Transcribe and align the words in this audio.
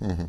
Mhm. 0.00 0.28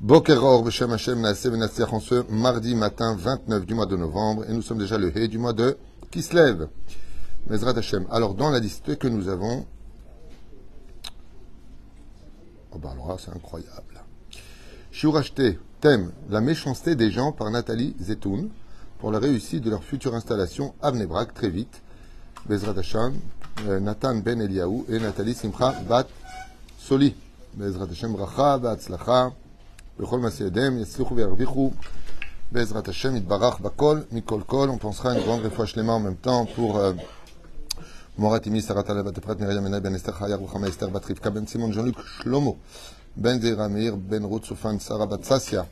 Bokeror, 0.00 0.62
Beshem 0.64 0.92
Hashem, 0.92 1.22
Venatziach, 1.22 1.92
en 1.92 2.00
ce 2.00 2.24
mardi 2.30 2.74
matin 2.74 3.16
29 3.16 3.66
du 3.66 3.74
mois 3.74 3.86
de 3.86 3.96
novembre, 3.96 4.44
et 4.48 4.52
nous 4.52 4.62
sommes 4.62 4.78
déjà 4.78 4.96
le 4.96 5.16
Hé 5.16 5.28
du 5.28 5.38
mois 5.38 5.52
de 5.52 5.76
Kislev. 6.10 6.68
Mezrat 7.48 7.76
Hashem. 7.76 8.06
Alors, 8.10 8.34
dans 8.34 8.50
la 8.50 8.60
liste 8.60 8.96
que 8.98 9.08
nous 9.08 9.28
avons, 9.28 9.66
oh 12.72 12.78
ben 12.78 12.90
alors 12.90 13.18
c'est 13.20 13.30
incroyable. 13.30 14.02
Shiur 14.90 15.16
acheté, 15.16 15.58
thème, 15.80 16.12
la 16.28 16.40
méchanceté 16.40 16.94
des 16.94 17.10
gens 17.10 17.32
par 17.32 17.50
Nathalie 17.50 17.94
Zetoun, 18.00 18.50
pour 18.98 19.10
la 19.10 19.18
réussite 19.18 19.62
de 19.62 19.70
leur 19.70 19.82
future 19.82 20.14
installation 20.14 20.74
à 20.82 20.90
Bnebrak, 20.92 21.32
très 21.32 21.48
vite. 21.48 21.82
Bezrat 22.48 22.78
Hashem, 22.78 23.14
euh, 23.66 23.80
Nathan 23.80 24.16
Ben 24.16 24.40
Eliaou 24.40 24.86
et 24.88 24.98
Nathalie 24.98 25.34
Simcha 25.34 25.72
Bat 25.88 26.06
Soli. 26.89 27.13
Bezrat 27.57 27.89
Hashem, 27.89 28.13
Bracha, 28.13 28.57
Batzlacha. 28.57 29.31
בכל 29.99 30.19
מעשה 30.19 30.43
ידיהם 30.43 30.77
יצליחו 30.77 31.15
וירוויחו 31.15 31.71
בעזרת 32.51 32.87
השם 32.87 33.15
יתברך 33.15 33.59
בכל, 33.59 33.99
מכל 34.11 34.41
כל. 34.45 34.69
On 34.69 34.83
pensera 34.83 35.13
une 35.13 35.23
grande 35.23 35.45
רפואה 35.45 35.67
שלמה 35.67 35.95
en 35.95 35.99
même 35.99 36.25
temps 36.25 36.45
pour 36.55 36.77
euh, 36.77 37.01
מורת 38.17 38.47
אמי 38.47 38.61
שרת 38.61 38.89
הלב 38.89 39.05
בת 39.05 39.17
אפרת 39.17 39.39
מרים 39.39 39.63
עיני 39.63 39.79
בן 39.79 39.95
אסתר 39.95 40.11
חיה 40.11 40.35
רוחמה 40.35 40.67
אסתר 40.67 40.89
בת 40.89 41.11
רבקה 41.11 41.29
בן 41.29 41.45
סימון 41.45 41.73
ז'אן 41.73 41.85
לוק 41.85 42.01
שלמה 42.23 42.51
בן 43.17 43.39
זעירה 43.39 43.67
מאיר 43.67 43.95
בן 43.95 44.23
רות 44.23 44.45
סופן 44.45 44.79
שרה 44.79 45.05
בת 45.05 45.23
ססיה 45.23 45.63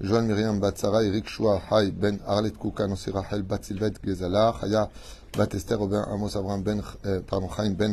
ז'ואל 0.00 0.24
מרים 0.24 0.60
בת 0.60 0.76
שרה 0.76 1.00
אריק 1.00 1.28
שועה 1.28 1.60
חי 1.68 1.90
בן 1.98 2.16
ארלת 2.28 2.56
קוקה 2.56 2.86
נוסי 2.86 3.10
רחל 3.10 3.42
בת 3.42 3.64
סילבט 3.64 4.04
גזלה 4.04 4.52
חיה 4.52 4.84
בת 5.36 5.54
אסתר 5.54 5.82
ובן 5.82 5.96
עמוס 6.12 6.36
אברהם 6.36 7.76
בן 7.76 7.92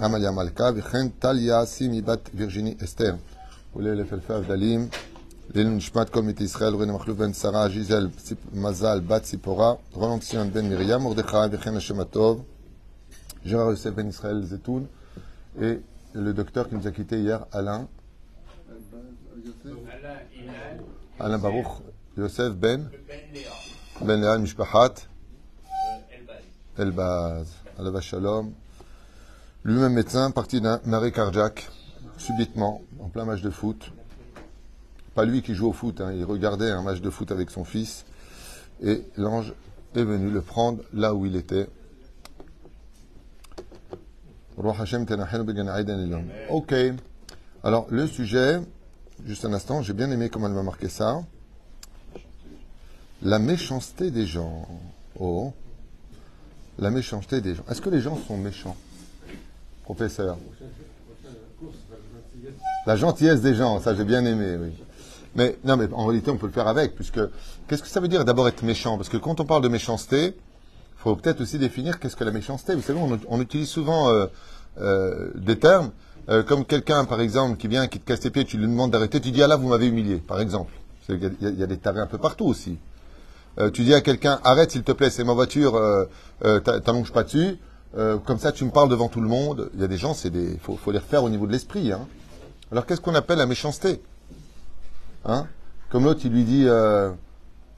Amalia 0.00 0.32
Malka, 0.32 0.72
Vichen 0.72 1.10
Talia 1.20 1.64
Simi 1.66 2.02
Bat 2.02 2.30
Virginie 2.34 2.76
Esther. 2.80 3.16
Oulé 3.74 3.94
le 3.94 4.04
Felfev 4.04 4.46
Dalim, 4.46 4.88
Lilun 5.54 5.78
Shmat 5.78 6.06
Komit 6.06 6.40
Israël, 6.40 6.74
René 6.74 6.92
Machlouf 6.92 7.16
Ben 7.16 7.32
Sarah, 7.32 7.68
Gisèle 7.68 8.10
Mazal 8.52 9.00
Bat 9.00 9.24
Sipora, 9.24 9.78
Roland 9.92 10.20
Sion 10.20 10.46
Ben 10.46 10.66
Miriam, 10.68 11.02
Mordechai 11.02 11.48
Vichen 11.48 11.76
Hashematov, 11.76 12.42
Gérard 13.44 13.70
Youssef 13.70 13.94
Ben 13.94 14.08
Israël 14.08 14.42
Zetoun, 14.42 14.86
et 15.60 15.80
le 16.14 16.32
docteur 16.32 16.68
qui 16.68 16.74
nous 16.74 16.86
a 16.86 16.90
quitté 16.90 17.20
hier, 17.20 17.46
Alain. 17.52 17.86
Alain 21.20 21.38
Baruch, 21.38 21.82
Youssef 22.16 22.54
Ben. 22.54 22.90
Ben 24.02 24.20
Léa, 24.20 24.38
Mishpahat. 24.38 24.94
Euh, 25.66 26.82
Elbaz. 26.82 27.46
Alava 27.78 28.00
Shalom 28.00 28.52
lui-même 29.64 29.92
médecin, 29.92 30.30
parti 30.30 30.60
d'un 30.60 30.80
arrêt 30.92 31.12
cardiaque, 31.12 31.68
subitement, 32.16 32.82
en 32.98 33.08
plein 33.08 33.24
match 33.24 33.42
de 33.42 33.50
foot. 33.50 33.92
Pas 35.14 35.24
lui 35.24 35.42
qui 35.42 35.54
joue 35.54 35.68
au 35.68 35.72
foot, 35.72 36.00
hein, 36.00 36.12
il 36.12 36.24
regardait 36.24 36.70
un 36.70 36.82
match 36.82 37.00
de 37.00 37.10
foot 37.10 37.30
avec 37.32 37.50
son 37.50 37.64
fils, 37.64 38.04
et 38.82 39.02
l'ange 39.16 39.52
est 39.94 40.04
venu 40.04 40.30
le 40.30 40.40
prendre 40.40 40.82
là 40.92 41.14
où 41.14 41.26
il 41.26 41.36
était. 41.36 41.68
Ok. 46.50 46.74
Alors, 47.62 47.86
le 47.90 48.06
sujet, 48.06 48.60
juste 49.24 49.44
un 49.44 49.52
instant, 49.52 49.82
j'ai 49.82 49.92
bien 49.92 50.10
aimé 50.10 50.28
comment 50.28 50.46
elle 50.46 50.54
m'a 50.54 50.62
marqué 50.62 50.88
ça. 50.88 51.22
La 53.22 53.38
méchanceté 53.38 54.10
des 54.10 54.26
gens. 54.26 54.66
Oh. 55.18 55.52
La 56.78 56.90
méchanceté 56.90 57.40
des 57.40 57.54
gens. 57.54 57.64
Est-ce 57.70 57.80
que 57.80 57.90
les 57.90 58.00
gens 58.00 58.16
sont 58.16 58.38
méchants? 58.38 58.76
Professeur. 59.94 60.36
La 62.86 62.94
gentillesse 62.94 63.40
des 63.40 63.56
gens, 63.56 63.80
ça 63.80 63.92
j'ai 63.92 64.04
bien 64.04 64.24
aimé, 64.24 64.56
oui. 64.56 64.70
Mais 65.34 65.58
non, 65.64 65.76
mais 65.76 65.88
en 65.92 66.06
réalité, 66.06 66.30
on 66.30 66.36
peut 66.36 66.46
le 66.46 66.52
faire 66.52 66.68
avec, 66.68 66.94
puisque 66.94 67.18
qu'est-ce 67.66 67.82
que 67.82 67.88
ça 67.88 67.98
veut 67.98 68.06
dire 68.06 68.24
d'abord 68.24 68.46
être 68.46 68.62
méchant? 68.62 68.96
Parce 68.96 69.08
que 69.08 69.16
quand 69.16 69.40
on 69.40 69.44
parle 69.44 69.62
de 69.62 69.68
méchanceté, 69.68 70.26
il 70.26 71.02
faut 71.02 71.16
peut-être 71.16 71.40
aussi 71.40 71.58
définir 71.58 71.98
qu'est-ce 71.98 72.14
que 72.14 72.22
la 72.22 72.30
méchanceté. 72.30 72.76
Vous 72.76 72.82
savez, 72.82 73.00
on, 73.28 73.40
utilise 73.40 73.68
souvent 73.68 74.10
euh, 74.10 74.26
euh, 74.80 75.32
des 75.34 75.58
termes 75.58 75.90
euh, 76.28 76.44
comme 76.44 76.64
quelqu'un, 76.64 77.04
par 77.04 77.20
exemple, 77.20 77.56
qui 77.56 77.66
vient, 77.66 77.88
qui 77.88 77.98
te 77.98 78.06
casse 78.06 78.22
les 78.22 78.30
pieds, 78.30 78.44
tu 78.44 78.58
lui 78.58 78.68
demandes 78.68 78.92
d'arrêter, 78.92 79.20
tu 79.20 79.32
dis 79.32 79.42
ah 79.42 79.48
là, 79.48 79.56
vous 79.56 79.68
m'avez 79.68 79.88
humilié, 79.88 80.18
par 80.18 80.40
exemple. 80.40 80.72
Il 81.08 81.20
y, 81.40 81.62
a- 81.64 81.66
des 81.66 81.78
tarés 81.78 81.98
un 81.98 82.06
peu 82.06 82.18
partout 82.18 82.46
aussi. 82.46 82.78
Tu 83.72 83.82
dis 83.82 83.92
à 83.94 84.00
quelqu'un 84.00 84.38
arrête 84.44 84.70
s'il 84.70 84.84
te 84.84 84.92
plaît, 84.92 85.10
c'est 85.10 85.24
ma 85.24 85.32
voiture, 85.32 85.72
t'a- 86.40 86.80
t'allonges 86.80 87.10
pas 87.12 87.24
dessus. 87.24 87.58
Euh, 87.96 88.18
comme 88.18 88.38
ça, 88.38 88.52
tu 88.52 88.64
me 88.64 88.70
parles 88.70 88.88
devant 88.88 89.08
tout 89.08 89.20
le 89.20 89.28
monde. 89.28 89.70
Il 89.74 89.80
y 89.80 89.84
a 89.84 89.88
des 89.88 89.96
gens, 89.98 90.14
c'est 90.14 90.30
des, 90.30 90.56
faut, 90.58 90.78
les 90.92 90.98
refaire 90.98 91.24
au 91.24 91.30
niveau 91.30 91.46
de 91.46 91.52
l'esprit. 91.52 91.92
Hein. 91.92 92.06
Alors 92.70 92.86
qu'est-ce 92.86 93.00
qu'on 93.00 93.14
appelle 93.14 93.38
la 93.38 93.46
méchanceté 93.46 94.00
hein? 95.24 95.46
Comme 95.90 96.04
l'autre, 96.04 96.20
il 96.24 96.30
lui 96.32 96.44
dit 96.44 96.64
euh, 96.68 97.10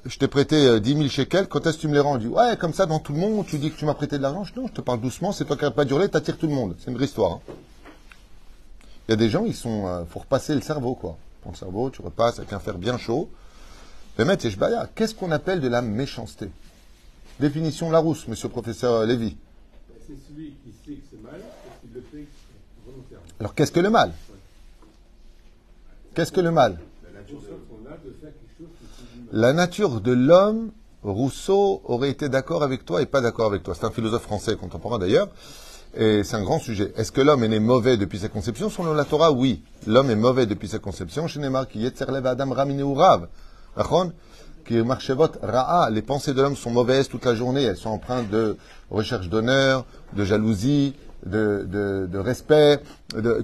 Je 0.05 0.19
t'ai 0.19 0.29
prêté 0.29 0.57
euh, 0.67 0.81
10 0.81 0.95
000 0.97 1.09
shekels, 1.09 1.49
quand 1.49 1.67
est-ce 1.67 1.77
que 1.77 1.83
tu 1.83 1.89
me 1.89 1.95
les 1.95 2.01
rends? 2.01 2.17
Il 2.17 2.23
dit 2.23 2.29
Ouais, 2.29 2.57
comme 2.59 2.75
ça, 2.75 2.85
devant 2.85 2.99
tout 2.99 3.15
le 3.15 3.19
monde, 3.21 3.47
tu 3.47 3.59
dis 3.59 3.71
que 3.71 3.77
tu 3.79 3.87
m'as 3.87 3.95
prêté 3.95 4.19
de 4.19 4.23
l'argent. 4.23 4.45
Non, 4.55 4.67
je 4.67 4.73
te 4.73 4.81
parle 4.83 5.01
doucement, 5.01 5.33
c'est 5.33 5.47
toi 5.47 5.57
qui 5.57 5.63
n'arrêtes 5.63 5.77
pas 5.77 5.87
d'hurler, 5.87 6.09
t'attires 6.11 6.37
tout 6.37 6.47
le 6.47 6.55
monde. 6.55 6.75
C'est 6.79 6.91
une 6.91 6.97
vraie 6.97 7.07
histoire. 7.07 7.33
hein. 7.33 7.41
Il 9.09 9.13
y 9.13 9.15
a 9.15 9.17
des 9.17 9.31
gens, 9.31 9.45
ils 9.47 9.55
sont. 9.55 9.87
euh, 9.87 10.05
faut 10.05 10.19
repasser 10.21 10.55
le 10.55 10.61
cerveau, 10.61 10.95
quoi. 10.95 11.17
Ton 11.43 11.55
cerveau, 11.55 11.89
tu 11.89 12.03
repasses 12.03 12.39
avec 12.39 12.53
un 12.53 12.59
fer 12.61 12.77
bien 12.77 12.99
chaud. 12.99 13.31
Mais 14.19 14.27
maître 14.27 14.47
qu'est-ce 14.95 15.15
qu'on 15.15 15.31
appelle 15.33 15.61
de 15.61 15.69
la 15.69 15.81
méchanceté? 15.81 16.51
Définition 17.41 17.91
Larousse, 17.91 18.29
monsieur 18.29 18.49
le 18.49 18.53
professeur 18.53 19.07
Lévy. 19.07 19.37
C'est 20.07 20.17
celui 20.29 20.51
qui 20.65 20.73
sait 20.85 20.97
que 20.97 21.07
c'est 21.11 21.23
mal 21.23 21.41
et 21.41 21.87
qui 21.87 21.95
le 21.95 22.01
fait 22.01 22.27
volontairement. 22.85 23.27
Alors 23.41 23.55
qu'est-ce 23.55 23.73
que 23.73 23.81
le 23.81 23.91
mal? 23.91 24.13
Qu'est-ce 26.15 26.33
que 26.33 26.41
le 26.41 26.51
mal? 26.51 26.79
La 29.33 29.53
nature 29.53 30.01
de 30.01 30.13
l'homme, 30.13 30.73
Rousseau 31.03 31.81
aurait 31.85 32.11
été 32.11 32.29
d'accord 32.29 32.63
avec 32.63 32.85
toi 32.85 33.01
et 33.01 33.07
pas 33.07 33.21
d'accord 33.21 33.47
avec 33.47 33.63
toi. 33.63 33.75
C'est 33.75 33.85
un 33.85 33.91
philosophe 33.91 34.23
français 34.23 34.57
contemporain 34.57 34.99
d'ailleurs. 34.99 35.29
Et 35.95 36.25
c'est 36.25 36.37
un 36.37 36.43
grand 36.43 36.59
sujet. 36.59 36.93
Est-ce 36.97 37.13
que 37.13 37.21
l'homme 37.21 37.45
est 37.45 37.49
né 37.49 37.61
mauvais 37.61 37.97
depuis 37.97 38.19
sa 38.19 38.29
conception? 38.29 38.71
Selon 38.71 38.95
la 38.95 39.05
Torah, 39.05 39.31
oui. 39.31 39.63
L'homme 39.87 40.11
est 40.11 40.17
mauvais 40.17 40.47
depuis 40.47 40.69
sa 40.69 40.79
conception. 40.79 41.27
Chez 41.27 41.39
Neymar, 41.41 41.69
qui 41.69 41.87
Adam 41.87 42.51
Ramine 42.51 42.83
Rav. 42.83 43.29
Qui 44.67 44.83
marchevot 44.83 45.29
Ra'a. 45.43 45.91
Les 45.91 46.03
pensées 46.03 46.35
de 46.35 46.43
l'homme 46.43 46.57
sont 46.57 46.71
mauvaises 46.71 47.09
toute 47.09 47.25
la 47.25 47.35
journée. 47.35 47.63
Elles 47.63 47.77
sont 47.77 47.91
empreintes 47.91 48.31
de 48.31 48.57
recherche 48.91 49.29
d'honneur, 49.29 49.85
de 50.15 50.25
jalousie, 50.25 50.95
de, 51.27 51.67
de, 52.11 52.19
respect, 52.19 52.81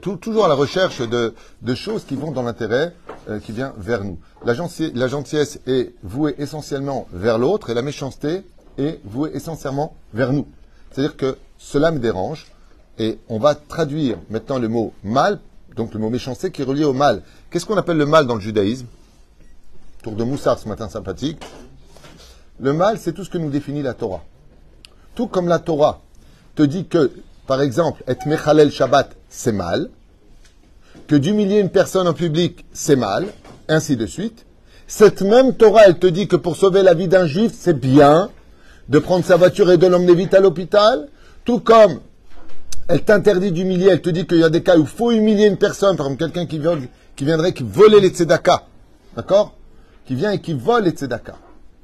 toujours 0.00 0.44
à 0.44 0.48
la 0.48 0.54
recherche 0.54 1.00
de, 1.00 1.34
choses 1.74 2.04
qui 2.04 2.16
vont 2.16 2.32
dans 2.32 2.42
l'intérêt 2.42 2.94
euh, 3.28 3.38
qui 3.38 3.52
vient 3.52 3.72
vers 3.78 4.04
nous. 4.04 4.18
La, 4.44 4.54
gentil- 4.54 4.92
la 4.94 5.08
gentillesse 5.08 5.60
est 5.66 5.92
vouée 6.02 6.34
essentiellement 6.38 7.06
vers 7.12 7.38
l'autre 7.38 7.70
et 7.70 7.74
la 7.74 7.82
méchanceté 7.82 8.42
est 8.78 9.00
vouée 9.04 9.30
essentiellement 9.34 9.94
vers 10.12 10.32
nous. 10.32 10.46
C'est-à-dire 10.90 11.16
que 11.16 11.36
cela 11.58 11.90
me 11.90 11.98
dérange 11.98 12.46
et 12.98 13.18
on 13.28 13.38
va 13.38 13.54
traduire 13.54 14.18
maintenant 14.30 14.58
le 14.58 14.68
mot 14.68 14.92
mal, 15.04 15.38
donc 15.76 15.94
le 15.94 16.00
mot 16.00 16.10
méchanceté 16.10 16.50
qui 16.50 16.62
est 16.62 16.64
relié 16.64 16.84
au 16.84 16.92
mal. 16.92 17.22
Qu'est-ce 17.50 17.66
qu'on 17.66 17.76
appelle 17.76 17.96
le 17.98 18.06
mal 18.06 18.26
dans 18.26 18.34
le 18.34 18.40
judaïsme? 18.40 18.86
Tour 20.03 20.12
de 20.12 20.25
Moussard 20.25 20.59
ce 20.59 20.69
matin 20.69 20.88
sympathique. 20.88 21.42
Le 22.60 22.72
mal, 22.72 22.98
c'est 22.98 23.12
tout 23.12 23.25
ce 23.25 23.31
que 23.31 23.38
nous 23.38 23.50
définit 23.50 23.82
la 23.82 23.94
Torah. 23.94 24.22
Tout 25.14 25.26
comme 25.26 25.48
la 25.48 25.59
Torah 25.59 26.00
te 26.54 26.62
dit 26.62 26.86
que, 26.86 27.10
par 27.47 27.60
exemple, 27.60 28.03
être 28.06 28.26
Mechalel 28.26 28.70
Shabbat, 28.70 29.16
c'est 29.28 29.53
mal, 29.53 29.91
que 31.08 31.16
d'humilier 31.16 31.58
une 31.58 31.70
personne 31.70 32.06
en 32.06 32.14
public, 32.14 32.64
c'est 32.72 32.97
mal, 32.97 33.26
ainsi 33.69 33.97
de 33.97 34.06
suite. 34.06 34.47
Cette 34.87 35.22
même 35.22 35.54
Torah, 35.54 35.87
elle 35.87 35.98
te 35.98 36.06
dit 36.06 36.28
que 36.28 36.37
pour 36.37 36.56
sauver 36.56 36.82
la 36.82 36.94
vie 36.94 37.08
d'un 37.08 37.26
juif, 37.26 37.53
c'est 37.56 37.78
bien 37.78 38.31
de 38.88 38.98
prendre 38.98 39.25
sa 39.25 39.37
voiture 39.37 39.70
et 39.70 39.78
de 39.78 39.87
l'emmener 39.87 40.14
vite 40.14 40.34
à 40.34 40.41
l'hôpital, 40.41 41.08
tout 41.44 41.60
comme 41.60 42.00
elle 42.88 43.03
t'interdit 43.03 43.53
d'humilier, 43.53 43.88
elle 43.91 44.00
te 44.00 44.10
dit 44.10 44.26
qu'il 44.26 44.38
y 44.38 44.44
a 44.44 44.48
des 44.48 44.62
cas 44.62 44.76
où 44.76 44.82
il 44.82 44.87
faut 44.87 45.11
humilier 45.11 45.46
une 45.46 45.58
personne, 45.58 45.96
par 45.96 46.06
exemple 46.06 46.32
quelqu'un 46.32 46.46
qui, 46.46 46.58
viendrait 47.25 47.52
qui 47.52 47.62
volait 47.62 48.00
les 48.00 48.08
tzedaka, 48.08 48.62
d'accord? 49.14 49.57
Qui 50.08 50.14
vient 50.14 50.31
et 50.31 50.40
qui 50.40 50.55
vole 50.55 50.84
les 50.84 50.93
tzedaka, 50.93 51.34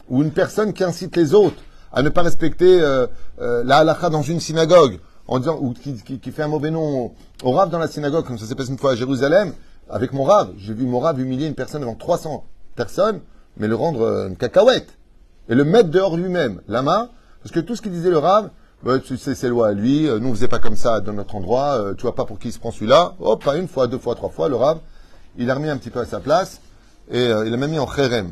ou 0.09 0.23
une 0.23 0.31
personne 0.31 0.73
qui 0.73 0.83
incite 0.83 1.15
les 1.15 1.35
autres 1.35 1.61
à 1.93 2.01
ne 2.01 2.09
pas 2.09 2.23
respecter 2.23 2.81
euh, 2.81 3.07
euh, 3.43 3.63
la 3.65 3.77
halakha 3.77 4.09
dans 4.09 4.23
une 4.23 4.41
synagogue, 4.41 4.99
en 5.29 5.41
disant, 5.41 5.59
ou 5.61 5.75
qui, 5.75 6.31
fait 6.33 6.43
un 6.43 6.49
mauvais 6.49 6.71
nom 6.71 7.13
au, 7.43 7.51
rave 7.51 7.69
dans 7.69 7.79
la 7.79 7.87
synagogue, 7.87 8.25
comme 8.25 8.39
ça 8.39 8.47
s'est 8.47 8.55
passé 8.55 8.71
une 8.71 8.79
fois 8.79 8.93
à 8.93 8.95
Jérusalem, 8.95 9.53
avec 9.91 10.15
mon 10.15 10.23
rave, 10.23 10.55
j'ai 10.57 10.73
vu 10.73 10.87
mon 10.87 11.01
rave 11.01 11.21
humilier 11.21 11.47
une 11.47 11.55
personne 11.55 11.83
devant 11.83 11.97
300 11.97 12.47
personnes, 12.75 13.21
mais 13.59 13.69
le 13.69 13.75
rendre 13.75 14.01
euh, 14.01 14.29
une 14.29 14.37
cacahuète. 14.37 14.97
Et 15.51 15.55
le 15.55 15.65
mettre 15.65 15.91
dehors 15.91 16.17
lui-même. 16.17 16.63
Lama, 16.67 17.11
parce 17.43 17.53
que 17.53 17.61
tout 17.61 17.77
ce 17.77 17.83
qu'il 17.83 17.93
disait 17.93 18.09
le 18.09 18.17
rave, 18.17 18.49
bah, 18.85 19.01
tu 19.01 19.19
sais, 19.19 19.35
c'est 19.35 19.51
loi 19.51 19.69
à 19.69 19.73
lui, 19.73 20.09
nous 20.09 20.31
on 20.31 20.33
faisait 20.33 20.49
pas 20.49 20.61
comme 20.61 20.77
ça 20.77 21.03
dans 21.03 21.13
notre 21.13 21.35
endroit, 21.35 21.93
tu 21.99 22.03
vois 22.05 22.15
pas 22.15 22.25
pour 22.25 22.39
qui 22.39 22.49
il 22.49 22.53
se 22.53 22.59
prend 22.59 22.71
celui-là, 22.71 23.17
hop, 23.21 23.45
pas 23.45 23.59
une 23.59 23.69
fois, 23.69 23.87
deux 23.87 23.99
fois, 23.99 24.15
trois 24.15 24.31
fois, 24.31 24.49
le 24.49 24.57
rave, 24.57 24.79
il 25.37 25.51
a 25.51 25.55
remis 25.55 25.69
un 25.69 25.77
petit 25.77 25.91
peu 25.91 26.01
à 26.01 26.07
sa 26.07 26.21
place, 26.21 26.63
et 27.11 27.19
euh, 27.19 27.47
il 27.47 27.53
a 27.55 27.57
même 27.57 27.71
mis 27.71 27.79
en 27.79 27.87
kherem. 27.87 28.31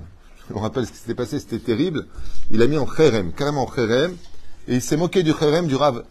Me 0.51 0.59
rappelle 0.59 0.87
ce 0.87 0.93
qui 0.93 0.99
s'était 0.99 1.15
passé, 1.15 1.39
c'était 1.41 1.59
terrible. 1.59 2.07
Il 2.51 2.61
a 2.63 2.67
mis 2.67 2.77
en 2.77 2.85
kherem, 2.87 3.33
carrément 3.33 3.63
en 3.63 3.67
kherem, 3.67 4.13
et 4.69 4.75
il 4.75 4.83
s'est 4.83 4.97
moqué 4.97 5.23
du 5.23 5.35
kherem 5.35 5.67
du 5.67 5.77
rave. 5.77 6.05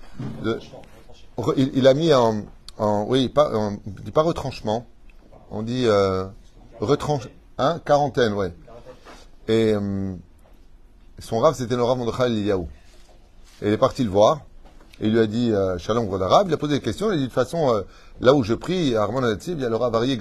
de- 0.44 0.60
il, 1.58 1.72
il 1.75 1.88
a 1.88 1.94
mis 1.94 2.13
en, 2.13 2.44
oui, 3.08 3.30
pas, 3.30 3.52
on 3.54 3.80
dit 3.86 4.12
pas 4.12 4.22
retranchement, 4.22 4.86
on 5.50 5.62
dit 5.63 5.84
euh, 5.86 6.25
retranche, 6.80 7.28
hein, 7.58 7.80
quarantaine, 7.86 8.34
ouais. 8.34 8.54
Et 9.48 9.74
euh, 9.74 10.14
son 11.19 11.40
rave, 11.40 11.56
c'était 11.56 11.75
le 11.75 11.84
rave 11.84 11.98
Mordechai 11.98 12.25
Eliyahu. 12.25 12.64
Et 13.62 13.68
il 13.68 13.74
est 13.74 13.78
parti 13.78 14.04
le 14.04 14.10
voir, 14.10 14.42
et 15.00 15.07
il 15.07 15.14
lui 15.14 15.19
a 15.19 15.28
dit, 15.28 15.52
euh, 15.52 15.78
Shalom, 15.78 16.06
gros 16.07 16.22
arabe, 16.22 16.48
il 16.50 16.54
a 16.54 16.57
posé 16.57 16.75
des 16.75 16.81
questions, 16.81 17.12
il 17.12 17.14
a 17.14 17.18
dit, 17.18 17.22
de 17.24 17.25
toute 17.28 17.34
façon, 17.36 17.74
euh, 17.75 17.81
là 18.22 18.34
où 18.34 18.44
je 18.44 18.54
prie, 18.54 18.96
Armand 18.96 19.22
Natsib, 19.22 19.60
il 19.60 19.64
y 19.64 19.66
a 19.66 19.69
le 19.69 19.75
rave 19.75 19.94
Arié 19.96 20.18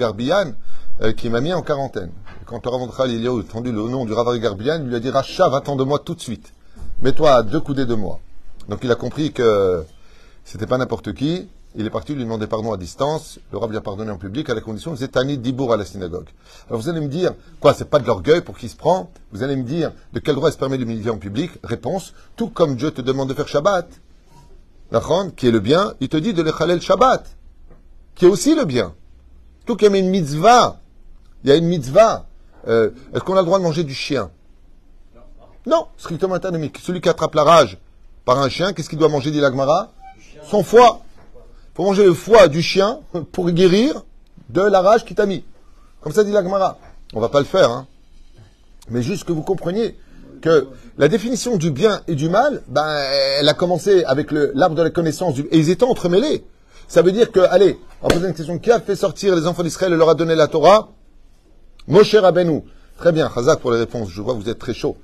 euh, 1.02 1.12
qui 1.12 1.31
m'a 1.31 1.41
mis 1.41 1.52
en 1.52 1.62
quarantaine. 1.62 2.11
Et 2.43 2.44
quand 2.44 2.64
Mordechai 2.64 3.14
Eliyahu 3.14 3.41
a 3.41 3.43
entendu 3.43 3.73
le 3.73 3.82
nom 3.82 4.05
du 4.05 4.14
Arié 4.14 4.41
Garbian, 4.41 4.81
il 4.82 4.88
lui 4.88 4.97
a 4.97 5.00
dit, 5.00 5.11
Racha, 5.11 5.49
va-t'en 5.49 5.76
de 5.76 5.85
moi 5.85 5.99
tout 5.99 6.14
de 6.14 6.20
suite. 6.20 6.52
Mets-toi 7.02 7.32
à 7.32 7.43
deux 7.43 7.61
coudées 7.61 7.87
de 7.87 7.94
moi. 7.94 8.20
Donc 8.69 8.81
il 8.82 8.91
a 8.91 8.94
compris 8.94 9.32
que 9.32 9.85
c'était 10.44 10.67
pas 10.67 10.79
n'importe 10.79 11.14
qui. 11.14 11.49
Il 11.76 11.87
est 11.87 11.91
parti 11.91 12.14
lui 12.14 12.25
demander 12.25 12.49
pardon 12.49 12.73
à 12.73 12.76
distance. 12.76 13.38
Le 13.52 13.58
rab 13.58 13.70
lui 13.70 13.79
a 13.79 13.81
pardonné 13.81 14.11
en 14.11 14.19
public 14.19 14.50
à 14.50 14.55
la 14.55 14.61
condition 14.61 14.94
que 14.94 15.05
Tani 15.05 15.38
Dibour 15.38 15.73
à 15.73 15.76
la 15.76 15.85
synagogue. 15.85 16.29
Alors 16.69 16.81
vous 16.81 16.88
allez 16.88 17.00
me 17.00 17.08
dire, 17.08 17.32
quoi, 17.61 17.75
c'est 17.75 17.88
pas 17.88 18.00
de 18.00 18.06
l'orgueil 18.06 18.41
pour 18.41 18.58
qui 18.58 18.69
se 18.69 18.76
prend? 18.76 19.11
Vous 19.31 19.44
allez 19.44 19.55
me 19.55 19.62
dire, 19.62 19.93
de 20.12 20.19
quel 20.19 20.35
droit 20.35 20.50
il 20.50 20.52
se 20.52 20.58
permet 20.58 20.79
d'humilier 20.79 21.11
en 21.11 21.19
public? 21.19 21.52
Réponse, 21.62 22.12
tout 22.37 22.49
comme 22.49 22.75
Dieu 22.75 22.91
te 22.91 23.00
demande 23.00 23.29
de 23.29 23.35
faire 23.35 23.47
Shabbat. 23.47 23.88
Nachon, 24.91 25.31
qui 25.31 25.47
est 25.47 25.52
le 25.52 25.61
bien, 25.61 25.94
il 26.00 26.08
te 26.08 26.17
dit 26.17 26.35
de 26.35 26.43
le 26.43 26.81
Shabbat, 26.81 27.25
qui 28.17 28.25
est 28.25 28.29
aussi 28.29 28.56
le 28.56 28.64
bien. 28.64 28.93
Tout 29.64 29.76
comme 29.76 29.94
il 29.94 30.05
une 30.05 30.11
mitzvah, 30.11 30.81
il 31.45 31.51
y 31.51 31.53
a 31.53 31.57
une 31.57 31.67
mitzvah. 31.67 32.27
Euh, 32.69 32.91
Est-ce 33.15 33.23
qu'on 33.23 33.35
a 33.35 33.41
le 33.41 33.47
droit 33.47 33.59
de 33.59 33.65
manger 33.65 33.85
du 33.85 33.95
chien 33.95 34.31
Non, 35.67 35.87
strictement 35.97 36.35
antinomique. 36.35 36.79
Celui 36.83 37.01
qui 37.01 37.09
attrape 37.09 37.35
la 37.35 37.45
rage 37.45 37.79
par 38.25 38.39
un 38.39 38.49
chien, 38.49 38.73
qu'est-ce 38.73 38.89
qu'il 38.89 38.99
doit 38.99 39.09
manger, 39.09 39.31
dit 39.31 39.41
l'Agmara 39.41 39.93
Son 40.45 40.63
foie. 40.63 41.01
Il 41.73 41.77
faut 41.77 41.85
manger 41.85 42.05
le 42.05 42.15
foie 42.15 42.49
du 42.49 42.63
chien 42.63 43.01
pour 43.33 43.51
guérir 43.51 44.03
de 44.49 44.63
la 44.63 44.83
rage 44.83 45.05
qui 45.05 45.15
t'a 45.15 45.27
mis. 45.27 45.45
Comme 46.01 46.13
ça 46.13 46.25
dit 46.25 46.33
l'Agmara. 46.33 46.79
On 47.15 47.21
va 47.21 47.29
pas 47.29 47.41
le 47.41 47.47
faire, 47.47 47.71
hein. 47.71 47.87
Mais 48.89 49.03
juste 49.03 49.25
que 49.25 49.33
vous 49.33 49.43
compreniez 49.43 49.97
que 50.41 50.69
la 50.99 51.09
définition 51.09 51.57
du 51.57 51.71
bien 51.71 52.01
et 52.09 52.15
du 52.15 52.29
mal, 52.29 52.63
ben, 52.69 52.87
elle 53.39 53.49
a 53.49 53.55
commencé 53.55 54.05
avec 54.05 54.33
l'arbre 54.33 54.75
de 54.75 54.83
la 54.83 54.91
connaissance 54.91 55.35
du, 55.35 55.43
et 55.43 55.59
ils 55.59 55.71
étaient 55.71 55.85
entremêlés. 55.85 56.45
Ça 56.89 57.03
veut 57.03 57.13
dire 57.13 57.31
que, 57.31 57.41
allez, 57.41 57.79
on 58.03 58.09
va 58.09 58.15
poser 58.15 58.29
une 58.29 58.35
question. 58.35 58.59
Qui 58.59 58.73
a 58.73 58.81
fait 58.81 58.97
sortir 58.97 59.37
les 59.37 59.47
enfants 59.47 59.63
d'Israël 59.63 59.93
et 59.93 59.97
leur 59.97 60.09
a 60.09 60.15
donné 60.15 60.35
la 60.35 60.49
Torah? 60.49 60.89
Moshe 61.91 62.15
Rabbeinu. 62.15 62.63
Très 62.99 63.11
bien, 63.11 63.29
Chazak 63.35 63.59
pour 63.59 63.73
les 63.73 63.79
réponses. 63.79 64.11
Je 64.11 64.23
vois 64.23 64.35
vous 64.35 64.49
êtes 64.49 64.61
très 64.61 64.75
chaud. 64.75 64.97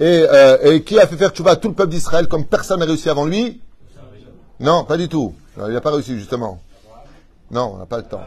Et, 0.00 0.26
euh, 0.28 0.80
qui 0.80 0.98
a 0.98 1.06
fait 1.06 1.16
faire 1.16 1.30
tchouva 1.30 1.52
à 1.52 1.56
tout 1.56 1.68
le 1.68 1.74
peuple 1.74 1.90
d'Israël 1.90 2.26
comme 2.26 2.46
personne 2.46 2.80
n'a 2.80 2.86
réussi 2.86 3.08
avant 3.08 3.26
lui? 3.26 3.60
Non, 4.58 4.82
pas 4.84 4.96
du 4.96 5.08
tout. 5.08 5.34
Il 5.56 5.72
n'a 5.72 5.80
pas 5.80 5.92
réussi, 5.92 6.18
justement. 6.18 6.60
Non, 7.50 7.74
on 7.74 7.78
n'a 7.78 7.86
pas 7.86 7.98
le 7.98 8.04
temps. 8.04 8.22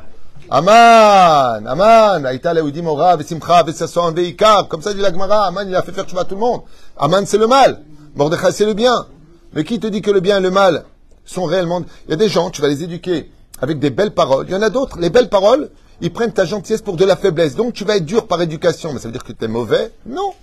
Aman, 0.50 1.66
Aman, 1.68 2.26
Aïta 2.26 2.54
Leoudim 2.54 2.86
Ora, 2.86 3.18
Vesimcha, 3.18 3.64
Vesasson, 3.64 4.12
Veikar, 4.12 4.70
comme 4.70 4.82
ça 4.82 4.94
dit 4.94 5.02
la 5.02 5.12
Gemara, 5.12 5.48
Aman, 5.48 5.68
il 5.68 5.76
a 5.76 5.82
fait 5.82 5.92
faire 5.92 6.06
tchouva 6.06 6.22
à 6.22 6.26
tout 6.26 6.36
le 6.36 6.42
monde. 6.42 6.62
Aman, 6.98 7.26
c'est 7.26 7.38
le 7.38 7.48
mal. 7.48 7.82
Mordechai, 8.16 8.52
c'est 8.52 8.66
le 8.66 8.74
bien. 8.74 9.08
Mais 9.54 9.66
qui 9.66 9.80
te 9.80 9.88
dit 9.88 10.02
que 10.02 10.12
le 10.12 10.22
bien 10.22 10.38
et 10.38 10.42
le 10.42 10.52
mal 10.52 10.86
sont 11.26 11.44
réellement... 11.44 11.82
Il 12.08 12.12
y 12.12 12.14
a 12.14 12.18
des 12.18 12.30
gens, 12.30 12.50
tu 12.50 12.62
vas 12.62 12.70
les 12.70 12.84
éduquer 12.84 13.30
avec 13.60 13.80
des 13.80 13.90
belles 13.90 14.14
paroles. 14.14 14.46
Il 14.48 14.54
y 14.54 14.56
en 14.56 14.62
a 14.62 14.70
d'autres, 14.70 15.00
les 15.00 15.10
belles 15.10 15.30
paroles, 15.30 15.70
ils 16.02 16.12
prennent 16.12 16.34
ta 16.34 16.46
gentillesse 16.46 16.82
pour 16.82 16.96
de 16.96 17.06
la 17.06 17.16
faiblesse. 17.16 17.56
Donc 17.56 17.74
tu 17.74 17.84
vas 17.86 17.98
être 17.98 18.06
dur 18.06 18.28
par 18.28 18.42
éducation. 18.42 18.94
Mais 18.94 19.00
ça 19.00 19.08
veut 19.08 19.14
dire 19.14 19.24
que 19.24 19.34
tu 19.34 19.46
es 19.46 19.48
mauvais? 19.48 19.92
Non. 20.06 20.34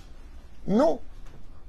Non. 0.67 0.99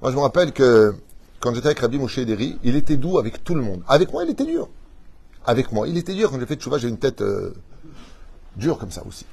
Moi, 0.01 0.11
je 0.11 0.17
me 0.17 0.23
rappelle 0.23 0.53
que 0.53 0.95
quand 1.41 1.55
j'étais 1.55 1.67
avec 1.67 1.81
Rabbi 1.81 1.99
Moshe 1.99 2.19
Ederi, 2.19 2.59
il 2.63 2.77
était 2.77 2.97
doux 2.97 3.19
avec 3.19 3.43
tout 3.45 3.55
le 3.55 3.63
monde. 3.63 3.83
Avec 3.89 4.13
moi, 4.13 4.25
il 4.25 4.31
était 4.31 4.45
dur. 4.45 4.69
Avec 5.47 5.73
moi, 5.73 5.89
il 5.89 5.97
était 5.99 6.15
dur. 6.15 6.31
Quand 6.31 6.39
j'ai 6.41 6.47
fait 6.47 6.57
Tchouva, 6.57 6.79
j'ai 6.79 6.89
une 6.89 6.99
tête 6.99 7.21
euh, 7.21 7.55
dure 8.57 8.79
comme 8.79 8.91
ça 8.91 9.03
aussi. 9.07 9.27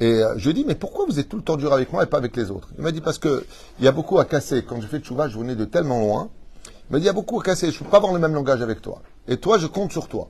Et 0.00 0.22
euh, 0.22 0.34
je 0.36 0.44
lui 0.44 0.50
ai 0.50 0.54
dit, 0.54 0.64
mais 0.66 0.74
pourquoi 0.74 1.06
vous 1.06 1.18
êtes 1.18 1.28
tout 1.28 1.36
le 1.36 1.42
temps 1.42 1.56
dur 1.56 1.72
avec 1.72 1.92
moi 1.92 2.02
et 2.02 2.06
pas 2.06 2.18
avec 2.18 2.36
les 2.36 2.50
autres? 2.50 2.68
Il 2.76 2.82
m'a 2.82 2.92
dit, 2.92 3.00
parce 3.00 3.18
que 3.18 3.44
il 3.78 3.84
y 3.84 3.88
a 3.88 3.92
beaucoup 3.92 4.18
à 4.18 4.24
casser. 4.24 4.64
Quand 4.66 4.80
j'ai 4.80 4.88
fait 4.88 5.00
Tchouva, 5.00 5.28
je 5.28 5.38
venais 5.38 5.54
de 5.54 5.64
tellement 5.64 6.00
loin. 6.00 6.30
Il 6.66 6.92
m'a 6.92 6.98
dit, 6.98 7.04
il 7.04 7.06
y 7.06 7.10
a 7.10 7.12
beaucoup 7.12 7.38
à 7.40 7.42
casser. 7.42 7.70
Je 7.70 7.78
ne 7.78 7.84
peux 7.84 7.90
pas 7.90 7.98
avoir 7.98 8.12
le 8.12 8.18
même 8.18 8.34
langage 8.34 8.62
avec 8.62 8.80
toi. 8.80 9.02
Et 9.28 9.36
toi, 9.36 9.58
je 9.58 9.66
compte 9.66 9.92
sur 9.92 10.08
toi. 10.08 10.28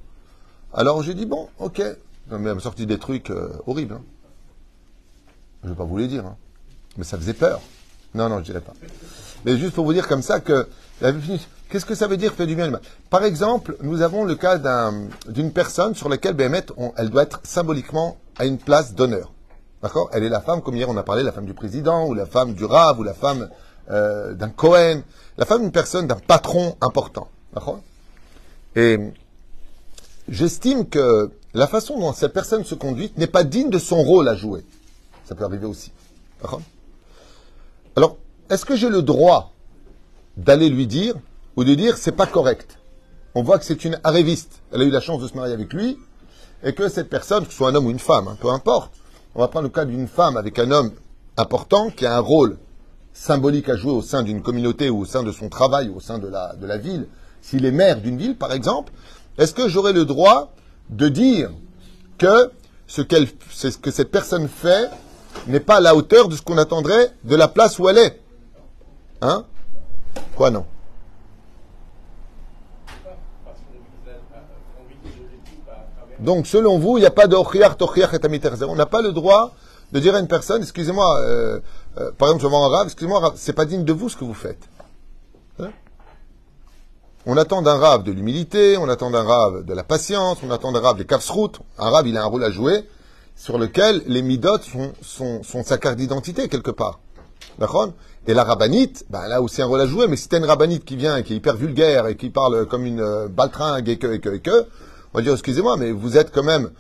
Alors 0.73 1.03
j'ai 1.03 1.15
dit, 1.15 1.27
bon, 1.27 1.49
ok. 1.59 1.83
Non, 2.31 2.39
mais 2.39 2.49
elle 2.51 2.55
m'a 2.57 2.61
sorti 2.61 2.87
des 2.87 2.99
trucs 2.99 3.31
euh, 3.31 3.51
horribles. 3.67 3.95
hein. 3.95 4.03
Je 5.63 5.69
ne 5.69 5.73
vais 5.75 5.79
pas 5.79 5.85
vous 5.85 5.99
les 5.99 6.09
dire. 6.09 6.25
hein. 6.27 6.37
Mais 6.97 7.05
ça 7.05 7.17
faisait 7.19 7.35
peur. 7.35 7.61
Non, 8.15 8.29
non, 8.29 8.39
je 8.39 8.45
dirais 8.45 8.61
pas. 8.61 8.73
Mais 9.45 9.57
juste 9.59 9.75
pour 9.75 9.85
vous 9.85 9.93
dire 9.93 10.07
comme 10.09 10.23
ça 10.23 10.41
que 10.41 10.69
qu'est-ce 11.69 11.85
que 11.85 11.95
ça 11.95 12.07
veut 12.07 12.17
dire 12.17 12.33
faire 12.33 12.47
du 12.47 12.55
bien 12.55 12.65
et 12.65 12.69
du 12.69 12.73
mal? 12.73 12.83
Par 13.11 13.25
exemple, 13.25 13.77
nous 13.83 14.01
avons 14.03 14.25
le 14.25 14.37
cas 14.37 14.59
d'un- 14.59 15.09
d'une 15.29 15.53
personne 15.53 15.95
sur 15.95 16.09
laquelle 16.09 16.35
Béhémet, 16.35 16.67
elle 16.97 17.11
doit 17.11 17.25
être 17.25 17.41
symboliquement 17.45 18.17
à 18.39 18.47
une 18.47 18.59
place 18.59 18.95
d'honneur. 18.95 19.33
D'accord? 19.83 20.09
Elle 20.13 20.23
est 20.25 20.29
la 20.31 20.41
femme, 20.41 20.63
comme 20.63 20.77
hier 20.77 20.89
on 20.89 20.97
a 20.97 21.03
parlé, 21.03 21.23
la 21.23 21.33
femme 21.33 21.45
du 21.47 21.53
président, 21.55 22.07
ou 22.07 22.15
la 22.15 22.25
femme 22.27 22.55
du 22.55 22.65
rave, 22.65 23.01
ou 23.01 23.03
la 23.03 23.13
femme 23.15 23.51
euh, 23.91 24.33
d'un 24.33 24.49
Cohen, 24.49 25.03
la 25.37 25.45
femme 25.45 25.61
d'une 25.63 25.73
personne, 25.73 26.07
d'un 26.07 26.15
patron 26.17 26.77
important. 26.81 27.29
D'accord? 27.53 27.81
Et 28.77 28.99
j'estime 30.29 30.89
que 30.89 31.31
la 31.55 31.67
façon 31.67 31.99
dont 31.99 32.13
cette 32.13 32.33
personne 32.33 32.65
se 32.65 32.75
conduit 32.75 33.13
n'est 33.17 33.27
pas 33.27 33.45
digne 33.45 33.71
de 33.71 33.79
son 33.79 34.03
rôle 34.03 34.29
à 34.29 34.35
jouer. 34.35 34.65
Ça 35.25 35.35
peut 35.35 35.45
arriver 35.45 35.67
aussi. 35.67 35.93
Alors, 37.97 38.19
est-ce 38.51 38.65
que 38.65 38.77
j'ai 38.77 38.91
le 38.91 39.03
droit 39.03 39.53
d'aller 40.37 40.69
lui 40.69 40.87
dire 40.87 41.15
ou 41.57 41.65
de 41.65 41.75
dire 41.75 41.97
c'est 41.97 42.13
pas 42.13 42.27
correct? 42.27 42.79
On 43.35 43.43
voit 43.43 43.59
que 43.59 43.65
c'est 43.65 43.85
une 43.85 43.99
arriviste. 44.05 44.61
Elle 44.73 44.83
a 44.83 44.85
eu 44.85 44.91
la 44.91 45.01
chance 45.01 45.23
de 45.23 45.29
se 45.29 45.35
marier 45.35 45.55
avec 45.55 45.73
lui 45.73 45.99
et 46.65 46.73
que 46.73 46.89
cette 46.89 47.09
personne, 47.09 47.45
que 47.45 47.51
ce 47.51 47.59
soit 47.59 47.71
un 47.71 47.75
homme 47.75 47.87
ou 47.87 47.91
une 47.91 47.99
femme, 47.99 48.29
hein, 48.29 48.37
peu 48.41 48.49
importe, 48.49 48.93
on 49.35 49.41
va 49.41 49.49
prendre 49.49 49.65
le 49.65 49.71
cas 49.71 49.85
d'une 49.85 50.09
femme 50.09 50.37
avec 50.37 50.59
un 50.59 50.71
homme 50.71 50.93
important 51.37 51.91
qui 51.91 52.07
a 52.07 52.17
un 52.17 52.21
rôle 52.21 52.59
symbolique 53.13 53.69
à 53.69 53.77
jouer 53.77 53.93
au 53.93 54.03
sein 54.03 54.23
d'une 54.23 54.43
communauté 54.43 54.91
ou 54.91 55.01
au 55.01 55.05
sein 55.05 55.23
de 55.23 55.33
son 55.33 55.49
travail 55.49 55.89
ou 55.89 55.97
au 55.97 56.01
sein 56.01 56.19
de 56.19 56.29
la, 56.29 56.79
ville, 56.79 57.07
s'il 57.41 57.65
est 57.65 57.73
maire 57.73 58.01
d'une 58.01 58.17
ville 58.17 58.37
par 58.37 58.53
exemple, 58.53 58.93
est-ce 59.39 59.55
que 59.55 59.69
j'aurai 59.69 59.93
le 59.93 60.05
droit 60.05 60.53
de 60.91 61.09
dire 61.09 61.51
que 62.19 62.51
ce, 62.87 63.03
que 63.03 63.91
cette 63.91 64.11
personne 64.11 64.49
fait 64.49 64.91
n'est 65.47 65.61
pas 65.61 65.77
à 65.77 65.81
la 65.81 65.95
hauteur 65.95 66.29
de 66.29 66.37
ce 66.37 66.43
qu'on 66.43 66.59
attendrait 66.59 67.13
de 67.25 67.37
la 67.37 67.49
place 67.49 67.79
où 67.79 67.89
elle 67.89 67.99
est 67.99 68.21
Hein? 69.21 69.45
Quoi 70.37 70.51
non? 70.51 70.67
Donc, 76.21 76.47
selon 76.47 76.79
vous, 76.79 76.99
il 76.99 77.01
n'y 77.01 77.07
a 77.07 77.11
pas 77.11 77.27
de 77.27 77.35
et. 77.35 78.71
On 78.71 78.77
n'a 78.77 78.87
pas 78.87 79.03
le 79.03 79.13
droit 79.13 79.55
de 79.93 80.01
dire 80.01 80.15
à 80.15 80.21
une 80.21 80.29
personne, 80.29 80.63
excusez-moi, 80.63 81.21
euh, 81.21 81.61
euh, 81.99 82.11
par 82.13 82.29
exemple, 82.29 82.43
je 82.43 82.49
vais 82.49 82.55
en 82.55 82.65
arabe, 82.65 82.87
excusez-moi, 82.87 83.33
c'est 83.37 83.53
pas 83.53 83.65
digne 83.65 83.85
de 83.85 83.93
vous 83.93 84.09
ce 84.09 84.17
que 84.17 84.25
vous 84.25 84.35
faites. 84.35 84.69
On 87.27 87.39
attend 87.39 87.63
d'un 87.63 87.77
rave 87.77 88.03
de 88.03 88.13
l'humilité, 88.13 88.77
on 88.77 88.87
attend 88.87 89.11
d'un 89.11 89.23
rave 89.23 89.65
de 89.65 89.73
la 89.73 89.83
patience, 89.83 90.39
on 90.47 90.51
attend 90.51 90.73
d'un 90.73 90.81
rave 90.81 90.99
des 90.99 91.07
kafsrout. 91.07 91.53
Un 91.79 91.89
rave, 91.89 92.07
il 92.07 92.19
a 92.19 92.23
un 92.23 92.27
rôle 92.27 92.45
à 92.45 92.51
jouer 92.51 92.87
sur 93.35 93.57
lequel 93.59 94.03
les 94.07 94.21
midot 94.21 94.59
sont, 94.59 94.93
sont, 95.01 95.43
sont 95.43 95.63
sa 95.63 95.79
carte 95.79 95.97
d'identité 95.97 96.49
quelque 96.49 96.71
part. 96.71 97.01
D'accord? 97.59 97.93
Et 98.27 98.35
la 98.35 98.45
rabbinite, 98.45 99.07
ben, 99.09 99.23
elle 99.25 99.33
a 99.33 99.41
aussi 99.41 99.63
un 99.63 99.67
rôle 99.67 99.81
à 99.81 99.87
jouer, 99.87 100.07
mais 100.07 100.17
si 100.17 100.29
t'as 100.29 100.37
une 100.37 100.45
rabbinite 100.45 100.85
qui 100.85 100.97
vient 100.97 101.23
qui 101.23 101.33
est 101.33 101.37
hyper 101.37 101.57
vulgaire 101.57 102.07
et 102.09 102.17
qui 102.17 102.29
parle 102.29 102.67
comme 102.67 102.85
une 102.85 103.01
euh, 103.01 103.29
baltringue 103.29 103.89
et 103.89 103.97
que, 103.97 104.07
et 104.07 104.21
que, 104.21 104.29
et 104.29 104.41
que, 104.41 104.67
on 105.13 105.19
va 105.19 105.23
dire, 105.23 105.33
excusez-moi, 105.33 105.79
mais 105.79 105.93
vous 105.93 106.19
êtes 106.19 106.31
quand 106.31 106.43
même 106.43 106.73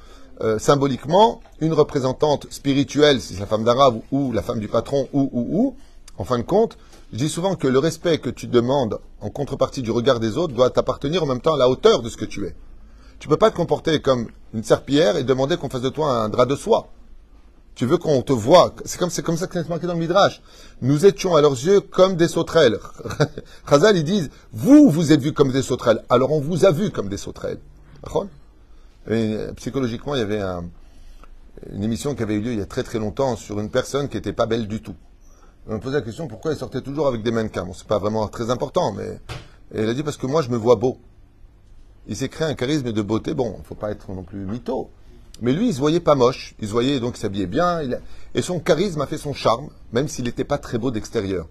euh, 0.42 0.58
symboliquement 0.58 1.40
une 1.60 1.72
représentante 1.72 2.46
spirituelle, 2.50 3.20
si 3.20 3.34
c'est 3.34 3.40
la 3.40 3.46
femme 3.46 3.64
d'arabe 3.64 4.00
ou 4.12 4.32
la 4.32 4.42
femme 4.42 4.58
du 4.58 4.68
patron 4.68 5.08
ou, 5.14 5.30
ou, 5.32 5.58
ou. 5.58 5.76
En 6.16 6.24
fin 6.24 6.38
de 6.38 6.44
compte, 6.44 6.76
je 7.14 7.18
dis 7.18 7.28
souvent 7.28 7.54
que 7.54 7.68
le 7.68 7.78
respect 7.78 8.18
que 8.18 8.28
tu 8.28 8.47
demandes 8.49 8.99
en 9.21 9.30
contrepartie 9.30 9.83
du 9.83 9.90
regard 9.92 10.18
des 10.21 10.37
autres 10.37 10.52
doit 10.52 10.68
t'appartenir 10.71 11.23
en 11.23 11.26
même 11.26 11.40
temps 11.40 11.54
à 11.54 11.59
la 11.59 11.68
hauteur 11.71 12.02
de 12.02 12.09
ce 12.11 12.16
que 12.16 12.25
tu 12.25 12.44
es. 12.44 12.54
Tu 13.21 13.28
peux 13.28 13.37
pas 13.37 13.50
te 13.52 13.56
comporter 13.56 14.02
comme 14.02 14.26
une 14.52 14.64
serpillière 14.64 15.16
et 15.16 15.23
demander 15.25 15.56
qu'on 15.56 15.68
fasse 15.71 15.80
de 15.83 15.88
toi 15.90 16.11
un 16.11 16.28
drap 16.28 16.44
de 16.47 16.56
soie. 16.56 16.88
Tu 17.76 17.87
veux 17.87 17.99
qu'on 17.99 18.21
te 18.23 18.33
voit. 18.33 18.75
C'est 18.85 18.99
comme, 18.99 19.11
c'est 19.11 19.23
comme 19.23 19.37
ça 19.37 19.47
que 19.47 19.62
c'est 19.62 19.68
marqué 19.68 19.87
dans 19.87 19.94
le 19.94 19.99
Midrash. 20.00 20.42
Nous 20.83 21.06
étions 21.06 21.35
à 21.37 21.40
leurs 21.40 21.52
yeux 21.52 21.80
comme 21.80 22.16
des 22.16 22.28
sauterelles. 22.28 22.78
Chazal, 23.71 23.97
ils 23.97 24.04
disent, 24.04 24.30
vous, 24.52 24.90
vous 24.90 25.12
êtes 25.12 25.21
vus 25.21 25.33
comme 25.33 25.52
des 25.52 25.62
sauterelles. 25.62 26.02
Alors 26.09 26.33
on 26.33 26.40
vous 26.40 26.64
a 26.64 26.73
vus 26.73 26.90
comme 26.90 27.09
des 27.09 27.16
sauterelles. 27.16 27.59
Euh, 29.11 29.52
psychologiquement, 29.54 30.14
il 30.14 30.18
y 30.18 30.23
avait 30.23 30.40
un- 30.40 30.64
une 31.73 31.85
émission 31.85 32.14
qui 32.14 32.23
avait 32.25 32.35
eu 32.35 32.40
lieu 32.40 32.52
il 32.52 32.59
y 32.59 32.62
a 32.62 32.66
très 32.66 32.83
très 32.83 32.99
longtemps 32.99 33.37
sur 33.37 33.61
une 33.61 33.71
personne 33.71 34.09
qui 34.09 34.16
n'était 34.16 34.33
pas 34.33 34.47
belle 34.47 34.66
du 34.66 34.83
tout. 34.83 34.94
On 35.66 35.75
me 35.75 35.78
posait 35.80 35.97
la 35.97 36.02
question 36.02 36.28
pourquoi 36.28 36.52
elle 36.52 36.59
sortait 36.59 36.83
toujours 36.83 37.06
avec 37.06 37.23
des 37.23 37.30
mannequins? 37.30 37.64
Bon, 37.64 37.73
c'est 37.73 37.87
pas 37.87 37.99
vraiment 37.99 38.28
très 38.28 38.50
important, 38.50 38.92
mais 38.92 39.18
et 39.75 39.80
elle 39.80 39.88
a 39.88 39.94
dit 39.94 40.02
parce 40.02 40.18
que 40.18 40.26
moi 40.26 40.42
je 40.42 40.50
me 40.50 40.56
vois 40.56 40.76
beau. 40.76 40.99
Il 42.06 42.16
s'est 42.16 42.28
créé 42.28 42.47
un 42.47 42.54
charisme 42.54 42.92
de 42.92 43.02
beauté. 43.02 43.33
Bon, 43.33 43.59
faut 43.64 43.75
pas 43.75 43.90
être 43.90 44.12
non 44.12 44.23
plus 44.23 44.44
mytho. 44.44 44.90
Mais 45.40 45.52
lui, 45.52 45.68
il 45.68 45.75
se 45.75 45.80
voyait 45.80 46.00
pas 46.00 46.14
moche. 46.14 46.54
Il 46.61 46.68
se 46.68 46.73
voyait 46.73 47.00
donc 47.00 47.16
il 47.16 47.21
s'habillait 47.21 47.47
bien. 47.47 47.80
il 47.80 47.99
Et 48.35 48.42
son 48.42 48.61
charisme 48.61 49.00
a 49.00 49.06
fait 49.06 49.16
son 49.16 49.33
charme, 49.33 49.68
même 49.92 50.06
s'il 50.06 50.26
n'était 50.26 50.44
pas 50.44 50.59
très 50.59 50.76
beau 50.76 50.90
d'extérieur. 50.90 51.49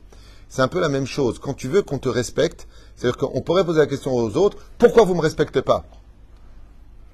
C'est 0.47 0.61
un 0.61 0.67
peu 0.67 0.79
la 0.79 0.89
même 0.89 1.07
chose. 1.07 1.39
Quand 1.39 1.55
tu 1.55 1.67
veux 1.67 1.81
qu'on 1.81 1.97
te 1.97 2.07
respecte, 2.07 2.67
c'est-à-dire 2.95 3.17
qu'on 3.17 3.41
pourrait 3.41 3.65
poser 3.65 3.79
la 3.79 3.87
question 3.87 4.13
aux 4.13 4.37
autres 4.37 4.57
pourquoi 4.77 5.05
vous 5.05 5.15
me 5.15 5.21
respectez 5.21 5.63
pas? 5.63 5.85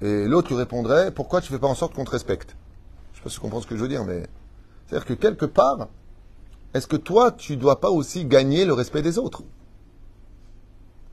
Et 0.02 0.26
l'autre 0.26 0.48
lui 0.48 0.56
répondrait 0.56 1.10
Pourquoi 1.10 1.40
tu 1.40 1.50
fais 1.50 1.58
pas 1.58 1.66
en 1.66 1.74
sorte 1.74 1.94
qu'on 1.94 2.04
te 2.04 2.10
respecte? 2.10 2.56
Je 3.14 3.18
sais 3.18 3.24
pas 3.24 3.30
si 3.30 3.36
tu 3.36 3.40
comprends 3.40 3.62
ce 3.62 3.66
que 3.66 3.76
je 3.76 3.80
veux 3.80 3.88
dire, 3.88 4.04
mais. 4.04 4.26
C'est-à-dire 4.86 5.06
que 5.06 5.14
quelque 5.14 5.46
part, 5.46 5.88
est-ce 6.74 6.86
que 6.86 6.96
toi, 6.96 7.32
tu 7.32 7.56
dois 7.56 7.80
pas 7.80 7.90
aussi 7.90 8.24
gagner 8.24 8.64
le 8.64 8.72
respect 8.72 9.02
des 9.02 9.18
autres 9.18 9.42
Tu 9.42 9.46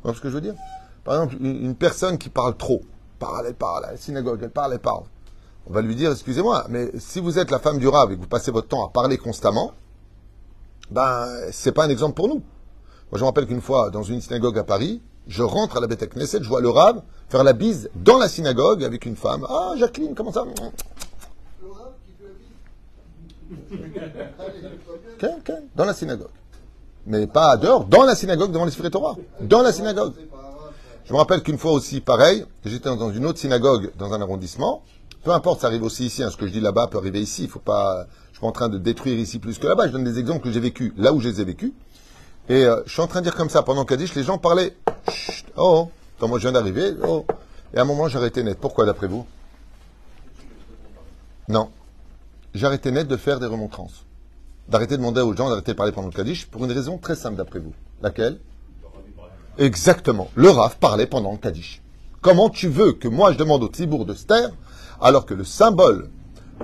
vois 0.03 0.13
ce 0.13 0.21
que 0.21 0.29
je 0.29 0.35
veux 0.35 0.41
dire? 0.41 0.55
Par 1.03 1.15
exemple, 1.15 1.43
une 1.43 1.75
personne 1.75 2.17
qui 2.17 2.29
parle 2.29 2.55
trop, 2.57 2.81
parle, 3.19 3.47
elle 3.47 3.55
parle, 3.55 3.85
à 3.85 3.91
la 3.91 3.97
synagogue, 3.97 4.39
elle 4.43 4.49
parle, 4.49 4.73
elle 4.73 4.79
parle. 4.79 5.03
On 5.69 5.73
va 5.73 5.81
lui 5.81 5.95
dire, 5.95 6.11
excusez-moi, 6.11 6.65
mais 6.69 6.91
si 6.97 7.19
vous 7.19 7.39
êtes 7.39 7.51
la 7.51 7.59
femme 7.59 7.79
du 7.79 7.87
rave 7.87 8.11
et 8.11 8.15
que 8.15 8.21
vous 8.21 8.27
passez 8.27 8.51
votre 8.51 8.67
temps 8.67 8.85
à 8.85 8.89
parler 8.89 9.17
constamment, 9.17 9.73
ben, 10.91 11.27
c'est 11.51 11.71
pas 11.71 11.85
un 11.85 11.89
exemple 11.89 12.15
pour 12.15 12.27
nous. 12.27 12.41
Moi, 13.11 13.13
je 13.13 13.19
me 13.19 13.25
rappelle 13.25 13.47
qu'une 13.47 13.61
fois, 13.61 13.89
dans 13.89 14.03
une 14.03 14.21
synagogue 14.21 14.57
à 14.57 14.63
Paris, 14.63 15.01
je 15.27 15.43
rentre 15.43 15.77
à 15.77 15.81
la 15.81 15.87
Beth 15.87 16.09
Knesset, 16.13 16.41
je 16.41 16.47
vois 16.47 16.61
le 16.61 16.69
rave 16.69 17.01
faire 17.29 17.43
la 17.43 17.53
bise 17.53 17.89
dans 17.95 18.17
la 18.17 18.29
synagogue 18.29 18.83
avec 18.83 19.05
une 19.05 19.15
femme. 19.15 19.45
Ah, 19.49 19.73
Jacqueline, 19.77 20.15
comment 20.15 20.31
ça? 20.31 20.45
Dans 25.75 25.85
la 25.85 25.93
synagogue. 25.93 26.29
Mais 27.05 27.25
pas 27.25 27.55
dehors, 27.57 27.85
dans 27.85 28.03
la 28.03 28.15
synagogue, 28.15 28.51
devant 28.51 28.65
les 28.65 28.91
Torah. 28.91 29.15
Dans 29.39 29.61
la 29.61 29.71
synagogue. 29.71 30.13
Je 31.05 31.13
me 31.13 31.17
rappelle 31.17 31.41
qu'une 31.41 31.57
fois 31.57 31.71
aussi, 31.71 32.01
pareil, 32.01 32.45
j'étais 32.65 32.89
dans 32.89 33.11
une 33.11 33.25
autre 33.25 33.39
synagogue 33.39 33.91
dans 33.97 34.13
un 34.13 34.21
arrondissement. 34.21 34.83
Peu 35.23 35.31
importe, 35.31 35.61
ça 35.61 35.67
arrive 35.67 35.83
aussi 35.83 36.05
ici. 36.05 36.21
hein, 36.21 36.29
ce 36.29 36.35
que 36.35 36.47
je 36.47 36.51
dis 36.51 36.59
là-bas 36.59 36.87
peut 36.87 36.97
arriver 36.97 37.21
ici. 37.21 37.43
Il 37.43 37.49
faut 37.49 37.59
pas. 37.59 38.07
Je 38.31 38.37
suis 38.37 38.41
pas 38.41 38.47
en 38.47 38.51
train 38.51 38.69
de 38.69 38.77
détruire 38.77 39.17
ici 39.17 39.39
plus 39.39 39.57
que 39.57 39.67
là-bas. 39.67 39.87
Je 39.87 39.93
donne 39.93 40.03
des 40.03 40.19
exemples 40.19 40.43
que 40.43 40.51
j'ai 40.51 40.59
vécu 40.59 40.93
là 40.97 41.13
où 41.13 41.21
je 41.21 41.29
les 41.29 41.39
ai 41.39 41.45
vécus. 41.45 41.71
Et 42.49 42.65
euh, 42.65 42.81
je 42.85 42.91
suis 42.91 43.01
en 43.01 43.07
train 43.07 43.21
de 43.21 43.25
dire 43.25 43.35
comme 43.35 43.49
ça 43.49 43.63
pendant 43.63 43.85
Kaddish, 43.85 44.13
les 44.15 44.23
gens 44.23 44.37
parlaient. 44.37 44.75
Chut, 45.09 45.45
oh, 45.55 45.89
quand 46.19 46.27
moi 46.27 46.39
je 46.39 46.43
viens 46.43 46.51
d'arriver. 46.51 46.93
Oh. 47.07 47.25
Et 47.73 47.77
à 47.77 47.81
un 47.81 47.85
moment, 47.85 48.09
j'ai 48.09 48.17
arrêté 48.17 48.43
net. 48.43 48.57
Pourquoi, 48.59 48.85
d'après 48.85 49.07
vous? 49.07 49.25
Non. 51.47 51.69
Arrêté 52.65 52.91
net 52.91 53.07
de 53.07 53.17
faire 53.17 53.39
des 53.39 53.45
remontrances. 53.45 54.05
D'arrêter 54.69 54.93
de 54.93 54.97
demander 54.97 55.21
aux 55.21 55.35
gens 55.35 55.49
d'arrêter 55.49 55.71
de 55.71 55.77
parler 55.77 55.91
pendant 55.91 56.07
le 56.07 56.13
Kaddish 56.13 56.47
pour 56.47 56.65
une 56.65 56.71
raison 56.71 56.97
très 56.97 57.15
simple, 57.15 57.37
d'après 57.37 57.59
vous. 57.59 57.73
Laquelle? 58.01 58.39
Exactement. 59.57 60.29
Le 60.35 60.49
Rav 60.49 60.77
parlait 60.77 61.07
pendant 61.07 61.31
le 61.31 61.37
Kaddish. 61.37 61.81
Comment 62.21 62.49
tu 62.49 62.67
veux 62.67 62.93
que 62.93 63.07
moi 63.07 63.31
je 63.31 63.37
demande 63.37 63.63
au 63.63 63.69
Tibour 63.69 64.05
de 64.05 64.13
se 64.13 64.25
taire 64.25 64.51
alors 64.99 65.25
que 65.25 65.33
le 65.33 65.43
symbole 65.43 66.09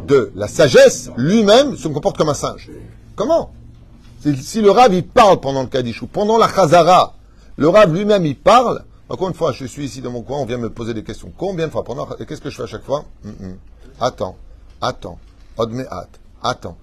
de 0.07 0.31
la 0.35 0.47
sagesse 0.47 1.11
lui-même 1.15 1.77
se 1.77 1.87
comporte 1.87 2.17
comme 2.17 2.29
un 2.29 2.33
singe? 2.33 2.69
Comment? 3.15 3.51
Si, 4.41 4.61
le 4.61 4.71
Rav 4.71 4.93
il 4.93 5.05
parle 5.05 5.39
pendant 5.39 5.61
le 5.61 5.67
Kaddish 5.67 6.01
ou 6.01 6.07
pendant 6.07 6.37
la 6.37 6.47
Chazara, 6.47 7.15
le 7.57 7.67
Rav 7.67 7.93
lui-même 7.93 8.25
il 8.25 8.37
parle. 8.37 8.83
Encore 9.09 9.27
une 9.27 9.33
fois, 9.33 9.51
je 9.51 9.65
suis 9.65 9.85
ici 9.85 10.01
dans 10.01 10.11
mon 10.11 10.21
coin, 10.21 10.39
on 10.39 10.45
vient 10.45 10.57
me 10.57 10.69
poser 10.69 10.93
des 10.93 11.03
questions. 11.03 11.31
Combien 11.37 11.67
de 11.67 11.71
fois? 11.71 11.83
Pendant 11.83 12.05
Qu'est-ce 12.05 12.41
que 12.41 12.49
je 12.49 12.55
fais 12.55 12.63
à 12.63 12.67
chaque 12.67 12.83
fois? 12.83 13.05
Hum, 13.25 13.35
hum. 13.41 13.57
Attends, 13.99 14.37
attends, 14.81 15.19
odme 15.57 15.85
hâte, 15.91 16.19
attends. 16.41 16.77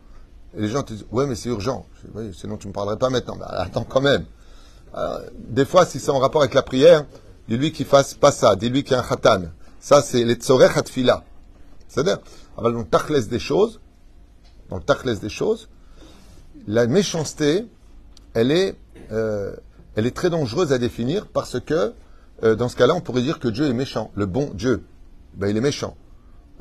Et 0.57 0.63
les 0.63 0.69
gens 0.69 0.83
te 0.83 0.93
disent 0.93 1.07
ouais 1.13 1.27
mais 1.27 1.35
c'est 1.35 1.49
urgent. 1.49 1.87
Oui, 2.15 2.33
sinon 2.35 2.57
tu 2.57 2.69
me 2.69 2.73
parlerais 2.73 2.99
pas 2.99 3.11
maintenant. 3.11 3.37
Bah, 3.37 3.49
attends 3.51 3.85
quand 3.85 4.01
même. 4.01 4.25
Alors, 4.93 5.21
des 5.37 5.65
fois, 5.65 5.87
si 5.87 6.01
c'est 6.01 6.11
en 6.11 6.19
rapport 6.19 6.43
avec 6.43 6.55
la 6.55 6.63
prière, 6.63 7.05
dis-lui 7.49 7.73
qu'il 7.73 7.87
fasse 7.87 8.15
pas 8.15 8.33
ça, 8.33 8.57
dis-lui 8.57 8.83
qu'il 8.83 8.93
y 8.93 8.97
a 8.97 9.01
un 9.01 9.07
khatan. 9.07 9.43
Ça, 9.79 10.03
c'est 10.03 10.25
les 10.25 10.35
tzorech 10.35 10.77
hatfila. 10.77 11.25
C'est-à-dire, 11.89 12.19
ah 12.57 12.63
ben, 12.63 12.73
dans 12.73 12.79
le 12.81 12.85
tachles 12.85 13.27
des 13.29 13.39
choses, 13.39 13.81
dans 14.69 14.79
le 14.79 15.15
des 15.17 15.29
choses, 15.29 15.69
la 16.67 16.87
méchanceté, 16.87 17.67
elle 18.35 18.53
est, 18.53 18.77
euh, 19.11 19.55
elle 19.97 20.07
est 20.07 20.15
très 20.15 20.31
dangereuse 20.31 20.73
à 20.73 20.79
définir 20.79 21.27
parce 21.27 21.59
que, 21.59 21.93
euh, 22.45 22.55
dans 22.55 22.69
ce 22.69 22.77
cas-là, 22.77 22.95
on 22.95 23.01
pourrait 23.01 23.23
dire 23.23 23.39
que 23.39 23.49
Dieu 23.49 23.67
est 23.67 23.73
méchant, 23.73 24.11
le 24.15 24.27
bon 24.27 24.51
Dieu. 24.55 24.85
Ben, 25.35 25.49
il 25.49 25.57
est 25.57 25.63
méchant. 25.63 25.97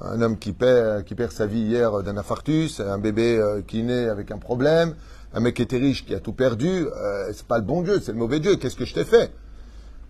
Un 0.02 0.22
homme 0.22 0.38
qui 0.38 0.54
perd, 0.54 1.04
sa 1.32 1.46
vie 1.46 1.60
hier 1.60 2.04
d'un 2.04 2.16
infarctus, 2.16 2.80
un 2.80 3.00
bébé 3.00 3.38
euh, 3.38 3.62
qui 3.62 3.84
naît 3.84 4.08
avec 4.08 4.32
un 4.32 4.38
problème, 4.38 4.96
un 5.34 5.42
mec 5.42 5.56
qui 5.56 5.62
était 5.62 5.78
riche, 5.78 6.06
qui 6.06 6.16
a 6.16 6.22
tout 6.22 6.32
perdu, 6.32 6.88
euh, 6.88 7.32
c'est 7.34 7.46
pas 7.46 7.58
le 7.58 7.66
bon 7.66 7.82
Dieu, 7.82 8.00
c'est 8.02 8.14
le 8.14 8.18
mauvais 8.18 8.40
Dieu. 8.40 8.56
Qu'est-ce 8.56 8.78
que 8.78 8.86
je 8.86 8.94
t'ai 8.94 9.04
fait? 9.04 9.34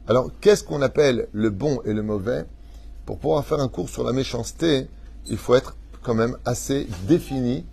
Alors, 0.07 0.29
qu'est-ce 0.41 0.63
qu'on 0.63 0.83
appelle 0.83 1.27
le 1.31 1.49
bon 1.49 1.81
et 1.85 1.93
le 1.93 2.03
mauvais? 2.03 2.45
Pour 3.07 3.17
pouvoir 3.17 3.43
faire 3.43 3.59
un 3.59 3.67
cours 3.67 3.89
sur 3.89 4.03
la 4.03 4.13
méchanceté, 4.13 4.87
il 5.25 5.37
faut 5.37 5.55
être 5.55 5.75
quand 6.03 6.13
même 6.13 6.37
assez 6.45 6.87
défini 7.07 7.65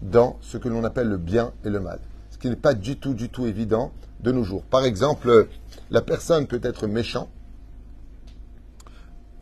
dans 0.00 0.38
ce 0.40 0.58
que 0.58 0.68
l'on 0.68 0.84
appelle 0.84 1.08
le 1.08 1.18
bien 1.18 1.52
et 1.64 1.70
le 1.70 1.80
mal. 1.80 1.98
Ce 2.30 2.38
qui 2.38 2.48
n'est 2.48 2.56
pas 2.56 2.74
du 2.74 2.96
tout, 2.98 3.14
du 3.14 3.30
tout 3.30 3.46
évident 3.46 3.92
de 4.20 4.30
nos 4.30 4.44
jours. 4.44 4.62
Par 4.62 4.84
exemple, 4.84 5.48
la 5.90 6.02
personne 6.02 6.46
peut 6.46 6.60
être 6.62 6.86
méchant, 6.86 7.28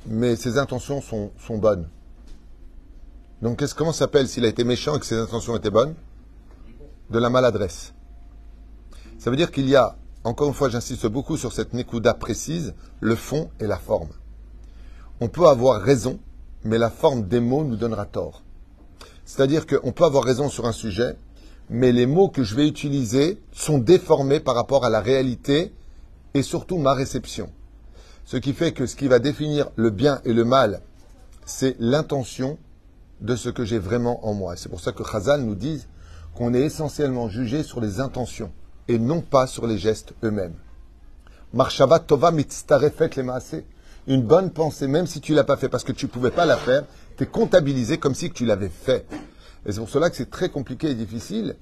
mais 0.06 0.34
ses 0.34 0.56
intentions 0.56 1.02
sont 1.02 1.58
bonnes. 1.58 1.88
Donc, 3.42 3.58
qu'est-ce, 3.58 3.74
comment 3.74 3.92
s'appelle 3.92 4.28
s'il 4.28 4.44
a 4.44 4.48
été 4.48 4.62
méchant 4.62 4.96
et 4.96 5.00
que 5.00 5.06
ses 5.06 5.18
intentions 5.18 5.56
étaient 5.56 5.70
bonnes? 5.70 5.94
De 7.10 7.18
la 7.18 7.28
maladresse. 7.28 7.92
Ça 9.18 9.30
veut 9.30 9.36
dire 9.36 9.50
qu'il 9.50 9.68
y 9.68 9.74
a, 9.74 9.96
encore 10.22 10.46
une 10.46 10.54
fois, 10.54 10.68
j'insiste 10.68 11.08
beaucoup 11.08 11.36
sur 11.36 11.52
cette 11.52 11.74
nekuda 11.74 12.14
précise, 12.14 12.74
le 13.00 13.16
fond 13.16 13.50
et 13.58 13.66
la 13.66 13.78
forme. 13.78 14.10
On 15.20 15.28
peut 15.28 15.46
avoir 15.48 15.82
raison, 15.82 16.20
mais 16.64 16.78
la 16.78 16.88
forme 16.88 17.26
des 17.26 17.40
mots 17.40 17.64
nous 17.64 17.74
donnera 17.74 18.06
tort. 18.06 18.42
C'est-à-dire 19.24 19.66
qu'on 19.66 19.90
peut 19.90 20.04
avoir 20.04 20.22
raison 20.22 20.48
sur 20.48 20.66
un 20.66 20.72
sujet, 20.72 21.16
mais 21.68 21.90
les 21.90 22.06
mots 22.06 22.28
que 22.28 22.44
je 22.44 22.54
vais 22.54 22.68
utiliser 22.68 23.42
sont 23.50 23.78
déformés 23.78 24.38
par 24.38 24.54
rapport 24.54 24.84
à 24.84 24.90
la 24.90 25.00
réalité 25.00 25.72
et 26.34 26.42
surtout 26.42 26.78
ma 26.78 26.94
réception. 26.94 27.50
Ce 28.24 28.36
qui 28.36 28.52
fait 28.52 28.70
que 28.70 28.86
ce 28.86 28.94
qui 28.94 29.08
va 29.08 29.18
définir 29.18 29.70
le 29.74 29.90
bien 29.90 30.20
et 30.24 30.32
le 30.32 30.44
mal, 30.44 30.80
c'est 31.44 31.74
l'intention 31.80 32.56
de 33.22 33.36
ce 33.36 33.48
que 33.48 33.64
j'ai 33.64 33.78
vraiment 33.78 34.26
en 34.26 34.34
moi. 34.34 34.56
C'est 34.56 34.68
pour 34.68 34.80
ça 34.80 34.92
que 34.92 35.04
Chazal 35.04 35.42
nous 35.42 35.54
dit 35.54 35.86
qu'on 36.34 36.52
est 36.52 36.62
essentiellement 36.62 37.28
jugé 37.28 37.62
sur 37.62 37.80
les 37.80 38.00
intentions 38.00 38.50
et 38.88 38.98
non 38.98 39.20
pas 39.20 39.46
sur 39.46 39.66
les 39.66 39.78
gestes 39.78 40.12
eux-mêmes. 40.24 40.54
Marshava 41.54 42.00
tova 42.00 42.30
mitztarefet 42.32 43.10
le. 43.16 43.64
Une 44.08 44.22
bonne 44.22 44.50
pensée, 44.50 44.88
même 44.88 45.06
si 45.06 45.20
tu 45.20 45.32
l'as 45.32 45.44
pas 45.44 45.56
fait 45.56 45.68
parce 45.68 45.84
que 45.84 45.92
tu 45.92 46.08
pouvais 46.08 46.32
pas 46.32 46.44
la 46.44 46.56
faire, 46.56 46.84
t'es 47.16 47.26
comptabilisé 47.26 47.98
comme 47.98 48.16
si 48.16 48.32
tu 48.32 48.44
l'avais 48.44 48.68
fait. 48.70 49.06
Et 49.64 49.70
c'est 49.70 49.78
pour 49.78 49.88
cela 49.88 50.10
que 50.10 50.16
c'est 50.16 50.30
très 50.30 50.48
compliqué 50.48 50.90
et 50.90 50.94
difficile 50.94 51.54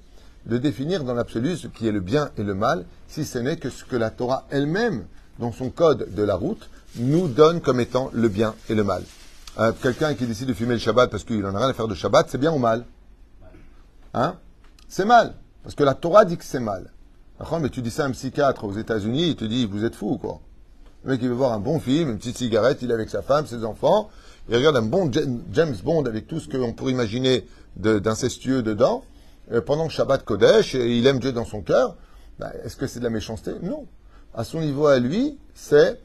de 0.47 0.57
définir 0.57 1.03
dans 1.03 1.13
l'absolu 1.13 1.55
ce 1.55 1.67
qui 1.67 1.87
est 1.87 1.91
le 1.91 1.99
bien 1.99 2.31
et 2.37 2.43
le 2.43 2.55
mal, 2.55 2.85
si 3.07 3.25
ce 3.25 3.37
n'est 3.37 3.57
que 3.57 3.69
ce 3.69 3.85
que 3.85 3.95
la 3.95 4.09
Torah 4.09 4.47
elle-même, 4.49 5.05
dans 5.37 5.51
son 5.51 5.69
code 5.69 6.15
de 6.15 6.23
la 6.23 6.33
route, 6.33 6.67
nous 6.95 7.27
donne 7.27 7.61
comme 7.61 7.79
étant 7.79 8.09
le 8.11 8.27
bien 8.27 8.55
et 8.69 8.73
le 8.73 8.83
mal. 8.83 9.03
Euh, 9.59 9.71
Quelqu'un 9.81 10.13
qui 10.13 10.25
décide 10.25 10.47
de 10.47 10.53
fumer 10.53 10.73
le 10.73 10.79
Shabbat 10.79 11.09
parce 11.09 11.23
qu'il 11.23 11.45
en 11.45 11.53
a 11.55 11.59
rien 11.59 11.69
à 11.69 11.73
faire 11.73 11.87
de 11.87 11.95
Shabbat, 11.95 12.29
c'est 12.29 12.37
bien 12.37 12.51
ou 12.53 12.57
mal 12.57 12.85
Hein 14.13 14.35
C'est 14.87 15.05
mal. 15.05 15.35
Parce 15.63 15.75
que 15.75 15.83
la 15.83 15.93
Torah 15.93 16.25
dit 16.25 16.37
que 16.37 16.43
c'est 16.45 16.59
mal. 16.59 16.91
Mais 17.59 17.69
tu 17.69 17.81
dis 17.81 17.91
ça 17.91 18.03
à 18.03 18.07
un 18.07 18.11
psychiatre 18.11 18.63
aux 18.65 18.73
États-Unis, 18.73 19.29
il 19.29 19.35
te 19.35 19.45
dit, 19.45 19.65
vous 19.65 19.83
êtes 19.83 19.95
fou, 19.95 20.17
quoi. 20.17 20.39
Le 21.03 21.11
mec, 21.11 21.21
il 21.23 21.29
veut 21.29 21.33
voir 21.33 21.53
un 21.53 21.59
bon 21.59 21.79
film, 21.79 22.11
une 22.11 22.17
petite 22.17 22.37
cigarette, 22.37 22.79
il 22.83 22.91
est 22.91 22.93
avec 22.93 23.09
sa 23.09 23.23
femme, 23.23 23.47
ses 23.47 23.65
enfants, 23.65 24.09
il 24.47 24.55
regarde 24.55 24.77
un 24.77 24.83
bon 24.83 25.09
James 25.51 25.75
Bond 25.83 26.05
avec 26.05 26.27
tout 26.27 26.39
ce 26.39 26.47
qu'on 26.47 26.73
pourrait 26.73 26.91
imaginer 26.91 27.47
d'incestueux 27.75 28.61
dedans, 28.61 29.03
euh, 29.51 29.61
pendant 29.61 29.85
le 29.85 29.89
Shabbat 29.89 30.23
Kodesh, 30.23 30.75
et 30.75 30.97
il 30.97 31.07
aime 31.07 31.19
Dieu 31.19 31.31
dans 31.31 31.45
son 31.45 31.61
cœur. 31.61 31.95
Ben, 32.37 32.51
Est-ce 32.63 32.75
que 32.75 32.85
c'est 32.85 32.99
de 32.99 33.05
la 33.05 33.09
méchanceté? 33.09 33.51
Non. 33.63 33.87
À 34.35 34.43
son 34.43 34.61
niveau 34.61 34.85
à 34.85 34.99
lui, 34.99 35.39
c'est 35.55 35.99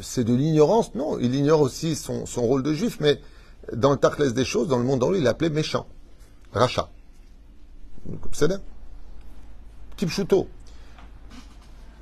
c'est 0.00 0.24
de 0.24 0.34
l'ignorance. 0.34 0.94
Non, 0.94 1.18
il 1.18 1.34
ignore 1.34 1.60
aussi 1.60 1.94
son, 1.96 2.24
rôle 2.36 2.62
de 2.62 2.72
juif, 2.72 2.98
mais 3.00 3.20
dans 3.72 3.90
le 3.90 3.96
Tachlès 3.96 4.34
des 4.34 4.44
choses, 4.44 4.68
dans 4.68 4.78
le 4.78 4.84
monde 4.84 5.00
dans 5.00 5.10
lui, 5.10 5.18
il 5.18 5.24
l'appelait 5.24 5.50
méchant. 5.50 5.86
Racha. 6.52 6.88
C'est 8.32 8.48
bien. 8.48 8.60
Kipchuto. 9.96 10.48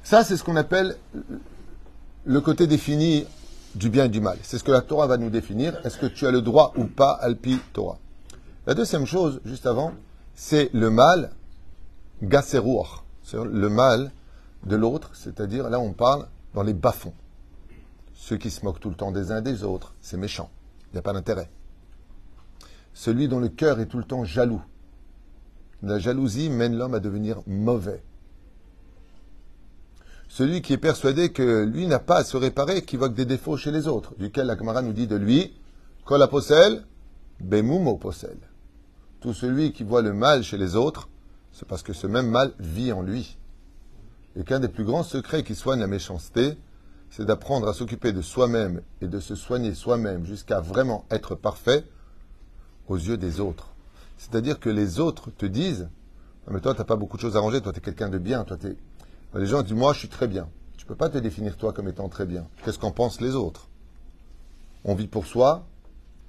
Ça, 0.03 0.23
c'est 0.23 0.37
ce 0.37 0.45
qu'on 0.45 0.57
appelle 0.57 0.97
le 2.25 2.41
côté 2.41 2.67
défini 2.67 3.27
du 3.75 3.91
bien 3.91 4.05
et 4.05 4.09
du 4.09 4.21
mal. 4.21 4.39
C'est 4.43 4.59
ce 4.59 4.65
que 4.65 4.73
la 4.73 4.83
Torah 4.83 5.07
va 5.07 5.17
nous 5.17 5.31
définir. 5.31 5.81
Est-ce 5.85 5.99
que 5.99 6.07
tu 6.07 6.27
as 6.27 6.31
le 6.31 6.43
droit 6.43 6.73
ou 6.77 6.85
pas, 6.85 7.13
Alpi 7.13 7.59
Torah? 7.73 7.99
La 8.67 8.75
deuxième 8.75 9.07
chose, 9.07 9.41
juste 9.45 9.67
avant, 9.67 9.93
c'est 10.35 10.71
le 10.73 10.91
mal, 10.91 11.31
Gasseruach. 12.23 13.03
C'est 13.23 13.39
le 13.43 13.69
mal 13.69 14.13
de 14.65 14.77
l'autre, 14.77 15.11
c'est-à-dire, 15.15 15.69
là, 15.71 15.81
on 15.81 15.93
parle 15.93 16.27
dans 16.55 16.63
les 16.63 16.75
bas-fonds. 16.75 17.15
Ceux 18.17 18.39
qui 18.39 18.51
se 18.51 18.65
moquent 18.65 18.81
tout 18.81 18.89
le 18.89 18.97
temps 18.97 19.13
des 19.13 19.31
uns 19.31 19.43
des 19.43 19.63
autres, 19.63 19.95
c'est 20.01 20.17
méchant. 20.17 20.51
Il 20.89 20.95
n'y 20.95 20.99
a 20.99 21.03
pas 21.03 21.13
d'intérêt. 21.13 21.51
Celui 22.93 23.29
dont 23.29 23.39
le 23.39 23.49
cœur 23.49 23.79
est 23.79 23.87
tout 23.87 23.99
le 23.99 24.05
temps 24.05 24.25
jaloux. 24.25 24.63
La 25.83 25.99
jalousie 25.99 26.49
mène 26.49 26.77
l'homme 26.77 26.95
à 26.95 27.01
devenir 27.01 27.43
mauvais. 27.47 28.03
Celui 30.29 30.63
qui 30.63 30.73
est 30.73 30.79
persuadé 30.79 31.31
que 31.31 31.63
lui 31.65 31.87
n'a 31.87 31.99
pas 31.99 32.17
à 32.17 32.25
se 32.25 32.37
réparer, 32.37 32.83
qui 32.83 32.97
voit 32.97 33.11
que 33.11 33.15
des 33.15 33.27
défauts 33.27 33.59
chez 33.59 33.71
les 33.71 33.87
autres, 33.87 34.15
duquel 34.19 34.47
la 34.47 34.57
Gemara 34.57 34.83
nous 34.83 34.95
dit 34.95 35.07
de 35.07 35.17
lui, 35.17 35.55
Kol 36.05 36.23
aposel, 36.23 36.85
bemumo 37.39 37.97
posel. 37.97 38.39
Tout 39.21 39.35
celui 39.35 39.73
qui 39.73 39.85
voit 39.85 40.03
le 40.03 40.15
mal 40.15 40.43
chez 40.43 40.57
les 40.57 40.75
autres, 40.75 41.09
c'est 41.53 41.69
parce 41.69 41.83
que 41.83 41.93
ce 41.93 42.07
même 42.07 42.31
mal 42.31 42.53
vit 42.59 42.93
en 42.93 43.03
lui. 43.03 43.37
Et 44.37 44.43
qu'un 44.43 44.59
des 44.59 44.69
plus 44.69 44.85
grands 44.85 45.03
secrets 45.03 45.45
qui 45.45 45.55
soigne 45.55 45.81
la 45.81 45.87
méchanceté, 45.87 46.57
c'est 47.17 47.25
d'apprendre 47.25 47.67
à 47.67 47.73
s'occuper 47.73 48.13
de 48.13 48.21
soi-même 48.21 48.83
et 49.01 49.09
de 49.09 49.21
se 49.21 49.35
soigner 49.35 49.73
soi-même 49.73 50.27
jusqu'à 50.27 50.61
vraiment 50.61 51.07
être 51.11 51.35
parfait 51.35 51.83
aux 52.89 52.97
yeux 52.97 53.17
des 53.17 53.41
autres. 53.41 53.71
C'est-à-dire 54.19 54.61
que 54.61 54.69
les 54.69 55.01
autres 55.01 55.31
te 55.31 55.47
disent 55.47 55.89
Non, 56.47 56.53
mais 56.53 56.61
toi, 56.61 56.75
tu 56.75 56.79
n'as 56.79 56.85
pas 56.85 56.97
beaucoup 56.97 57.17
de 57.17 57.23
choses 57.23 57.35
à 57.35 57.41
ranger, 57.41 57.63
toi, 57.63 57.73
tu 57.73 57.79
es 57.79 57.81
quelqu'un 57.81 58.11
de 58.11 58.19
bien. 58.19 58.45
Toi, 58.45 58.59
t'es... 58.59 58.77
Les 59.35 59.47
gens 59.47 59.63
disent 59.63 59.73
Moi, 59.73 59.95
je 59.95 60.01
suis 60.01 60.11
très 60.11 60.29
bien. 60.29 60.47
Tu 60.77 60.85
ne 60.85 60.89
peux 60.89 60.95
pas 60.95 61.09
te 61.09 61.17
définir 61.17 61.57
toi 61.57 61.73
comme 61.73 61.89
étant 61.89 62.11
très 62.11 62.27
bien. 62.27 62.47
Qu'est-ce 62.63 62.79
qu'en 62.79 62.91
pensent 62.91 63.23
les 63.23 63.35
autres? 63.35 63.71
On 64.85 64.95
vit 64.95 65.09
pour 65.09 65.25
soi 65.25 65.67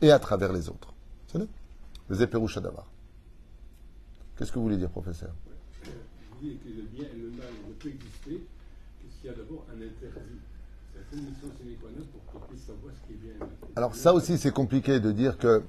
et 0.01 0.11
à 0.11 0.19
travers 0.19 0.53
les 0.53 0.69
autres. 0.69 0.93
C'est 1.27 1.37
vrai 1.37 1.47
Les 2.09 2.21
éperouches. 2.21 2.59
Qu'est-ce 4.37 4.53
que 4.53 4.55
vous 4.55 4.63
voulez 4.63 4.77
dire, 4.77 4.89
professeur? 4.89 5.31
Vous 5.83 6.47
que 6.47 6.69
le 6.69 6.83
bien 6.83 7.03
et 7.13 7.17
le 7.17 7.29
mal 7.31 7.51
ne 7.67 7.73
peut 7.73 7.89
exister 7.89 8.47
que 9.01 9.11
s'il 9.11 9.29
y 9.29 9.33
a 9.33 9.35
d'abord 9.35 9.65
un 9.69 9.81
interdit. 9.81 10.39
Alors 13.75 13.95
ça 13.95 14.13
aussi, 14.13 14.37
c'est 14.37 14.51
compliqué 14.51 14.99
de 14.99 15.11
dire 15.11 15.37
que 15.37 15.63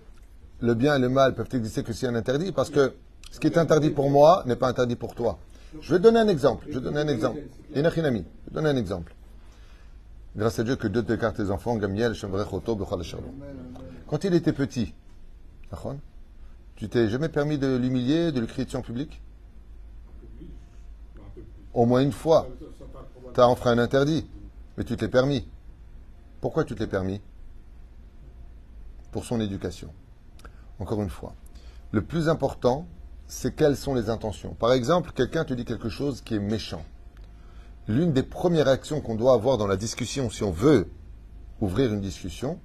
le 0.61 0.75
bien 0.75 0.97
et 0.97 0.99
le 0.99 1.09
mal 1.09 1.35
peuvent 1.35 1.49
exister 1.52 1.83
que 1.83 1.92
a 1.92 2.09
un 2.09 2.14
interdit, 2.14 2.52
parce 2.52 2.71
que 2.71 2.95
ce 3.30 3.38
qui 3.38 3.47
est 3.47 3.59
interdit 3.59 3.90
pour 3.90 4.11
moi 4.11 4.42
n'est 4.47 4.57
pas 4.57 4.68
interdit 4.68 4.97
pour 4.97 5.14
toi. 5.14 5.38
Je 5.80 5.95
vais 5.95 6.00
donner 6.00 6.18
un 6.18 6.28
exemple. 6.28 6.66
Je 6.68 6.78
vais 6.78 6.80
donner 6.80 7.00
un 7.00 7.09
exemple. 7.09 7.40
Je 7.71 7.80
vais 7.80 8.23
donner 8.50 8.68
un 8.71 8.76
exemple. 8.76 9.14
Grâce 10.37 10.59
à 10.59 10.64
Dieu 10.64 10.76
que 10.76 10.88
Dieu 10.88 11.02
te 11.02 11.12
garde 11.12 11.37
tes 11.37 11.50
enfants, 11.50 11.76
Gamiel. 11.76 12.14
Quand 14.07 14.25
il 14.25 14.35
était 14.35 14.52
petit, 14.52 14.95
tu 16.76 16.88
t'es 16.88 17.09
jamais 17.09 17.28
permis 17.28 17.59
de 17.59 17.76
l'humilier, 17.76 18.33
de 18.33 18.40
lui 18.40 18.47
crier 18.47 18.64
dessus 18.64 18.76
en 18.76 18.83
public? 18.83 19.21
Au 21.75 21.87
moins 21.87 22.00
une 22.00 22.12
fois. 22.12 22.49
Tu 23.35 23.40
as 23.40 23.49
enfreint 23.49 23.73
un 23.73 23.78
interdit, 23.78 24.26
mais 24.78 24.85
tu 24.85 24.97
te 24.97 25.04
l'es 25.04 25.11
permis. 25.11 25.44
Pourquoi 26.40 26.64
tu 26.64 26.76
te 26.76 26.78
l'es 26.78 26.87
permis? 26.87 27.20
Pour 29.11 29.25
son 29.25 29.40
éducation. 29.40 29.92
Encore 30.78 31.02
une 31.02 31.11
fois, 31.11 31.35
le 31.90 32.00
plus 32.00 32.28
important, 32.28 32.87
c'est 33.26 33.56
quelles 33.56 33.76
sont 33.76 33.94
les 33.94 34.08
intentions. 34.08 34.54
Par 34.54 34.73
exemple, 34.73 35.11
quelqu'un 35.11 35.44
te 35.44 35.52
dit 35.52 35.64
quelque 35.64 35.88
chose 35.88 36.20
qui 36.20 36.37
est 36.37 36.38
méchant. 36.38 36.85
L'une 37.88 38.12
des 38.12 38.23
premières 38.23 38.68
actions 38.68 39.00
qu'on 39.00 39.16
doit 39.16 39.35
avoir 39.35 39.58
dans 39.58 39.66
la 39.66 39.76
discussion, 39.76 40.30
si 40.30 40.44
on 40.44 40.52
veut 40.52 40.88
ouvrir 41.61 41.92
une 41.92 42.00
discussion, 42.00 42.61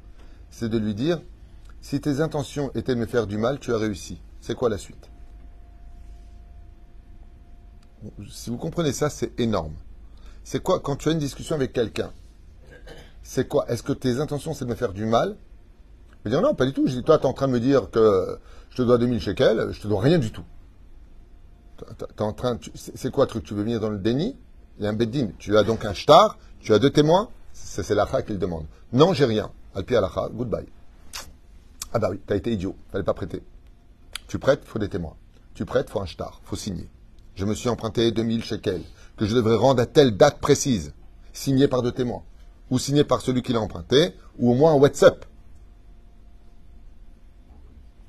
c'est 0.51 0.69
de 0.69 0.77
lui 0.77 0.93
dire, 0.93 1.19
si 1.81 1.99
tes 1.99 2.21
intentions 2.21 2.69
étaient 2.75 2.93
de 2.93 2.99
me 2.99 3.07
faire 3.07 3.25
du 3.25 3.39
mal, 3.39 3.59
tu 3.59 3.73
as 3.73 3.77
réussi. 3.79 4.21
C'est 4.39 4.53
quoi 4.53 4.69
la 4.69 4.77
suite? 4.77 5.09
Si 8.29 8.51
vous 8.51 8.57
comprenez 8.57 8.91
ça, 8.91 9.09
c'est 9.09 9.39
énorme. 9.39 9.73
C'est 10.43 10.61
quoi 10.61 10.79
quand 10.79 10.95
tu 10.97 11.09
as 11.09 11.11
une 11.13 11.19
discussion 11.19 11.55
avec 11.55 11.73
quelqu'un 11.73 12.11
C'est 13.23 13.47
quoi 13.47 13.65
Est-ce 13.69 13.83
que 13.83 13.93
tes 13.93 14.19
intentions 14.19 14.53
c'est 14.53 14.65
de 14.65 14.69
me 14.69 14.75
faire 14.75 14.93
du 14.93 15.05
mal? 15.05 15.35
Je 16.25 16.29
dire 16.29 16.41
non, 16.41 16.53
pas 16.55 16.65
du 16.65 16.73
tout. 16.73 16.87
Je 16.87 16.93
dis 16.93 17.03
toi, 17.03 17.17
tu 17.17 17.23
es 17.23 17.27
en 17.27 17.33
train 17.33 17.47
de 17.47 17.53
me 17.53 17.59
dire 17.59 17.89
que 17.91 18.39
je 18.69 18.77
te 18.77 18.81
dois 18.81 18.97
2000 18.97 19.19
shekels, 19.19 19.69
je 19.71 19.81
te 19.81 19.87
dois 19.87 20.01
rien 20.01 20.19
du 20.19 20.31
tout. 20.31 20.43
T'es- 21.97 22.21
en 22.23 22.33
train, 22.33 22.57
c'est 22.75 23.11
quoi 23.11 23.25
le 23.25 23.29
truc 23.29 23.43
Tu 23.43 23.53
veux 23.53 23.63
venir 23.63 23.79
dans 23.79 23.89
le 23.89 23.97
déni? 23.97 24.37
Il 24.79 24.83
y 24.85 24.87
a 24.87 24.89
un 24.89 24.93
beddin. 24.93 25.29
Tu 25.37 25.57
as 25.57 25.63
donc 25.63 25.85
un 25.85 25.93
shtar, 25.93 26.37
tu 26.59 26.73
as 26.73 26.79
deux 26.79 26.89
témoins. 26.89 27.29
C'est 27.51 27.83
c'est 27.83 27.93
l'akha 27.95 28.21
qui 28.21 28.31
le 28.31 28.37
demande. 28.37 28.65
Non, 28.93 29.13
j'ai 29.13 29.25
rien. 29.25 29.51
Alpi 29.75 29.95
alakha, 29.95 30.29
goodbye. 30.31 30.65
Ah 31.93 31.99
bah 31.99 32.07
oui, 32.11 32.19
t'as 32.25 32.35
été 32.35 32.51
idiot, 32.51 32.75
fallait 32.91 33.03
pas 33.03 33.13
prêter. 33.13 33.43
Tu 34.27 34.39
prêtes, 34.39 34.63
faut 34.65 34.79
des 34.79 34.89
témoins. 34.89 35.15
Tu 35.53 35.65
prêtes, 35.65 35.89
faut 35.89 36.01
un 36.01 36.05
shtar, 36.05 36.41
faut 36.43 36.55
signer. 36.55 36.89
Je 37.35 37.45
me 37.45 37.53
suis 37.55 37.69
emprunté 37.69 38.11
2000 38.11 38.43
shekels, 38.43 38.83
que 39.17 39.25
je 39.25 39.35
devrais 39.35 39.55
rendre 39.55 39.81
à 39.81 39.85
telle 39.85 40.15
date 40.17 40.39
précise, 40.39 40.93
signé 41.33 41.67
par 41.67 41.81
deux 41.81 41.91
témoins, 41.91 42.23
ou 42.69 42.77
signé 42.79 43.03
par 43.03 43.21
celui 43.21 43.41
qui 43.41 43.53
l'a 43.53 43.59
emprunté, 43.61 44.13
ou 44.37 44.51
au 44.51 44.55
moins 44.55 44.73
un 44.73 44.77
WhatsApp. 44.77 45.25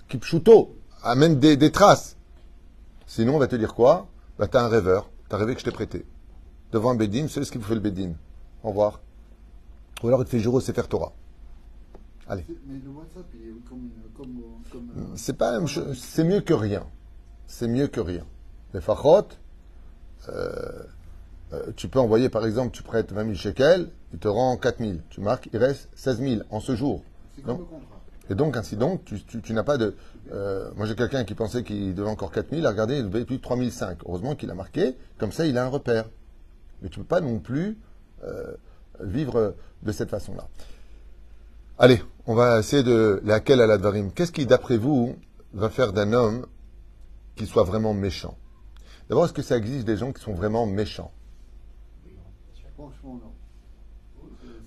Kipchuto, 0.08 0.76
amène 1.02 1.38
des, 1.38 1.56
des 1.56 1.70
traces. 1.70 2.16
Sinon, 3.06 3.36
on 3.36 3.38
va 3.38 3.46
te 3.46 3.56
dire 3.56 3.74
quoi? 3.74 4.06
Bah, 4.38 4.46
t'as 4.48 4.64
un 4.64 4.68
rêveur, 4.68 5.10
t'as 5.28 5.36
rêvé 5.38 5.54
que 5.54 5.60
je 5.60 5.64
t'ai 5.64 5.70
prêté. 5.70 6.04
Devant 6.72 6.90
un 6.90 6.94
bédine, 6.96 7.28
c'est 7.28 7.42
ce 7.44 7.50
qu'il 7.52 7.60
vous 7.60 7.66
fait 7.66 7.74
le 7.74 7.80
bédine. 7.80 8.16
Au 8.62 8.68
revoir. 8.68 9.00
Ou 10.02 10.08
alors 10.08 10.20
il 10.22 10.24
te 10.24 10.30
fait 10.30 10.40
jurer 10.40 10.56
au 10.56 10.60
Sefer 10.60 10.82
Torah. 10.88 11.12
Allez. 12.26 12.44
C'est- 12.46 12.56
Mais 12.66 12.78
le 12.84 12.90
WhatsApp, 12.90 13.26
il 13.34 13.48
est 13.48 13.68
comme. 13.68 13.78
une- 13.78 14.12
comme, 14.16 14.42
comme 14.70 14.88
euh, 14.96 15.12
C'est 15.16 15.34
pas. 15.34 15.58
C'est 15.94 16.24
mieux 16.24 16.40
que 16.40 16.54
rien. 16.54 16.84
C'est 17.46 17.68
mieux 17.68 17.86
que 17.86 18.00
rien. 18.00 18.24
Les 18.74 18.80
fachot, 18.80 19.28
euh, 20.28 20.82
euh, 21.52 21.62
tu 21.76 21.88
peux 21.88 21.98
envoyer 22.00 22.28
par 22.28 22.44
exemple, 22.44 22.72
tu 22.76 22.82
prêtes 22.82 23.12
20 23.12 23.22
000 23.24 23.34
shekels, 23.34 23.88
il 24.12 24.18
te 24.18 24.28
rend 24.28 24.56
4 24.56 24.78
000. 24.78 24.92
Tu 25.10 25.20
marques, 25.20 25.48
il 25.52 25.58
reste 25.58 25.88
16 25.94 26.18
000 26.20 26.42
en 26.50 26.60
ce 26.60 26.74
jour. 26.74 27.02
Et 28.30 28.34
donc, 28.34 28.56
ainsi 28.56 28.76
donc, 28.76 29.04
tu, 29.04 29.22
tu- 29.22 29.40
tu 29.42 29.52
n'as 29.52 29.62
pas 29.64 29.76
de. 29.76 29.94
euh, 30.32 30.70
moi, 30.76 30.86
j'ai 30.86 30.94
quelqu'un 30.96 31.24
qui 31.24 31.34
pensait 31.34 31.62
qu'il 31.62 31.94
devait 31.94 32.08
encore 32.08 32.32
4 32.32 32.48
000, 32.50 32.62
il 32.62 32.66
a 32.66 32.70
regardé, 32.70 32.96
il 32.98 33.04
devait 33.10 33.24
plus 33.24 33.36
de 33.36 33.42
3 33.42 33.56
500. 33.58 33.96
Heureusement 34.06 34.34
qu'il 34.34 34.50
a 34.50 34.54
marqué, 34.54 34.96
comme 35.18 35.30
ça, 35.30 35.46
il 35.46 35.56
a 35.58 35.64
un 35.64 35.68
repère. 35.68 36.06
Mais 36.82 36.88
tu 36.88 36.98
ne 36.98 37.04
peux 37.04 37.08
pas 37.08 37.20
non 37.20 37.38
plus 37.38 37.76
euh, 38.24 38.54
vivre 39.00 39.54
de 39.82 39.92
cette 39.92 40.08
façon-là. 40.10 40.48
Allez, 41.78 42.02
on 42.26 42.34
va 42.34 42.58
essayer 42.60 42.82
de 42.82 43.20
laquelle 43.24 43.60
à 43.60 43.66
l'advarim. 43.66 44.10
Qu'est-ce 44.12 44.32
qui, 44.32 44.46
d'après 44.46 44.78
vous, 44.78 45.14
va 45.52 45.68
faire 45.68 45.92
d'un 45.92 46.12
homme 46.14 46.46
qui 47.36 47.46
soit 47.46 47.64
vraiment 47.64 47.92
méchant? 47.94 48.36
D'abord, 49.08 49.26
est-ce 49.26 49.32
que 49.32 49.42
ça 49.42 49.56
existe 49.56 49.86
des 49.86 49.96
gens 49.96 50.12
qui 50.12 50.22
sont 50.22 50.34
vraiment 50.34 50.66
méchants? 50.66 51.12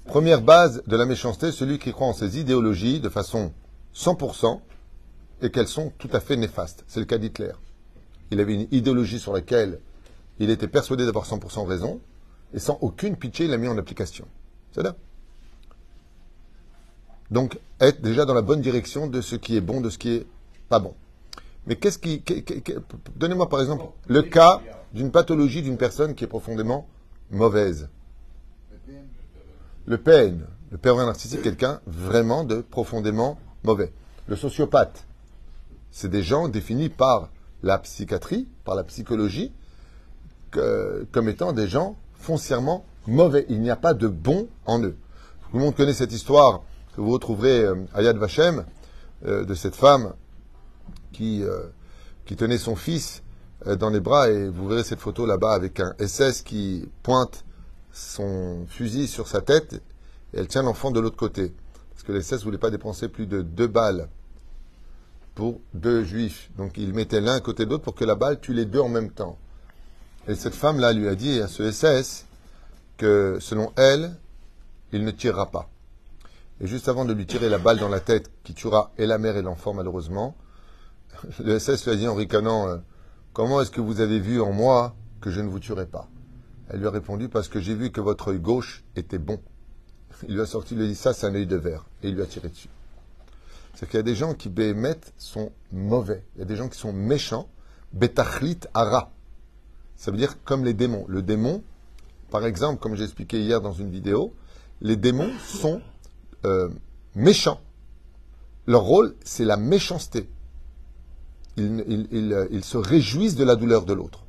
Première 0.05 0.41
base 0.41 0.83
de 0.87 0.95
la 0.95 1.05
méchanceté, 1.05 1.51
celui 1.51 1.79
qui 1.79 1.91
croit 1.91 2.07
en 2.07 2.13
ses 2.13 2.39
idéologies 2.39 2.99
de 2.99 3.09
façon 3.09 3.51
100% 3.93 4.61
et 5.41 5.51
qu'elles 5.51 5.67
sont 5.67 5.91
tout 5.97 6.09
à 6.13 6.19
fait 6.19 6.37
néfastes. 6.37 6.85
C'est 6.87 6.99
le 6.99 7.05
cas 7.05 7.17
d'Hitler. 7.17 7.51
Il 8.31 8.39
avait 8.39 8.53
une 8.53 8.67
idéologie 8.71 9.19
sur 9.19 9.33
laquelle 9.33 9.79
il 10.39 10.49
était 10.49 10.67
persuadé 10.67 11.05
d'avoir 11.05 11.25
100% 11.25 11.65
raison 11.65 11.99
et 12.53 12.59
sans 12.59 12.77
aucune 12.81 13.17
pitié, 13.17 13.45
il 13.45 13.51
l'a 13.51 13.57
mis 13.57 13.67
en 13.67 13.77
application. 13.77 14.27
C'est 14.71 14.83
là. 14.83 14.95
Donc, 17.29 17.59
être 17.81 18.01
déjà 18.01 18.25
dans 18.25 18.33
la 18.33 18.41
bonne 18.41 18.61
direction 18.61 19.07
de 19.07 19.19
ce 19.19 19.35
qui 19.35 19.57
est 19.57 19.61
bon, 19.61 19.81
de 19.81 19.89
ce 19.89 19.97
qui 19.97 20.11
est 20.11 20.27
pas 20.69 20.79
bon. 20.79 20.93
Mais 21.67 21.75
qu'est-ce 21.75 21.99
qui. 21.99 22.23
Donnez-moi 23.15 23.49
par 23.49 23.61
exemple 23.61 23.85
le 24.07 24.21
cas 24.23 24.61
d'une 24.93 25.11
pathologie 25.11 25.61
d'une 25.61 25.77
personne 25.77 26.15
qui 26.15 26.23
est 26.23 26.27
profondément 26.27 26.87
mauvaise. 27.29 27.89
Le 29.85 29.97
PN, 29.97 30.45
le 30.71 30.77
pervers 30.77 31.05
narcissique, 31.05 31.41
quelqu'un 31.41 31.81
vraiment 31.85 32.43
de 32.43 32.61
profondément 32.61 33.37
mauvais. 33.63 33.91
Le 34.27 34.35
sociopathe, 34.35 35.05
c'est 35.91 36.09
des 36.09 36.23
gens 36.23 36.47
définis 36.47 36.89
par 36.89 37.29
la 37.63 37.77
psychiatrie, 37.79 38.47
par 38.63 38.75
la 38.75 38.83
psychologie, 38.83 39.51
comme 40.51 41.29
étant 41.29 41.51
des 41.53 41.67
gens 41.67 41.95
foncièrement 42.13 42.85
mauvais. 43.07 43.45
Il 43.49 43.61
n'y 43.61 43.69
a 43.69 43.75
pas 43.75 43.93
de 43.93 44.07
bon 44.07 44.47
en 44.65 44.81
eux. 44.83 44.95
Tout 45.51 45.57
le 45.57 45.63
monde 45.63 45.75
connaît 45.75 45.93
cette 45.93 46.11
histoire 46.11 46.63
que 46.95 47.01
vous 47.01 47.11
retrouverez 47.11 47.61
euh, 47.61 47.75
à 47.93 48.01
Yad 48.01 48.17
Vashem, 48.17 48.65
euh, 49.25 49.45
de 49.45 49.53
cette 49.53 49.75
femme 49.75 50.13
qui, 51.17 51.43
euh, 51.43 51.63
qui 52.25 52.35
tenait 52.35 52.59
son 52.59 52.75
fils 52.75 53.23
euh, 53.65 53.75
dans 53.75 53.89
les 53.89 53.99
bras, 53.99 54.29
et 54.29 54.47
vous 54.47 54.67
verrez 54.67 54.83
cette 54.83 54.99
photo 54.99 55.25
là-bas 55.25 55.53
avec 55.53 55.79
un 55.79 55.95
SS 55.99 56.43
qui 56.43 56.87
pointe 57.01 57.43
son 57.91 58.65
fusil 58.67 59.07
sur 59.07 59.27
sa 59.27 59.41
tête 59.41 59.81
et 60.33 60.37
elle 60.37 60.47
tient 60.47 60.61
l'enfant 60.61 60.91
de 60.91 60.99
l'autre 60.99 61.17
côté. 61.17 61.53
Parce 61.91 62.03
que 62.03 62.11
les 62.11 62.21
SS 62.21 62.33
ne 62.33 62.43
voulaient 62.43 62.57
pas 62.59 62.69
dépenser 62.69 63.07
plus 63.07 63.25
de 63.25 63.41
deux 63.41 63.65
balles 63.65 64.09
pour 65.33 65.59
deux 65.73 66.03
juifs. 66.03 66.51
Donc 66.57 66.77
ils 66.77 66.93
mettaient 66.93 67.21
l'un 67.21 67.35
à 67.35 67.39
côté 67.39 67.65
de 67.65 67.71
l'autre 67.71 67.83
pour 67.83 67.95
que 67.95 68.05
la 68.05 68.15
balle 68.15 68.39
tue 68.39 68.53
les 68.53 68.65
deux 68.65 68.79
en 68.79 68.89
même 68.89 69.09
temps. 69.09 69.39
Et 70.27 70.35
cette 70.35 70.53
femme-là 70.53 70.93
lui 70.93 71.07
a 71.07 71.15
dit 71.15 71.41
à 71.41 71.47
ce 71.47 71.71
SS 71.71 72.25
que 72.97 73.37
selon 73.39 73.71
elle, 73.75 74.15
il 74.91 75.03
ne 75.03 75.11
tirera 75.11 75.49
pas. 75.49 75.69
Et 76.61 76.67
juste 76.67 76.89
avant 76.89 77.05
de 77.05 77.13
lui 77.13 77.25
tirer 77.25 77.49
la 77.49 77.57
balle 77.57 77.79
dans 77.79 77.89
la 77.89 77.99
tête 77.99 78.29
qui 78.43 78.53
tuera 78.53 78.91
et 78.97 79.07
la 79.07 79.17
mère 79.17 79.37
et 79.37 79.41
l'enfant 79.41 79.73
malheureusement, 79.73 80.35
le 81.43 81.59
SS 81.59 81.85
lui 81.85 81.91
a 81.91 81.95
dit 81.95 82.07
en 82.07 82.15
ricanant 82.15 82.67
euh, 82.67 82.77
Comment 83.33 83.61
est-ce 83.61 83.71
que 83.71 83.81
vous 83.81 84.01
avez 84.01 84.19
vu 84.19 84.41
en 84.41 84.51
moi 84.51 84.95
que 85.21 85.29
je 85.29 85.41
ne 85.41 85.47
vous 85.47 85.59
tuerai 85.59 85.85
pas? 85.85 86.09
Elle 86.69 86.79
lui 86.79 86.87
a 86.87 86.91
répondu 86.91 87.29
parce 87.29 87.47
que 87.47 87.59
j'ai 87.59 87.75
vu 87.75 87.91
que 87.91 88.01
votre 88.01 88.29
œil 88.29 88.39
gauche 88.39 88.83
était 88.95 89.19
bon. 89.19 89.39
Il 90.27 90.33
lui 90.33 90.41
a 90.41 90.45
sorti, 90.45 90.73
il 90.73 90.79
lui 90.79 90.85
a 90.85 90.89
dit 90.89 90.95
ça, 90.95 91.13
c'est 91.13 91.27
un 91.27 91.35
œil 91.35 91.45
de 91.45 91.55
verre. 91.55 91.85
Et 92.01 92.09
il 92.09 92.15
lui 92.15 92.23
a 92.23 92.25
tiré 92.25 92.49
dessus. 92.49 92.69
C'est 93.75 93.85
qu'il 93.85 93.97
y 93.97 93.99
a 93.99 94.03
des 94.03 94.15
gens 94.15 94.33
qui, 94.33 94.49
béhémeth, 94.49 95.13
sont 95.17 95.51
mauvais. 95.71 96.23
Il 96.35 96.39
y 96.39 96.41
a 96.41 96.45
des 96.45 96.55
gens 96.55 96.67
qui 96.67 96.79
sont 96.79 96.93
méchants. 96.93 97.47
Betachlit 97.93 98.61
ara. 98.73 99.11
Ça 99.95 100.11
veut 100.11 100.17
dire 100.17 100.43
comme 100.43 100.65
les 100.65 100.73
démons. 100.73 101.05
Le 101.07 101.21
démon, 101.21 101.63
par 102.31 102.45
exemple, 102.45 102.79
comme 102.79 102.95
j'ai 102.95 103.03
expliqué 103.03 103.39
hier 103.39 103.61
dans 103.61 103.73
une 103.73 103.91
vidéo, 103.91 104.33
les 104.81 104.95
démons 104.95 105.31
sont 105.45 105.81
euh, 106.45 106.69
méchants. 107.15 107.61
Leur 108.65 108.81
rôle, 108.81 109.15
c'est 109.23 109.45
la 109.45 109.57
méchanceté. 109.57 110.27
Ils, 111.57 111.83
ils- 111.87 112.07
ils, 112.11 112.33
euh, 112.33 112.47
ils 112.51 112.63
se 112.63 112.77
réjouissent 112.77 113.35
de 113.35 113.43
la 113.43 113.55
douleur 113.55 113.85
de 113.85 113.93
l'autre. 113.93 114.23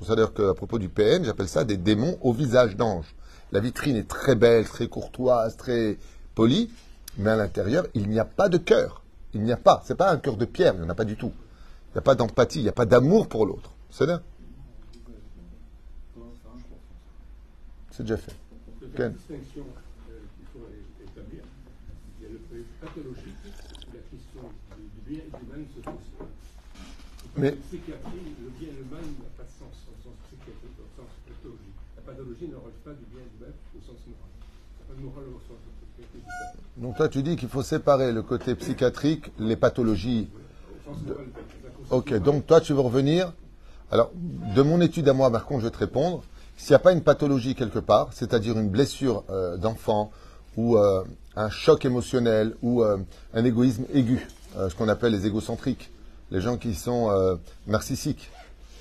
C'est-à-dire 0.00 0.32
qu'à 0.32 0.54
propos 0.54 0.78
du 0.78 0.88
PN, 0.88 1.24
j'appelle 1.24 1.48
ça 1.48 1.64
des 1.64 1.76
démons 1.76 2.18
au 2.22 2.32
visage 2.32 2.76
d'ange. 2.76 3.14
La 3.52 3.60
vitrine 3.60 3.96
est 3.96 4.06
très 4.08 4.34
belle, 4.36 4.64
très 4.66 4.88
courtoise, 4.88 5.56
très 5.56 5.98
polie, 6.34 6.70
mais 7.16 7.30
à 7.30 7.36
l'intérieur, 7.36 7.86
il 7.94 8.08
n'y 8.08 8.18
a 8.20 8.24
pas 8.24 8.48
de 8.48 8.58
cœur. 8.58 9.02
Il 9.34 9.42
n'y 9.42 9.52
a 9.52 9.56
pas. 9.56 9.82
C'est 9.84 9.96
pas 9.96 10.10
un 10.10 10.18
cœur 10.18 10.36
de 10.36 10.44
pierre, 10.44 10.74
il 10.74 10.80
n'y 10.80 10.86
en 10.86 10.90
a 10.90 10.94
pas 10.94 11.04
du 11.04 11.16
tout. 11.16 11.32
Il 11.90 11.94
n'y 11.94 11.98
a 11.98 12.02
pas 12.02 12.14
d'empathie, 12.14 12.60
il 12.60 12.62
n'y 12.62 12.68
a 12.68 12.72
pas 12.72 12.86
d'amour 12.86 13.28
pour 13.28 13.44
l'autre. 13.44 13.72
C'est 13.90 14.06
bien. 14.06 14.22
C'est 17.90 18.02
déjà 18.04 18.16
fait. 18.16 18.34
Euh, 19.00 19.10
qu'il 19.10 19.62
faut 20.52 20.66
é- 20.70 21.04
établir, 21.04 21.42
il 22.20 22.22
y 22.22 22.26
a 22.26 22.32
le 22.32 22.64
pathologique, 22.80 23.34
où 23.44 23.92
la 23.92 24.00
question 24.10 24.40
du, 24.76 24.82
du 24.82 24.97
bien 25.08 25.20
et 25.24 25.30
du 25.32 25.44
mal 25.50 25.64
se 25.74 25.80
pose. 25.80 25.94
Mais- 27.36 27.52
En 27.52 27.56
psychiatrie, 27.68 28.24
le 28.44 28.50
bien 28.58 28.68
et 28.68 28.78
le 28.78 28.86
mal 28.90 29.04
n'a 29.04 29.30
pas 29.36 29.44
de 29.44 29.54
sens 29.56 29.72
au 29.88 29.96
sens 30.04 30.14
psychiatrique, 30.28 30.76
au 30.78 30.88
sens 31.00 31.08
pathologique. 31.26 31.78
La 31.96 32.02
pathologie 32.02 32.48
ne 32.48 32.56
relève 32.56 32.82
pas 32.84 32.92
du 32.92 33.04
bien 33.08 33.22
et 33.24 33.30
du 33.32 33.38
mal 33.42 33.52
au 33.76 33.80
sens 33.80 33.98
moral. 34.04 34.32
Pas 34.88 34.94
de 34.94 35.02
moral 35.02 35.24
au 35.32 35.40
sens 35.48 35.58
psychiatrique. 35.96 36.24
Donc 36.76 36.96
toi, 36.96 37.08
tu 37.08 37.22
dis 37.22 37.36
qu'il 37.36 37.48
faut 37.48 37.62
séparer 37.62 38.12
le 38.12 38.22
côté 38.22 38.54
psychiatrique, 38.54 39.30
les 39.38 39.56
pathologies. 39.56 40.28
Au 40.86 40.92
sens 40.92 41.02
moral, 41.06 41.26
la 41.90 41.96
Ok, 41.96 42.14
donc 42.22 42.46
toi, 42.46 42.60
tu 42.60 42.72
veux 42.72 42.80
revenir. 42.80 43.32
Alors, 43.90 44.10
de 44.14 44.62
mon 44.62 44.80
étude 44.82 45.08
à 45.08 45.14
moi, 45.14 45.30
par 45.30 45.46
contre, 45.46 45.60
je 45.60 45.66
vais 45.66 45.72
te 45.72 45.78
répondre. 45.78 46.22
S'il 46.56 46.70
n'y 46.72 46.76
a 46.76 46.80
pas 46.80 46.92
une 46.92 47.02
pathologie 47.02 47.54
quelque 47.54 47.78
part, 47.78 48.12
c'est-à-dire 48.12 48.58
une 48.58 48.68
blessure 48.68 49.22
euh, 49.30 49.56
d'enfant 49.56 50.10
ou 50.56 50.76
euh, 50.76 51.04
un 51.36 51.48
choc 51.50 51.84
émotionnel 51.84 52.56
ou 52.62 52.82
euh, 52.82 52.98
un 53.32 53.44
égoïsme 53.44 53.84
aigu, 53.92 54.26
euh, 54.56 54.68
ce 54.68 54.74
qu'on 54.74 54.88
appelle 54.88 55.12
les 55.12 55.26
égocentriques, 55.26 55.90
les 56.30 56.40
gens 56.40 56.56
qui 56.56 56.74
sont 56.74 57.10
euh, 57.10 57.36
narcissiques, 57.66 58.30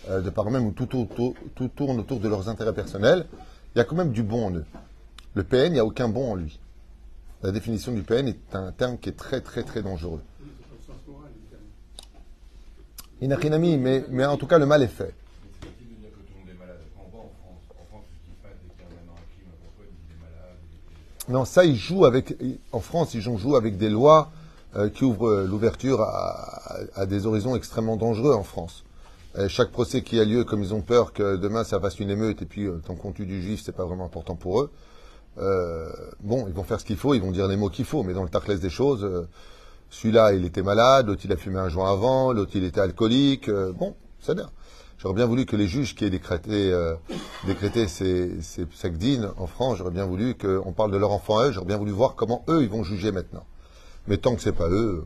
euh, 0.10 0.22
de 0.22 0.30
par 0.30 0.48
eux-mêmes 0.48 0.66
où 0.66 0.72
tout, 0.72 0.86
tourne 1.76 2.00
autour 2.00 2.20
de 2.20 2.30
leurs 2.30 2.48
intérêts 2.50 2.74
personnels, 2.74 3.26
il 3.76 3.78
y 3.78 3.82
a 3.82 3.84
quand 3.84 3.96
même 3.96 4.12
du 4.12 4.24
bon 4.24 4.48
en 4.48 4.52
eux. 4.52 4.66
Le 5.34 5.44
PN, 5.44 5.68
il 5.68 5.74
n'y 5.74 5.80
a 5.80 5.86
aucun 5.86 6.08
bon 6.08 6.32
en 6.32 6.36
lui. 6.36 6.60
La 7.44 7.52
définition 7.52 7.92
du 7.92 8.02
PN 8.02 8.28
est 8.28 8.56
un 8.56 8.72
terme 8.72 8.98
qui 8.98 9.10
est 9.10 9.18
très 9.18 9.42
très 9.42 9.64
très 9.64 9.84
dangereux. 9.84 10.22
sens 10.88 10.96
moral, 11.08 11.30
évidemment. 11.38 11.64
Inachinami, 13.22 13.78
mais, 13.78 14.06
mais 14.10 14.26
en 14.26 14.38
tout 14.38 14.48
cas, 14.48 14.58
le 14.58 14.66
mal 14.66 14.82
est 14.82 14.88
fait. 14.88 15.14
Il 21.28 21.34
Non, 21.34 21.44
ça, 21.46 21.66
ils 21.66 21.76
jouent 21.76 22.06
avec. 22.06 22.36
En 22.72 22.80
France, 22.80 23.14
ils 23.14 23.22
jouent 23.22 23.58
avec 23.58 23.78
des 23.78 23.90
lois 23.90 24.32
qui 24.90 25.04
ouvrent 25.04 25.30
euh, 25.30 25.48
l'ouverture 25.48 26.02
à, 26.02 27.06
des 27.06 27.26
horizons 27.26 27.56
extrêmement 27.56 27.96
dangereux 27.98 28.34
en 28.34 28.44
France. 28.44 28.84
Euh, 29.38 29.48
chaque 29.50 29.72
procès 29.72 30.02
qui 30.02 30.20
a 30.20 30.26
lieu, 30.26 30.44
comme 30.44 30.64
ils 30.64 30.74
ont 30.74 30.82
peur 30.82 31.14
que 31.14 31.36
demain 31.36 31.64
ça 31.64 31.80
fasse 31.80 32.00
une 32.00 32.10
émeute 32.10 32.42
et 32.42 32.46
puis 32.46 32.66
euh, 32.66 32.82
tant 32.86 32.96
qu'on 32.96 33.12
tue 33.12 33.26
du 33.26 33.42
juif, 33.42 33.62
c'est 33.64 33.72
pas 33.76 33.86
vraiment 33.86 34.06
important 34.06 34.36
pour 34.36 34.62
eux. 34.62 34.72
euh, 35.40 35.90
bon, 36.22 36.48
ils 36.48 36.54
vont 36.54 36.64
faire 36.64 36.80
ce 36.80 36.86
qu'il 36.86 36.98
faut, 36.98 37.14
ils 37.14 37.22
vont 37.22 37.32
dire 37.32 37.48
les 37.48 37.58
mots 37.58 37.70
qu'il 37.70 37.86
faut, 37.86 38.04
mais 38.04 38.14
dans 38.14 38.24
le 38.24 38.30
taclès 38.30 38.60
des 38.60 38.70
choses, 38.70 39.04
euh, 39.04 39.28
celui-là, 39.90 40.34
il 40.34 40.46
était 40.46 40.64
malade, 40.64 41.08
l'autre, 41.08 41.22
il 41.26 41.32
a 41.32 41.38
fumé 41.38 41.60
un 41.60 41.70
joint 41.70 41.92
avant, 41.92 42.34
l'autre, 42.34 42.52
il 42.56 42.64
était 42.64 42.82
alcoolique. 42.82 43.48
euh, 43.50 43.72
bon, 43.74 43.96
c'est 44.20 44.36
bien. 44.36 44.50
J'aurais 44.98 45.14
bien 45.14 45.28
voulu 45.28 45.46
que 45.46 45.56
les 45.56 45.68
juges 45.68 45.94
qui 45.96 46.06
aient 46.06 46.10
décrété, 46.10 46.72
euh, 46.74 46.96
décrété 47.46 47.88
ces, 47.88 48.42
ces 48.42 48.66
en 49.38 49.46
France, 49.48 49.78
j'aurais 49.78 49.92
bien 49.92 50.06
voulu 50.06 50.36
qu'on 50.36 50.74
parle 50.74 50.92
de 50.92 50.98
leur 50.98 51.12
enfant 51.12 51.38
à 51.38 51.48
eux, 51.48 51.52
j'aurais 51.52 51.68
bien 51.68 51.78
voulu 51.78 51.92
voir 51.92 52.16
comment 52.16 52.44
eux, 52.50 52.64
ils 52.64 52.70
vont 52.70 52.84
juger 52.84 53.12
maintenant. 53.12 53.46
Mais 54.08 54.18
tant 54.18 54.36
que 54.36 54.42
c'est 54.42 54.54
pas 54.54 54.70
eux, 54.70 55.06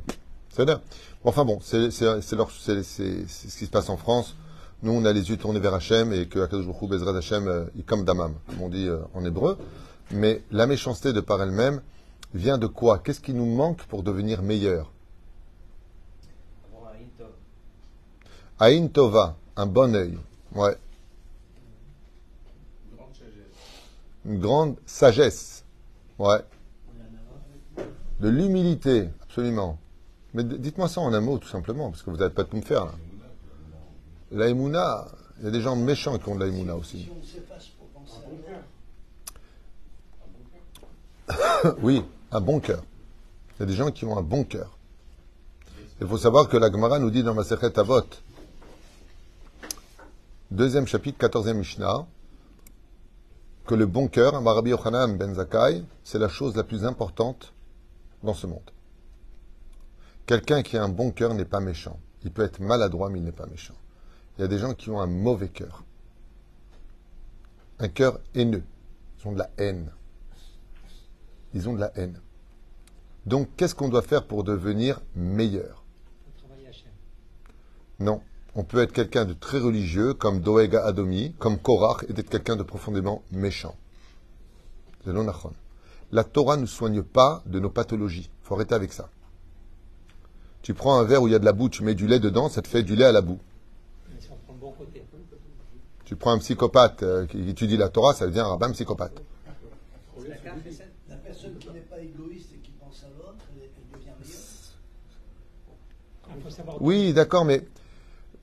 c'est 0.50 0.66
bien. 0.66 0.82
Enfin 1.24 1.46
bon, 1.46 1.60
c'est 1.62 1.92
ce 1.92 3.58
qui 3.58 3.66
se 3.66 3.72
passe 3.72 3.90
en 3.90 3.98
France. 3.98 4.36
Nous, 4.84 4.92
on 4.92 5.06
a 5.06 5.14
les 5.14 5.30
yeux 5.30 5.38
tournés 5.38 5.60
vers 5.60 5.76
Hachem 5.76 6.12
et 6.12 6.28
que 6.28 6.40
Akadosh 6.40 6.66
Baruch 6.66 7.16
Hachem, 7.16 7.48
euh, 7.48 7.66
comme 7.86 8.04
damam, 8.04 8.34
comme 8.48 8.62
on 8.64 8.70
dit 8.70 8.88
euh, 8.88 9.00
en 9.14 9.24
hébreu. 9.24 9.58
Mais 10.10 10.42
la 10.50 10.66
méchanceté 10.66 11.14
de 11.14 11.22
par 11.22 11.42
elle-même 11.42 11.82
vient 12.34 12.58
de 12.58 12.68
quoi? 12.68 12.98
Qu'est-ce 13.00 13.20
qui 13.20 13.34
nous 13.34 13.46
manque 13.46 13.84
pour 13.84 14.02
devenir 14.04 14.42
meilleur. 14.42 14.92
Aïn 18.60 18.88
Tova, 18.90 19.38
un 19.56 19.66
bon 19.66 19.96
œil. 19.96 20.18
Ouais. 20.54 20.78
Une 24.26 24.40
grande 24.40 24.76
sagesse. 24.86 25.64
Ouais. 26.20 26.42
De 28.22 28.30
l'humilité, 28.30 29.10
absolument. 29.24 29.80
Mais 30.36 30.44
dites-moi 30.44 30.88
ça 30.88 31.02
en 31.02 31.12
un 31.12 31.22
mot, 31.22 31.40
tout 31.40 31.48
simplement, 31.48 31.90
parce 31.90 32.04
que 32.04 32.12
vous 32.12 32.18
n'allez 32.18 32.32
pas 32.32 32.44
tout 32.44 32.56
me 32.56 32.62
faire, 32.62 32.86
là. 32.86 32.92
La 34.32 34.48
Emouna, 34.48 35.08
il 35.40 35.46
y 35.46 35.48
a 35.48 35.52
des 35.52 35.60
gens 35.60 35.76
méchants 35.76 36.20
qui 36.20 36.30
ont 36.30 36.36
de 36.36 36.42
la 36.42 36.48
Emouna 36.48 36.76
aussi. 36.76 37.10
Oui, 41.82 42.04
un 42.32 42.42
bon 42.42 42.60
cœur. 42.60 42.84
Il 43.56 43.62
y 43.62 43.64
a 43.64 43.66
des 43.66 43.74
gens 43.74 43.90
qui 43.90 44.06
ont 44.06 44.16
un 44.18 44.22
bon 44.22 44.44
cœur. 44.44 44.78
Il 46.00 46.08
faut 46.08 46.18
savoir 46.18 46.48
que 46.48 46.58
la 46.58 46.72
Gemara 46.72 47.00
nous 47.00 47.10
dit 47.10 47.24
dans 47.24 47.34
Masechet 47.34 47.80
Avot, 47.80 48.02
deuxième 50.52 50.86
chapitre, 50.86 51.18
quatorzième 51.18 51.58
Mishnah, 51.58 52.06
que 53.66 53.74
le 53.74 53.88
bon 53.88 54.08
cœur, 54.08 54.36
un 54.36 54.44
Rabbi 54.44 54.70
Yochanan 54.70 55.18
ben 55.18 55.34
Zakkai, 55.34 55.84
c'est 56.04 56.20
la 56.20 56.30
chose 56.30 56.56
la 56.56 56.64
plus 56.64 56.86
importante 56.86 57.54
dans 58.24 58.34
ce 58.34 58.48
monde. 58.48 58.72
Quelqu'un 60.26 60.62
qui 60.62 60.78
a 60.78 60.84
un 60.84 60.90
bon 60.90 61.12
cœur 61.12 61.34
n'est 61.34 61.46
pas 61.46 61.60
méchant. 61.60 62.00
Il 62.24 62.32
peut 62.32 62.44
être 62.44 62.60
maladroit, 62.60 63.10
mais 63.10 63.20
il 63.20 63.26
n'est 63.26 63.32
pas 63.32 63.48
méchant. 63.48 63.76
Il 64.38 64.42
y 64.42 64.44
a 64.44 64.48
des 64.48 64.60
gens 64.60 64.74
qui 64.74 64.90
ont 64.90 65.02
un 65.02 65.08
mauvais 65.08 65.50
cœur. 65.50 65.84
Un 67.80 67.90
cœur 67.90 68.20
haineux. 68.36 68.64
Ils 69.20 69.28
ont 69.28 69.32
de 69.34 69.40
la 69.40 69.50
haine. 69.58 69.92
Ils 71.54 71.68
ont 71.68 71.74
de 71.74 71.80
la 71.80 71.92
haine. 71.96 72.22
Donc, 73.26 73.50
qu'est-ce 73.58 73.76
qu'on 73.76 73.90
doit 73.90 74.02
faire 74.02 74.26
pour 74.26 74.44
devenir 74.44 75.02
meilleur? 75.16 75.84
Non. 78.00 78.22
On 78.56 78.64
peut 78.64 78.82
être 78.82 78.92
quelqu'un 78.92 79.26
de 79.26 79.34
très 79.34 79.60
religieux, 79.60 80.14
comme 80.14 80.42
Doega 80.42 80.86
Adomi, 80.86 81.34
comme 81.40 81.58
Korach, 81.58 82.04
et 82.10 82.14
d'être 82.14 82.30
quelqu'un 82.30 82.56
de 82.56 82.64
profondément 82.64 83.24
méchant. 83.32 83.76
C'est. 85.06 85.12
La 86.12 86.24
Torah 86.24 86.58
ne 86.58 86.66
soigne 86.66 87.04
pas 87.04 87.42
de 87.46 87.60
nos 87.60 87.70
pathologies. 87.70 88.30
Il 88.42 88.46
faut 88.46 88.56
arrêter 88.56 88.76
avec 88.76 88.92
ça. 88.92 89.10
Tu 90.62 90.74
prends 90.74 91.00
un 91.00 91.04
verre 91.04 91.22
où 91.22 91.28
il 91.28 91.32
y 91.32 91.36
a 91.36 91.40
de 91.40 91.46
la 91.46 91.54
boue, 91.54 91.70
tu 91.70 91.84
mets 91.84 91.96
du 91.96 92.06
lait 92.06 92.20
dedans, 92.20 92.50
ça 92.50 92.62
te 92.62 92.68
fait 92.68 92.84
du 92.84 92.96
lait 92.96 93.06
à 93.06 93.12
la 93.12 93.22
boue. 93.22 93.40
Tu 96.06 96.16
prends 96.18 96.32
un 96.32 96.40
psychopathe 96.40 97.04
euh, 97.04 97.26
qui 97.26 97.50
étudie 97.50 97.78
la 97.78 97.88
Torah, 97.88 98.14
ça 98.14 98.28
devient 98.28 98.42
un 98.42 98.48
rabbin 98.48 98.72
psychopathe. 98.72 99.22
La 101.08 101.16
personne 101.16 101.58
qui 101.58 101.70
n'est 101.70 101.80
pas 101.80 102.00
égoïste 102.00 102.50
et 102.54 102.58
qui 102.58 102.72
pense 102.72 103.06
à 103.06 103.08
l'autre, 103.18 103.46
elle, 103.56 103.70
devient. 103.98 104.12
Oui, 106.82 107.14
d'accord, 107.14 107.46
mais 107.46 107.66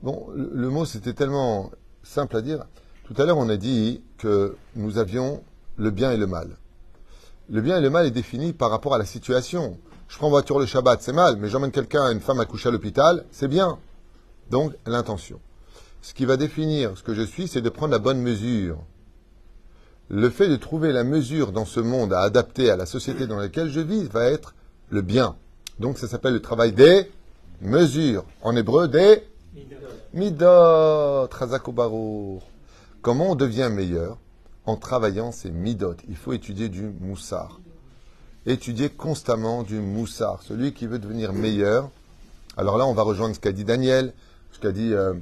bon, 0.03 0.29
le 0.35 0.71
mot 0.71 0.87
c'était 0.87 1.13
tellement 1.13 1.71
simple 2.03 2.37
à 2.37 2.41
dire. 2.41 2.65
Tout 3.05 3.15
à 3.21 3.27
l'heure, 3.27 3.39
on 3.39 3.51
a 3.51 3.57
dit 3.59 4.03
que 4.17 4.57
nous 4.75 4.97
avions 4.97 5.43
le 5.77 5.91
bien 5.91 6.11
et 6.11 6.17
le 6.17 6.27
mal. 6.27 6.57
Le 7.51 7.63
bien 7.63 7.79
et 7.79 7.81
le 7.81 7.89
mal 7.89 8.05
est 8.05 8.11
défini 8.11 8.53
par 8.53 8.71
rapport 8.71 8.95
à 8.95 8.99
la 8.99 9.07
situation. 9.07 9.79
Je 10.09 10.19
prends 10.19 10.29
voiture 10.29 10.59
le 10.59 10.67
Shabbat, 10.67 11.01
c'est 11.01 11.15
mal, 11.15 11.37
mais 11.39 11.49
j'emmène 11.49 11.71
quelqu'un, 11.71 12.13
une 12.13 12.21
femme 12.21 12.41
à 12.41 12.45
coucher 12.45 12.69
à 12.69 12.73
l'hôpital, 12.73 13.25
c'est 13.31 13.49
bien. 13.49 13.79
Donc, 14.51 14.75
l'intention. 14.87 15.41
Ce 16.03 16.13
qui 16.13 16.27
va 16.27 16.37
définir 16.37 16.97
ce 16.99 17.03
que 17.03 17.15
je 17.15 17.23
suis, 17.23 17.49
c'est 17.49 17.63
de 17.63 17.71
prendre 17.71 17.93
la 17.93 17.99
bonne 17.99 18.21
mesure. 18.21 18.79
Le 20.11 20.29
fait 20.29 20.49
de 20.49 20.57
trouver 20.57 20.93
la 20.93 21.05
mesure 21.05 21.53
dans 21.53 21.65
ce 21.65 21.81
monde 21.81 22.13
à 22.13 22.21
adapter 22.21 22.71
à 22.71 22.77
la 22.77 22.85
société 22.85 23.27
dans 23.27 23.39
laquelle 23.39 23.71
je 23.71 23.81
vis 23.81 24.05
va 24.05 24.27
être 24.27 24.55
le 24.91 25.01
bien. 25.01 25.35
Donc, 25.79 25.97
ça 25.97 26.07
s'appelle 26.07 26.35
le 26.35 26.43
travail 26.43 26.73
des 26.73 27.11
mesures. 27.63 28.25
En 28.43 28.55
hébreu, 28.57 28.89
des 28.89 29.23
midot. 30.13 31.29
Comment 33.01 33.31
on 33.31 33.35
devient 33.35 33.71
meilleur? 33.73 34.19
En 34.69 34.77
travaillant 34.77 35.33
ses 35.33 35.51
midot. 35.51 35.95
Il 36.11 36.17
faut 36.17 36.35
étudier 36.35 36.69
du 36.69 36.93
moussard. 37.01 37.59
Étudier 38.45 38.91
constamment 38.91 39.63
du 39.63 39.77
moussard. 39.81 40.43
Celui 40.43 40.75
qui 40.75 40.87
veut 40.87 40.99
devenir 40.99 41.33
meilleur. 41.33 41.89
Alors 42.55 42.77
là, 42.77 42.87
on 42.87 42.93
va 42.93 43.01
rejoindre 43.01 43.35
ce 43.35 43.41
qu'a 43.41 43.53
dit 43.53 43.65
Daniel, 43.65 44.13
ce 44.53 44.59
qu'a 44.59 44.73
dit 44.73 44.93
euh, 44.93 45.15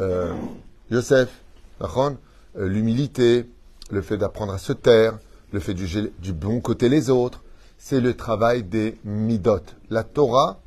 euh, 0.00 0.32
Joseph, 0.90 1.28
euh, 1.82 2.10
l'humilité, 2.56 3.44
le 3.90 4.00
fait 4.00 4.16
d'apprendre 4.16 4.54
à 4.54 4.58
se 4.58 4.72
taire, 4.72 5.18
le 5.52 5.60
fait 5.60 5.74
du, 5.74 5.86
du 6.18 6.32
bon 6.32 6.62
côté 6.62 6.88
les 6.88 7.10
autres. 7.10 7.44
C'est 7.76 8.00
le 8.00 8.14
travail 8.14 8.62
des 8.62 8.96
midot. 9.04 9.60
La 9.90 10.04
Torah 10.04 10.58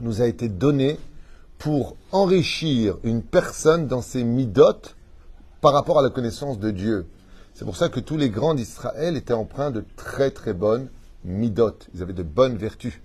nous 0.00 0.20
a 0.20 0.26
été 0.26 0.50
donnée 0.50 0.98
pour 1.56 1.96
enrichir 2.12 2.98
une 3.02 3.22
personne 3.22 3.86
dans 3.86 4.02
ses 4.02 4.24
midot 4.24 4.92
par 5.62 5.72
rapport 5.72 5.98
à 5.98 6.02
la 6.02 6.10
connaissance 6.10 6.58
de 6.58 6.70
Dieu. 6.70 7.06
C'est 7.56 7.64
pour 7.64 7.78
ça 7.78 7.88
que 7.88 8.00
tous 8.00 8.18
les 8.18 8.28
grands 8.28 8.52
d'Israël 8.52 9.16
étaient 9.16 9.32
empreints 9.32 9.70
de 9.70 9.82
très 9.96 10.30
très 10.30 10.52
bonnes 10.52 10.90
midot. 11.24 11.72
Ils 11.94 12.02
avaient 12.02 12.12
de 12.12 12.22
bonnes 12.22 12.58
vertus. 12.58 13.00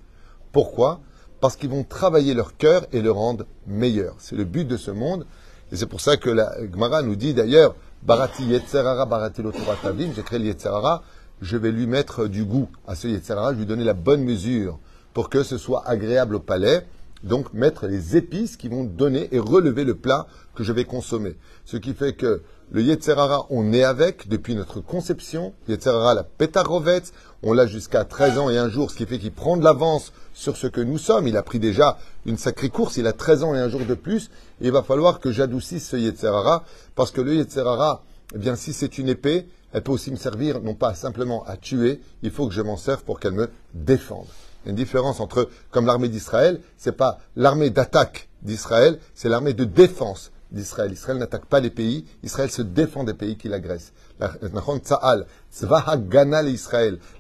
Pourquoi? 0.52 1.00
Parce 1.40 1.56
qu'ils 1.56 1.70
vont 1.70 1.86
travailler 1.86 2.34
leur 2.34 2.58
cœur 2.58 2.86
et 2.92 3.02
le 3.02 3.12
rendre 3.12 3.46
meilleur. 3.66 4.16
C'est 4.18 4.36
le 4.36 4.44
but 4.44 4.68
de 4.68 4.76
ce 4.76 4.92
monde. 4.92 5.26
Et 5.72 5.78
c'est 5.78 5.86
pour 5.86 6.02
ça 6.02 6.18
que 6.18 6.30
la 6.30 6.54
Gemara 6.70 7.02
nous 7.02 7.16
dit 7.16 7.34
d'ailleurs, 7.34 7.76
Barati 8.04 8.44
Yetzerara, 8.44 9.06
Barati 9.06 9.42
Lotora 9.42 9.78
Tavim, 9.82 10.12
j'ai 10.14 10.22
créé 10.22 10.38
le 10.38 10.48
Yetzerara, 10.48 11.02
je 11.40 11.56
vais 11.56 11.72
lui 11.72 11.88
mettre 11.88 12.28
du 12.28 12.44
goût 12.44 12.68
à 12.86 12.96
ce 12.96 13.08
Yetzerara, 13.08 13.54
lui 13.54 13.66
donner 13.66 13.86
la 13.86 13.94
bonne 13.94 14.26
mesure 14.26 14.80
pour 15.14 15.30
que 15.30 15.44
ce 15.44 15.58
soit 15.58 15.88
agréable 15.88 16.36
au 16.36 16.42
palais. 16.42 16.86
Donc 17.24 17.54
mettre 17.54 17.88
les 17.88 18.18
épices 18.18 18.58
qui 18.58 18.68
vont 18.68 18.84
donner 18.84 19.30
et 19.32 19.40
relever 19.40 19.84
le 19.84 19.96
plat 19.96 20.28
que 20.56 20.64
je 20.64 20.74
vais 20.74 20.86
consommer. 20.86 21.36
Ce 21.66 21.78
qui 21.78 21.94
fait 21.94 22.14
que 22.14 22.42
le 22.72 22.82
Yetzerara, 22.82 23.48
on 23.50 23.74
est 23.74 23.84
avec 23.84 24.30
depuis 24.30 24.56
notre 24.56 24.80
conception. 24.80 25.54
Yetzerara, 25.68 26.14
la 26.14 26.24
pétarovetz, 26.24 27.12
on 27.44 27.52
l'a 27.52 27.68
jusqu'à 27.68 28.06
13 28.06 28.38
ans 28.38 28.50
et 28.50 28.58
un 28.58 28.70
jour, 28.70 28.92
ce 28.92 28.96
qui 28.96 29.06
fait 29.06 29.20
qu'il 29.20 29.34
prend 29.34 29.58
de 29.58 29.64
l'avance 29.64 30.14
sur 30.34 30.56
ce 30.56 30.68
que 30.68 30.80
nous 30.80 30.98
sommes. 30.98 31.28
Il 31.28 31.36
a 31.36 31.44
pris 31.44 31.60
déjà 31.60 31.98
une 32.26 32.38
sacrée 32.38 32.70
course, 32.70 32.96
il 32.96 33.08
a 33.08 33.14
13 33.14 33.44
ans 33.44 33.56
et 33.56 33.60
un 33.60 33.68
jour 33.68 33.82
de 33.86 33.94
plus. 33.94 34.30
Il 34.62 34.72
va 34.72 34.84
falloir 34.84 35.20
que 35.20 35.32
j'adoucisse 35.32 35.90
ce 35.90 35.98
Yetzerara, 35.98 36.64
parce 36.96 37.12
que 37.12 37.20
le 37.20 37.36
Yetzerara, 37.36 38.04
eh 38.34 38.38
bien, 38.38 38.56
si 38.56 38.72
c'est 38.72 38.98
une 38.98 39.10
épée, 39.10 39.48
elle 39.74 39.84
peut 39.84 39.92
aussi 39.92 40.12
me 40.12 40.16
servir 40.16 40.62
non 40.62 40.74
pas 40.74 40.94
simplement 40.94 41.44
à 41.46 41.58
tuer, 41.58 42.00
il 42.24 42.32
faut 42.32 42.48
que 42.48 42.54
je 42.54 42.62
m'en 42.62 42.78
serve 42.78 43.04
pour 43.04 43.20
qu'elle 43.20 43.34
me 43.34 43.50
défende. 43.74 44.28
Il 44.64 44.68
y 44.68 44.70
a 44.70 44.72
une 44.72 44.76
différence 44.76 45.20
entre, 45.20 45.50
comme 45.72 45.86
l'armée 45.86 46.10
d'Israël, 46.10 46.62
c'est 46.78 46.92
pas 46.92 47.20
l'armée 47.36 47.70
d'attaque 47.70 48.30
d'Israël, 48.44 49.00
c'est 49.16 49.30
l'armée 49.30 49.54
de 49.54 49.66
défense 49.66 50.32
d'Israël. 50.52 50.92
Israël 50.92 51.18
n'attaque 51.18 51.46
pas 51.46 51.60
les 51.60 51.70
pays, 51.70 52.06
Israël 52.24 52.52
se 52.52 52.62
défend 52.62 53.04
des 53.04 53.14
pays 53.14 53.38
qui 53.38 53.48
l'agressent. 53.48 53.94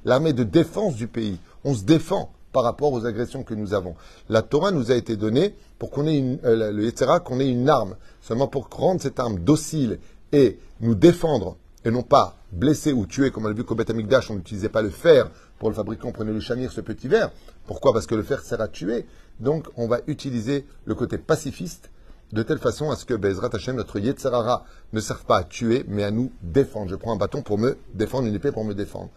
L'armée 0.05 0.33
de 0.33 0.43
défense 0.43 0.95
du 0.95 1.07
pays. 1.07 1.39
On 1.63 1.73
se 1.73 1.83
défend 1.83 2.31
par 2.51 2.63
rapport 2.63 2.91
aux 2.91 3.05
agressions 3.05 3.43
que 3.43 3.53
nous 3.53 3.73
avons. 3.73 3.95
La 4.29 4.41
Torah 4.41 4.71
nous 4.71 4.91
a 4.91 4.95
été 4.95 5.15
donnée 5.15 5.55
pour 5.79 5.89
qu'on 5.89 6.05
ait 6.05 6.17
une, 6.17 6.39
euh, 6.43 7.19
qu'on 7.19 7.39
ait 7.39 7.49
une 7.49 7.69
arme. 7.69 7.95
Seulement 8.21 8.47
pour 8.47 8.67
rendre 8.69 9.01
cette 9.01 9.19
arme 9.19 9.39
docile 9.39 9.99
et 10.31 10.59
nous 10.81 10.95
défendre 10.95 11.57
et 11.83 11.91
non 11.91 12.03
pas 12.03 12.37
blesser 12.51 12.93
ou 12.93 13.05
tuer, 13.05 13.31
comme 13.31 13.45
on 13.45 13.47
l'a 13.47 13.53
vu 13.53 13.63
qu'au 13.63 13.75
Beth 13.75 13.91
on 14.29 14.35
n'utilisait 14.35 14.69
pas 14.69 14.81
le 14.81 14.89
fer 14.89 15.29
pour 15.59 15.69
le 15.69 15.75
fabriquer, 15.75 16.05
on 16.05 16.11
prenait 16.11 16.33
le 16.33 16.39
chanir, 16.39 16.71
ce 16.71 16.81
petit 16.81 17.07
verre. 17.07 17.31
Pourquoi? 17.67 17.93
Parce 17.93 18.07
que 18.07 18.15
le 18.15 18.23
fer 18.23 18.41
sert 18.41 18.61
à 18.61 18.67
tuer. 18.67 19.05
Donc, 19.39 19.67
on 19.77 19.87
va 19.87 19.99
utiliser 20.07 20.65
le 20.85 20.95
côté 20.95 21.17
pacifiste 21.17 21.89
de 22.31 22.43
telle 22.43 22.59
façon 22.59 22.89
à 22.91 22.95
ce 22.95 23.05
que 23.05 23.13
Bezrat 23.13 23.49
Hashem, 23.53 23.75
notre 23.75 23.99
Yetzerara, 23.99 24.65
ne 24.93 24.99
serve 24.99 25.25
pas 25.25 25.37
à 25.37 25.43
tuer, 25.43 25.85
mais 25.87 26.03
à 26.03 26.11
nous 26.11 26.31
défendre. 26.41 26.89
Je 26.89 26.95
prends 26.95 27.13
un 27.13 27.17
bâton 27.17 27.41
pour 27.41 27.57
me 27.57 27.77
défendre, 27.93 28.27
une 28.27 28.35
épée 28.35 28.51
pour 28.51 28.63
me 28.63 28.73
défendre. 28.73 29.09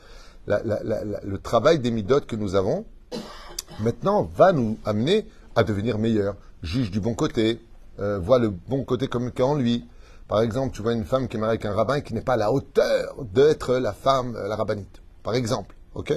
Le 0.46 1.37
travail 1.37 1.79
des 1.79 1.90
midotes 1.90 2.27
que 2.27 2.37
nous 2.37 2.55
avons, 2.55 2.85
maintenant, 3.81 4.29
va 4.35 4.53
nous 4.53 4.79
amener 4.85 5.27
à 5.55 5.64
devenir 5.64 5.98
meilleurs. 5.98 6.37
Juge 6.62 6.90
du 6.90 7.00
bon 7.00 7.14
côté, 7.14 7.61
euh, 8.00 8.18
voit 8.18 8.38
le 8.38 8.48
bon 8.48 8.85
côté 8.85 9.07
comme 9.07 9.31
a 9.37 9.42
en 9.42 9.55
lui. 9.55 9.85
Par 10.29 10.41
exemple, 10.41 10.75
tu 10.75 10.83
vois 10.83 10.95
une 10.95 11.05
femme 11.05 11.29
qui 11.29 11.37
est 11.37 11.41
mariée 11.41 11.53
avec 11.53 11.67
un 11.67 11.75
rabbin 11.75 12.01
qui 12.01 12.15
n'est 12.15 12.23
pas 12.23 12.35
à 12.35 12.37
la 12.39 12.53
hauteur 12.53 13.15
d'être 13.33 13.75
la 13.77 13.93
femme, 13.93 14.35
euh, 14.37 14.49
la 14.49 14.57
rabbinite. 14.57 15.03
Par 15.23 15.35
exemple, 15.35 15.77
ok? 15.95 16.15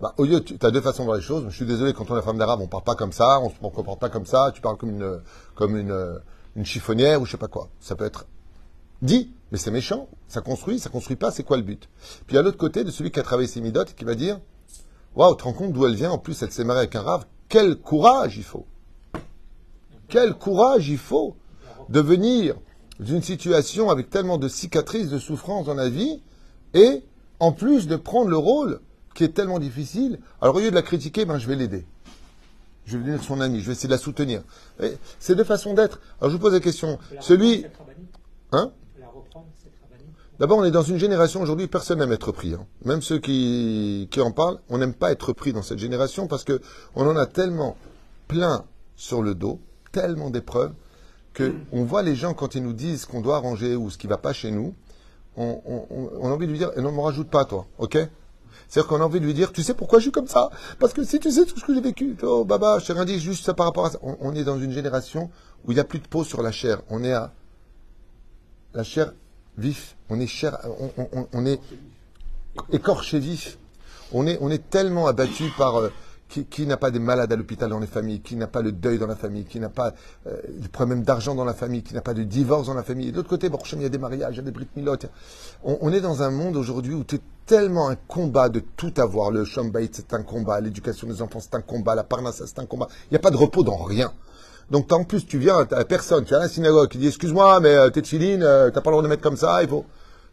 Bah, 0.00 0.14
Au 0.18 0.24
lieu, 0.24 0.44
tu 0.44 0.54
as 0.60 0.70
deux 0.70 0.80
façons 0.80 1.02
de 1.02 1.06
voir 1.06 1.16
les 1.16 1.22
choses. 1.22 1.46
Je 1.48 1.56
suis 1.56 1.66
désolé, 1.66 1.92
quand 1.92 2.10
on 2.10 2.18
est 2.18 2.22
femme 2.22 2.38
d'arabe, 2.38 2.60
on 2.60 2.68
parle 2.68 2.84
pas 2.84 2.94
comme 2.94 3.12
ça, 3.12 3.40
on 3.40 3.50
se 3.50 3.56
comporte 3.58 3.98
pas 3.98 4.10
comme 4.10 4.26
ça, 4.26 4.52
tu 4.54 4.60
parles 4.60 4.76
comme 4.76 5.76
une, 5.76 6.64
chiffonnière 6.64 7.20
ou 7.20 7.24
je 7.24 7.32
sais 7.32 7.36
pas 7.36 7.48
quoi. 7.48 7.68
Ça 7.80 7.96
peut 7.96 8.04
être 8.04 8.26
dit, 9.00 9.32
mais 9.50 9.58
c'est 9.58 9.70
méchant. 9.70 10.08
Ça 10.28 10.40
construit, 10.40 10.78
ça 10.78 10.90
construit 10.90 11.16
pas, 11.16 11.30
c'est 11.30 11.42
quoi 11.42 11.56
le 11.56 11.62
but? 11.62 11.88
Puis 12.26 12.36
à 12.36 12.42
l'autre 12.42 12.58
côté 12.58 12.84
de 12.84 12.90
celui 12.90 13.10
qui 13.10 13.18
a 13.18 13.22
travaillé 13.22 13.48
ses 13.48 13.60
midotes 13.60 13.94
qui 13.94 14.04
va 14.04 14.14
dire 14.14 14.40
Waouh, 15.16 15.34
tu 15.34 15.38
te 15.38 15.44
rends 15.44 15.52
compte 15.52 15.72
d'où 15.72 15.86
elle 15.86 15.94
vient? 15.94 16.10
En 16.10 16.18
plus, 16.18 16.42
elle 16.42 16.52
s'est 16.52 16.64
mariée 16.64 16.80
avec 16.80 16.94
un 16.94 17.02
rave. 17.02 17.24
Quel 17.48 17.76
courage 17.76 18.36
il 18.36 18.44
faut 18.44 18.66
Quel 20.08 20.34
courage 20.34 20.88
il 20.88 20.98
faut 20.98 21.36
de 21.88 22.00
venir 22.00 22.56
d'une 23.00 23.22
situation 23.22 23.90
avec 23.90 24.10
tellement 24.10 24.38
de 24.38 24.48
cicatrices, 24.48 25.08
de 25.08 25.18
souffrances 25.18 25.66
dans 25.66 25.74
la 25.74 25.88
vie, 25.88 26.20
et 26.74 27.02
en 27.40 27.52
plus 27.52 27.86
de 27.86 27.96
prendre 27.96 28.28
le 28.30 28.36
rôle 28.36 28.80
qui 29.14 29.24
est 29.24 29.34
tellement 29.34 29.58
difficile. 29.58 30.18
Alors 30.40 30.56
au 30.56 30.60
lieu 30.60 30.70
de 30.70 30.74
la 30.74 30.82
critiquer, 30.82 31.24
ben, 31.24 31.38
je 31.38 31.46
vais 31.46 31.56
l'aider. 31.56 31.86
Je 32.84 32.96
vais 32.96 33.04
devenir 33.04 33.22
son 33.22 33.40
ami, 33.40 33.60
je 33.60 33.66
vais 33.66 33.72
essayer 33.72 33.88
de 33.88 33.92
la 33.92 33.98
soutenir. 33.98 34.42
C'est 35.18 35.34
deux 35.34 35.44
façons 35.44 35.74
d'être. 35.74 36.00
Alors 36.20 36.30
je 36.30 36.36
vous 36.36 36.42
pose 36.42 36.52
la 36.54 36.60
question. 36.60 36.98
La 37.14 37.20
Celui... 37.20 37.66
Hein? 38.52 38.72
D'abord, 40.38 40.58
on 40.58 40.64
est 40.64 40.70
dans 40.70 40.82
une 40.82 40.98
génération 40.98 41.42
aujourd'hui, 41.42 41.66
personne 41.66 41.98
n'aime 41.98 42.12
être 42.12 42.30
pris. 42.30 42.54
hein. 42.54 42.64
Même 42.84 43.02
ceux 43.02 43.18
qui, 43.18 44.06
qui 44.10 44.20
en 44.20 44.30
parlent, 44.30 44.60
on 44.68 44.78
n'aime 44.78 44.94
pas 44.94 45.10
être 45.10 45.32
pris 45.32 45.52
dans 45.52 45.62
cette 45.62 45.80
génération 45.80 46.28
parce 46.28 46.44
que 46.44 46.60
on 46.94 47.06
en 47.08 47.16
a 47.16 47.26
tellement 47.26 47.76
plein 48.28 48.64
sur 48.94 49.20
le 49.22 49.34
dos, 49.34 49.60
tellement 49.90 50.30
d'épreuves, 50.30 50.72
que 51.38 51.54
on 51.70 51.84
voit 51.84 52.02
les 52.02 52.16
gens 52.16 52.34
quand 52.34 52.56
ils 52.56 52.62
nous 52.62 52.72
disent 52.72 53.04
qu'on 53.06 53.20
doit 53.20 53.36
arranger 53.36 53.76
ou 53.76 53.90
ce 53.90 53.98
qui 53.98 54.08
va 54.08 54.18
pas 54.18 54.32
chez 54.32 54.50
nous, 54.50 54.74
on, 55.36 55.60
a 56.24 56.26
envie 56.26 56.46
de 56.46 56.50
lui 56.50 56.58
dire, 56.58 56.72
et 56.76 56.80
non, 56.80 56.90
me 56.90 57.00
rajoute 57.00 57.30
pas, 57.30 57.44
toi, 57.44 57.66
ok? 57.78 57.96
C'est-à-dire 58.66 58.88
qu'on 58.88 59.00
a 59.00 59.04
envie 59.04 59.20
de 59.20 59.24
lui 59.24 59.34
dire, 59.34 59.52
tu 59.52 59.62
sais 59.62 59.72
pourquoi 59.72 60.00
je 60.00 60.04
suis 60.04 60.12
comme 60.12 60.26
ça? 60.26 60.50
Parce 60.80 60.92
que 60.92 61.04
si 61.04 61.20
tu 61.20 61.30
sais 61.30 61.44
tout 61.44 61.56
ce 61.56 61.64
que 61.64 61.72
j'ai 61.72 61.80
vécu, 61.80 62.16
oh 62.22 62.44
baba, 62.44 62.78
rien 62.78 63.04
dit, 63.04 63.20
juste 63.20 63.44
ça 63.44 63.54
par 63.54 63.66
rapport 63.66 63.86
à 63.86 63.90
ça. 63.90 63.98
On, 64.02 64.34
est 64.34 64.42
dans 64.42 64.58
une 64.58 64.72
génération 64.72 65.30
où 65.64 65.70
il 65.70 65.74
n'y 65.74 65.80
a 65.80 65.84
plus 65.84 66.00
de 66.00 66.08
peau 66.08 66.24
sur 66.24 66.42
la 66.42 66.50
chair. 66.50 66.82
On 66.90 67.04
est 67.04 67.12
à 67.12 67.32
la 68.74 68.82
chair 68.82 69.12
vif. 69.56 69.96
On 70.10 70.18
est 70.18 70.26
chair, 70.26 70.58
on 71.32 71.46
est 71.46 71.60
écorché 72.72 73.20
vif. 73.20 73.58
On 74.12 74.26
est, 74.26 74.38
on 74.40 74.50
est 74.50 74.70
tellement 74.70 75.06
abattu 75.06 75.52
par 75.56 75.76
euh, 75.76 75.92
qui, 76.28 76.44
qui 76.44 76.66
n'a 76.66 76.76
pas 76.76 76.90
des 76.90 76.98
malades 76.98 77.32
à 77.32 77.36
l'hôpital 77.36 77.70
dans 77.70 77.78
les 77.78 77.86
familles, 77.86 78.20
qui 78.20 78.36
n'a 78.36 78.46
pas 78.46 78.62
le 78.62 78.72
deuil 78.72 78.98
dans 78.98 79.06
la 79.06 79.16
famille, 79.16 79.44
qui 79.44 79.58
n'a 79.60 79.68
pas 79.68 79.94
euh, 80.26 80.36
des 80.48 80.68
problèmes 80.68 81.02
d'argent 81.02 81.34
dans 81.34 81.44
la 81.44 81.54
famille, 81.54 81.82
qui 81.82 81.94
n'a 81.94 82.00
pas 82.00 82.14
de 82.14 82.22
divorce 82.22 82.66
dans 82.66 82.74
la 82.74 82.82
famille. 82.82 83.10
De 83.10 83.16
l'autre 83.16 83.28
côté, 83.28 83.48
bon, 83.48 83.58
il 83.72 83.82
y 83.82 83.84
a 83.86 83.88
des 83.88 83.98
mariages, 83.98 84.34
il 84.34 84.38
y 84.38 84.40
a 84.40 84.42
des 84.42 84.50
brit 84.50 84.68
milot. 84.76 84.96
On, 85.64 85.92
est 85.92 86.00
dans 86.00 86.22
un 86.22 86.30
monde 86.30 86.56
aujourd'hui 86.56 86.94
où 86.94 87.04
c'est 87.08 87.22
tellement 87.46 87.88
un 87.88 87.96
combat 87.96 88.48
de 88.48 88.60
tout 88.60 88.92
avoir. 88.98 89.30
Le 89.30 89.44
shambait, 89.44 89.88
c'est 89.90 90.12
un 90.14 90.22
combat. 90.22 90.60
L'éducation 90.60 91.06
des 91.06 91.22
enfants, 91.22 91.40
c'est 91.40 91.54
un 91.54 91.62
combat. 91.62 91.94
La 91.94 92.04
parnassa, 92.04 92.46
c'est 92.46 92.58
un 92.58 92.66
combat. 92.66 92.88
Il 93.06 93.14
n'y 93.14 93.16
a 93.16 93.20
pas 93.20 93.30
de 93.30 93.36
repos 93.36 93.62
dans 93.62 93.82
rien. 93.82 94.12
Donc, 94.70 94.92
en 94.92 95.04
plus, 95.04 95.26
tu 95.26 95.38
viens 95.38 95.66
à 95.70 95.84
personne, 95.84 96.24
tu 96.24 96.34
à 96.34 96.40
la 96.40 96.48
synagogue 96.48 96.88
qui 96.88 96.98
dit 96.98 97.08
Excuse-moi, 97.08 97.60
mais 97.60 97.74
euh, 97.74 97.88
tes 97.88 98.02
tefilines, 98.02 98.42
euh, 98.42 98.70
t'as 98.70 98.82
pas 98.82 98.90
le 98.90 98.94
droit 98.94 99.02
de 99.02 99.08
mettre 99.08 99.22
comme 99.22 99.38
ça, 99.38 99.62
il 99.62 99.68
faut. 99.68 99.86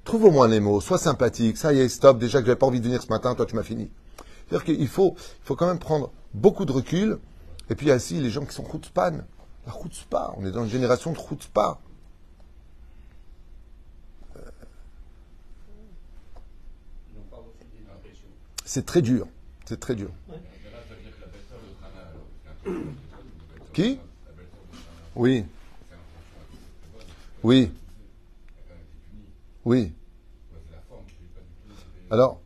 Trouve 0.03 0.25
au 0.25 0.31
moins 0.31 0.47
les 0.47 0.59
mots, 0.59 0.81
sois 0.81 0.99
sympathique, 0.99 1.57
ça 1.57 1.73
y 1.73 1.79
est, 1.79 1.89
stop, 1.89 2.19
déjà 2.19 2.39
que 2.39 2.45
j'avais 2.45 2.57
pas 2.57 2.67
envie 2.67 2.79
de 2.79 2.85
venir 2.85 3.01
ce 3.01 3.07
matin, 3.07 3.33
toi 3.33 3.47
tu 3.47 3.55
m'as 3.55 3.63
fini. 3.63 3.89
C'est-à-dire 4.47 4.65
qu'il 4.65 4.87
faut, 4.87 5.15
il 5.17 5.45
faut 5.45 5.55
quand 5.55 5.67
même 5.67 5.79
prendre 5.79 6.11
beaucoup 6.33 6.65
de 6.65 6.71
recul, 6.71 7.19
et 7.69 7.75
puis 7.75 7.87
il 7.87 7.89
y 7.89 7.91
a 7.91 7.95
aussi 7.95 8.19
les 8.19 8.29
gens 8.29 8.45
qui 8.45 8.53
sont 8.53 8.65
chutzpan. 8.69 9.21
La 9.65 9.73
chutzpah, 9.73 10.33
on 10.37 10.45
est 10.45 10.51
dans 10.51 10.63
une 10.63 10.69
génération 10.69 11.11
de 11.11 11.17
chutzpah. 11.17 11.79
Euh, 14.37 14.41
Ils 17.11 17.17
n'ont 17.17 17.23
pas 17.23 17.37
reçu 17.37 17.65
d'éducation. 17.73 18.27
C'est 18.65 18.85
très 18.85 19.01
dur, 19.01 19.27
c'est 19.65 19.79
très 19.79 19.95
dur. 19.95 20.11
La 20.29 20.35
belle-sœur 20.35 21.59
Qui? 23.73 23.99
Oui, 25.15 25.45
oui, 27.43 27.71
Elle 27.71 27.71
a 27.71 27.71
quand 28.67 28.75
même 28.75 28.79
été 28.83 28.99
punie. 29.09 29.23
oui. 29.65 29.93
Alors, 32.11 32.39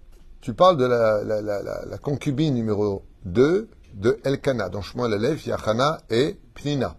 tu 0.49 0.55
parles 0.55 0.77
de 0.77 0.85
la, 0.85 1.97
concubine 1.99 2.55
numéro 2.55 3.03
2 3.25 3.69
de 3.93 4.19
Elkana. 4.23 4.69
Dans 4.69 4.81
Shmuel 4.81 5.13
Aleph, 5.13 5.45
il 5.45 5.49
y 5.49 5.51
a 5.51 5.97
et 6.09 6.39
Pnina. 6.55 6.95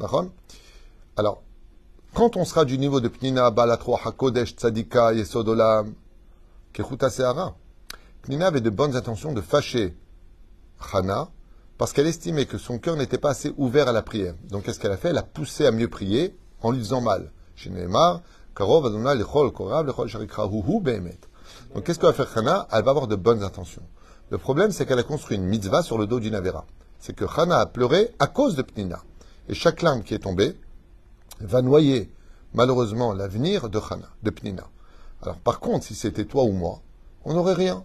D'accord? 0.00 0.30
Alors, 1.18 1.42
quand 2.14 2.38
on 2.38 2.46
sera 2.46 2.64
du 2.64 2.78
niveau 2.78 3.02
de 3.02 3.08
Pnina, 3.08 3.50
Balatro, 3.50 3.98
Hakodesh, 4.02 4.54
Tzadika, 4.54 5.12
Yesodolam, 5.12 5.92
Kechuta 6.72 7.10
Seara, 7.10 7.54
Pnina 8.22 8.46
avait 8.46 8.62
de 8.62 8.70
bonnes 8.70 8.96
intentions 8.96 9.34
de 9.34 9.42
fâcher 9.42 9.94
Hana 10.90 11.28
parce 11.76 11.92
qu'elle 11.92 12.06
estimait 12.06 12.46
que 12.46 12.56
son 12.56 12.78
cœur 12.78 12.96
n'était 12.96 13.18
pas 13.18 13.30
assez 13.30 13.52
ouvert 13.58 13.88
à 13.88 13.92
la 13.92 14.00
prière. 14.00 14.36
Donc, 14.48 14.62
qu'est-ce 14.62 14.80
qu'elle 14.80 14.92
a 14.92 14.96
fait? 14.96 15.10
Elle 15.10 15.18
a 15.18 15.22
poussé 15.22 15.66
à 15.66 15.70
mieux 15.70 15.88
prier 15.88 16.34
en 16.62 16.70
lui 16.70 16.78
faisant 16.78 17.02
mal. 17.02 17.30
Chez 17.56 17.68
Neymar, 17.68 18.22
Behemet. 20.80 21.18
Donc, 21.74 21.84
qu'est-ce 21.84 21.98
que 21.98 22.06
va 22.06 22.12
faire 22.12 22.30
Hana? 22.36 22.68
Elle 22.70 22.84
va 22.84 22.90
avoir 22.90 23.08
de 23.08 23.16
bonnes 23.16 23.42
intentions. 23.42 23.82
Le 24.30 24.38
problème, 24.38 24.70
c'est 24.70 24.86
qu'elle 24.86 24.98
a 24.98 25.02
construit 25.02 25.36
une 25.36 25.44
mitzvah 25.44 25.82
sur 25.82 25.98
le 25.98 26.06
dos 26.06 26.20
d'une 26.20 26.34
Avera. 26.34 26.64
C'est 27.00 27.14
que 27.14 27.24
Hana 27.24 27.58
a 27.60 27.66
pleuré 27.66 28.10
à 28.18 28.28
cause 28.28 28.54
de 28.54 28.62
Pnina. 28.62 29.02
Et 29.48 29.54
chaque 29.54 29.82
larme 29.82 30.02
qui 30.02 30.14
est 30.14 30.20
tombée 30.20 30.56
va 31.40 31.62
noyer, 31.62 32.12
malheureusement, 32.54 33.12
l'avenir 33.12 33.68
de 33.68 33.78
Hana, 33.78 34.08
de 34.22 34.30
Pnina. 34.30 34.64
Alors, 35.22 35.36
par 35.36 35.58
contre, 35.58 35.84
si 35.84 35.94
c'était 35.94 36.24
toi 36.24 36.44
ou 36.44 36.52
moi, 36.52 36.80
on 37.24 37.34
n'aurait 37.34 37.54
rien. 37.54 37.84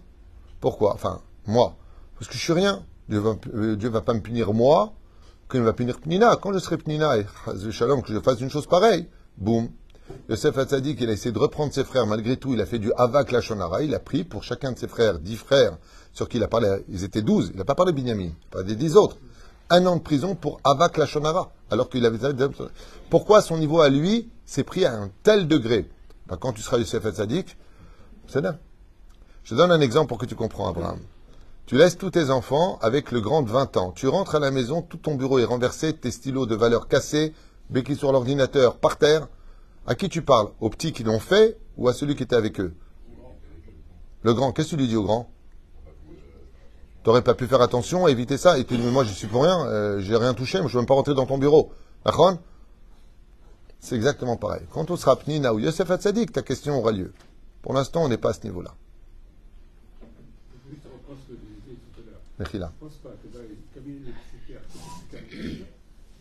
Pourquoi? 0.60 0.94
Enfin, 0.94 1.20
moi. 1.46 1.76
Parce 2.16 2.28
que 2.28 2.34
je 2.34 2.40
suis 2.40 2.52
rien. 2.52 2.84
Dieu 3.08 3.18
va, 3.18 3.34
euh, 3.54 3.76
va 3.90 4.00
pas 4.02 4.14
me 4.14 4.20
punir 4.20 4.52
moi, 4.52 4.92
qu'il 5.50 5.62
va 5.62 5.72
punir 5.72 5.98
Pnina. 5.98 6.36
Quand 6.36 6.52
je 6.52 6.58
serai 6.58 6.78
Pnina 6.78 7.18
et 7.18 7.26
Shalom, 7.72 8.02
que 8.02 8.12
je 8.14 8.20
fasse 8.20 8.40
une 8.40 8.50
chose 8.50 8.66
pareille, 8.66 9.08
boum. 9.36 9.68
Yosef 10.28 10.56
Hatzadik, 10.58 11.00
il 11.00 11.08
a 11.08 11.12
essayé 11.12 11.32
de 11.32 11.38
reprendre 11.38 11.72
ses 11.72 11.84
frères. 11.84 12.06
Malgré 12.06 12.36
tout, 12.36 12.52
il 12.54 12.60
a 12.60 12.66
fait 12.66 12.78
du 12.78 12.92
Havak 12.96 13.32
Lachonara. 13.32 13.82
Il 13.82 13.94
a 13.94 13.98
pris 13.98 14.24
pour 14.24 14.44
chacun 14.44 14.72
de 14.72 14.78
ses 14.78 14.86
frères, 14.86 15.18
dix 15.18 15.36
frères, 15.36 15.76
sur 16.12 16.28
qui 16.28 16.36
il 16.36 16.42
a 16.42 16.48
parlé, 16.48 16.84
ils 16.88 17.04
étaient 17.04 17.22
douze. 17.22 17.50
Il 17.52 17.58
n'a 17.58 17.64
pas 17.64 17.74
parlé 17.74 17.92
de 17.92 17.96
Binyamin, 17.96 18.30
pas 18.50 18.62
des 18.62 18.76
dix 18.76 18.96
autres. 18.96 19.16
Un 19.70 19.86
an 19.86 19.96
de 19.96 20.02
prison 20.02 20.34
pour 20.34 20.60
Havak 20.64 20.96
Lachonara. 20.98 21.52
Alors 21.70 21.88
qu'il 21.88 22.04
avait. 22.06 22.18
Pourquoi 23.10 23.42
son 23.42 23.58
niveau 23.58 23.80
à 23.80 23.88
lui 23.88 24.28
s'est 24.44 24.64
pris 24.64 24.84
à 24.84 24.94
un 24.94 25.10
tel 25.22 25.48
degré? 25.48 25.88
Bah, 26.26 26.36
quand 26.40 26.52
tu 26.52 26.62
seras 26.62 26.78
Yosef 26.78 27.04
Hatzadik, 27.04 27.56
c'est 28.28 28.40
bien. 28.40 28.58
Je 29.42 29.50
te 29.50 29.54
donne 29.56 29.72
un 29.72 29.80
exemple 29.80 30.08
pour 30.08 30.18
que 30.18 30.26
tu 30.26 30.34
comprends, 30.36 30.68
Abraham. 30.68 31.00
Tu 31.66 31.76
laisses 31.76 31.96
tous 31.96 32.10
tes 32.10 32.30
enfants 32.30 32.78
avec 32.82 33.12
le 33.12 33.20
grand 33.20 33.42
de 33.42 33.50
20 33.50 33.76
ans. 33.76 33.92
Tu 33.92 34.08
rentres 34.08 34.34
à 34.34 34.40
la 34.40 34.50
maison, 34.50 34.82
tout 34.82 34.96
ton 34.96 35.14
bureau 35.14 35.38
est 35.38 35.44
renversé, 35.44 35.92
tes 35.92 36.10
stylos 36.10 36.46
de 36.46 36.54
valeur 36.54 36.88
cassés, 36.88 37.32
béquilles 37.68 37.96
sur 37.96 38.12
l'ordinateur, 38.12 38.76
par 38.76 38.96
terre. 38.96 39.28
À 39.86 39.94
qui 39.94 40.08
tu 40.08 40.22
parles? 40.22 40.50
Aux 40.60 40.70
petits 40.70 40.92
qui 40.92 41.02
l'ont 41.04 41.18
fait 41.18 41.58
ou 41.76 41.88
à 41.88 41.92
celui 41.92 42.14
qui 42.14 42.22
était 42.22 42.36
avec 42.36 42.60
eux? 42.60 42.74
Le 44.22 44.34
grand, 44.34 44.52
qu'est-ce 44.52 44.70
que 44.72 44.76
tu 44.76 44.82
lui 44.82 44.88
dis 44.88 44.96
au 44.96 45.02
grand? 45.02 45.30
T'aurais 47.02 47.22
pas 47.22 47.34
pu 47.34 47.46
faire 47.46 47.62
attention, 47.62 48.06
éviter 48.08 48.36
ça, 48.36 48.58
et 48.58 48.64
tu 48.66 48.76
dis, 48.76 48.82
mais 48.82 48.90
moi 48.90 49.04
je 49.04 49.12
suis 49.12 49.26
pour 49.26 49.42
rien, 49.44 49.66
euh, 49.66 50.00
j'ai 50.00 50.14
rien 50.16 50.34
touché, 50.34 50.58
moi 50.58 50.68
je 50.68 50.74
veux 50.74 50.80
même 50.80 50.86
pas 50.86 50.92
rentrer 50.94 51.14
dans 51.14 51.24
ton 51.24 51.38
bureau. 51.38 51.72
C'est 53.78 53.96
exactement 53.96 54.36
pareil. 54.36 54.66
Quand 54.70 54.90
on 54.90 54.96
sera 54.96 55.16
Pnina 55.16 55.54
ou 55.54 55.58
Yosef 55.58 55.90
Hatzadik, 55.90 56.32
ta 56.32 56.42
question 56.42 56.76
aura 56.78 56.92
lieu. 56.92 57.14
Pour 57.62 57.72
l'instant, 57.72 58.04
on 58.04 58.08
n'est 58.08 58.18
pas 58.18 58.30
à 58.30 58.32
ce 58.34 58.44
niveau-là. 58.44 58.74
Je 62.38 62.56
ne 62.56 62.64
pense 62.78 62.94
pas 63.02 63.10
que 63.22 63.28
dans 63.32 63.42
les 63.42 63.56
cabinets 63.74 64.00
de 64.00 64.12
psychiatres, 64.12 64.64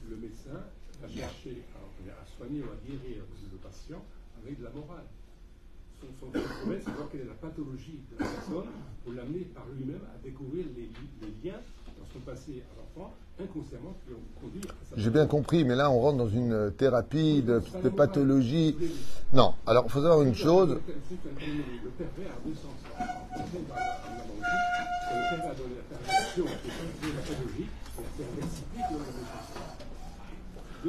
le 0.09 0.15
médecin 0.15 0.59
va 1.01 1.07
chercher 1.07 1.63
à, 2.07 2.23
soigner 2.37 2.61
ou 2.61 2.65
à 2.71 2.77
guérir 2.87 3.23
le 3.51 3.57
patient 3.57 4.01
avec 4.43 4.57
de 4.59 4.63
la 4.63 4.69
morale. 4.71 5.03
Son, 5.99 6.07
son, 6.19 6.27
problème, 6.31 6.79
c'est 6.83 6.91
de 6.91 6.95
voir 6.95 7.09
quelle 7.11 7.21
est 7.21 7.25
la 7.25 7.33
pathologie 7.33 7.99
de 8.11 8.17
la 8.23 8.29
personne 8.29 8.67
pour 9.03 9.13
l'amener 9.13 9.43
par 9.53 9.65
lui-même 9.75 9.99
à 10.15 10.17
découvrir 10.23 10.65
les, 10.75 10.83
li- 10.83 11.09
les 11.21 11.33
liens 11.49 11.59
dans 11.99 12.05
son 12.13 12.19
passé 12.19 12.63
à 12.63 12.71
l'enfant, 12.79 13.11
inconsciemment, 13.37 13.93
qui 14.07 14.13
ont 14.13 14.23
conduit 14.39 14.61
à 14.63 14.71
sa 14.89 14.95
J'ai 14.95 15.09
bien 15.09 15.27
compris, 15.27 15.65
mais 15.65 15.75
là 15.75 15.91
on 15.91 15.99
rentre 15.99 16.17
dans 16.19 16.29
une 16.29 16.53
euh, 16.53 16.69
thérapie 16.69 17.41
de, 17.41 17.61
de 17.83 17.89
pathologie. 17.89 18.77
Non, 19.33 19.55
alors 19.67 19.83
il 19.87 19.91
faut 19.91 20.01
savoir 20.01 20.21
une 20.21 20.35
chose. 20.35 20.77
Le 20.79 21.89
pervers 21.97 22.31
a 22.31 22.39
deux 22.47 22.55
sens. 22.55 22.79
Le 22.79 23.51
pervers 23.51 23.75
a 23.75 23.77
la 23.83 23.83
pathologie, 25.51 27.67
la 27.97 28.03
perversité 28.15 28.79
la. 28.79 28.85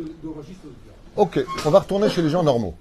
De. 0.03 0.07
Ok, 1.17 1.45
on 1.67 1.71
va 1.71 1.81
retourner 1.81 2.09
chez 2.09 2.23
les 2.23 2.31
gens 2.31 2.45
normaux. 2.45 2.75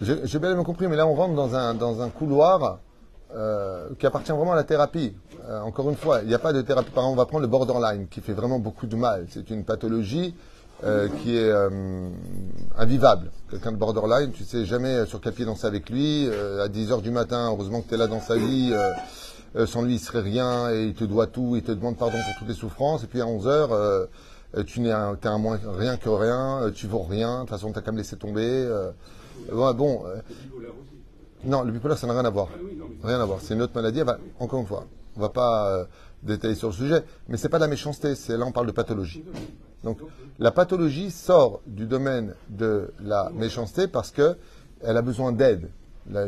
J'ai 0.00 0.38
bien 0.38 0.54
compris, 0.62 0.86
mais 0.86 0.94
là 0.94 1.04
on 1.06 1.14
rentre 1.14 1.34
dans 1.34 1.54
un, 1.56 1.74
dans 1.74 2.00
un 2.00 2.08
couloir 2.08 2.78
euh, 3.34 3.88
qui 3.98 4.06
appartient 4.06 4.30
vraiment 4.30 4.52
à 4.52 4.56
la 4.56 4.62
thérapie. 4.62 5.12
Euh, 5.48 5.60
encore 5.62 5.90
une 5.90 5.96
fois, 5.96 6.20
il 6.22 6.28
n'y 6.28 6.34
a 6.34 6.38
pas 6.38 6.52
de 6.52 6.62
thérapie. 6.62 6.90
Par 6.90 7.02
exemple, 7.02 7.18
on 7.18 7.22
va 7.22 7.26
prendre 7.26 7.42
le 7.42 7.48
borderline, 7.48 8.06
qui 8.06 8.20
fait 8.20 8.34
vraiment 8.34 8.60
beaucoup 8.60 8.86
de 8.86 8.94
mal. 8.94 9.26
C'est 9.30 9.50
une 9.50 9.64
pathologie 9.64 10.36
euh, 10.84 11.08
qui 11.22 11.36
est 11.36 11.52
invivable. 12.78 13.32
Quelqu'un 13.50 13.72
de 13.72 13.78
borderline, 13.78 14.30
tu 14.30 14.44
sais 14.44 14.64
jamais 14.64 15.04
sur 15.06 15.20
quel 15.20 15.32
pied 15.32 15.44
danser 15.44 15.66
avec 15.66 15.90
lui. 15.90 16.28
À 16.62 16.68
10 16.68 16.92
heures 16.92 17.02
du 17.02 17.10
matin, 17.10 17.48
heureusement 17.48 17.80
que 17.80 17.88
tu 17.88 17.94
es 17.94 17.98
là 17.98 18.06
dans 18.06 18.20
sa 18.20 18.36
vie. 18.36 18.72
sans 19.66 19.82
lui, 19.82 19.94
il 19.94 20.00
serait 20.00 20.20
rien 20.20 20.70
et 20.70 20.84
il 20.84 20.94
te 20.94 21.04
doit 21.04 21.26
tout. 21.26 21.56
Il 21.56 21.64
te 21.64 21.72
demande 21.72 21.96
pardon 21.96 22.16
pour 22.16 22.38
toutes 22.38 22.48
les 22.48 22.54
souffrances. 22.54 23.02
Et 23.02 23.08
puis 23.08 23.20
à 23.20 23.26
11 23.26 23.48
heures, 23.48 24.08
tu 24.62 24.80
n'es 24.80 24.92
un, 24.92 25.18
un 25.22 25.58
rien 25.76 25.96
que 25.96 26.08
rien. 26.08 26.62
euh, 26.62 26.70
tu 26.70 26.86
vaux 26.86 27.02
rien. 27.02 27.36
De 27.36 27.40
toute 27.40 27.50
façon, 27.50 27.72
t'as 27.72 27.80
qu'à 27.80 27.92
me 27.92 27.98
laisser 27.98 28.16
tomber. 28.16 28.42
euh, 28.46 28.90
bon, 29.50 30.04
euh, 30.06 30.16
non, 31.44 31.62
le 31.62 31.72
bipolaire, 31.72 31.98
ça 31.98 32.06
n'a 32.06 32.12
rien 32.14 32.24
à 32.24 32.30
voir. 32.30 32.48
Rien 33.02 33.20
à 33.20 33.24
voir. 33.24 33.40
C'est 33.42 33.54
une 33.54 33.62
autre 33.62 33.74
maladie. 33.74 34.02
Encore 34.38 34.60
une 34.60 34.66
fois, 34.66 34.86
on 35.16 35.20
va 35.20 35.28
pas 35.28 35.70
euh, 35.70 35.84
détailler 36.22 36.54
sur 36.54 36.68
le 36.68 36.74
sujet, 36.74 37.02
mais 37.28 37.36
c'est 37.36 37.48
pas 37.48 37.58
de 37.58 37.64
la 37.64 37.68
méchanceté. 37.68 38.14
C'est 38.14 38.36
là 38.36 38.46
on 38.46 38.52
parle 38.52 38.66
de 38.66 38.72
pathologie. 38.72 39.24
Donc, 39.82 39.98
la 40.38 40.50
pathologie 40.50 41.10
sort 41.10 41.60
du 41.66 41.86
domaine 41.86 42.34
de 42.48 42.92
la 43.02 43.30
méchanceté 43.34 43.88
parce 43.88 44.10
que 44.10 44.36
elle 44.82 44.96
a 44.96 45.02
besoin 45.02 45.32
d'aide. 45.32 45.68
Les, 46.10 46.26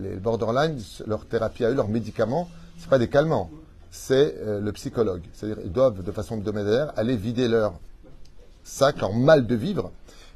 les 0.00 0.16
borderline, 0.16 0.78
leur 1.06 1.26
thérapie 1.26 1.64
à 1.64 1.70
eux, 1.70 1.74
leurs 1.74 1.88
médicaments, 1.88 2.48
c'est 2.78 2.90
pas 2.90 2.98
des 2.98 3.08
calmants, 3.08 3.50
c'est 3.94 4.34
euh, 4.38 4.60
le 4.60 4.72
psychologue. 4.72 5.22
C'est-à-dire, 5.32 5.62
ils 5.64 5.70
doivent 5.70 6.02
de 6.02 6.10
façon 6.10 6.36
hebdomadaire 6.36 6.92
aller 6.96 7.16
vider 7.16 7.46
leur 7.46 7.78
sac, 8.64 8.98
leur 8.98 9.14
mal 9.14 9.46
de 9.46 9.54
vivre. 9.54 9.92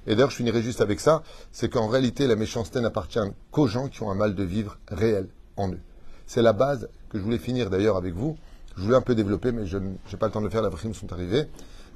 Et 0.07 0.15
d'ailleurs, 0.15 0.31
je 0.31 0.37
finirai 0.37 0.63
juste 0.63 0.81
avec 0.81 1.01
ça, 1.01 1.25
c'est 1.51 1.69
qu'en 1.69 1.89
réalité, 1.89 2.29
la 2.29 2.37
méchanceté 2.37 2.81
n'appartient 2.81 3.19
qu'aux 3.51 3.67
gens 3.67 3.89
qui 3.89 4.03
ont 4.05 4.13
un 4.13 4.15
mal 4.15 4.37
de 4.37 4.45
vivre 4.45 4.79
réel 4.87 5.27
en 5.57 5.73
eux. 5.73 5.81
C'est 6.25 6.41
la 6.41 6.53
base 6.53 6.89
que 7.11 7.19
je 7.19 7.25
voulais 7.25 7.39
finir 7.39 7.69
d'ailleurs 7.69 7.97
avec 7.97 8.15
vous. 8.15 8.39
Je 8.77 8.83
voulais 8.85 8.97
un 8.97 9.03
peu 9.03 9.17
développer, 9.17 9.51
mais 9.51 9.67
je 9.67 9.79
n'ai 9.79 10.19
pas 10.21 10.27
le 10.27 10.33
temps 10.33 10.41
de 10.41 10.45
le 10.45 10.51
faire, 10.51 10.63
la 10.63 10.71
prime 10.71 10.95
sont 10.95 11.13
arrivés. 11.13 11.49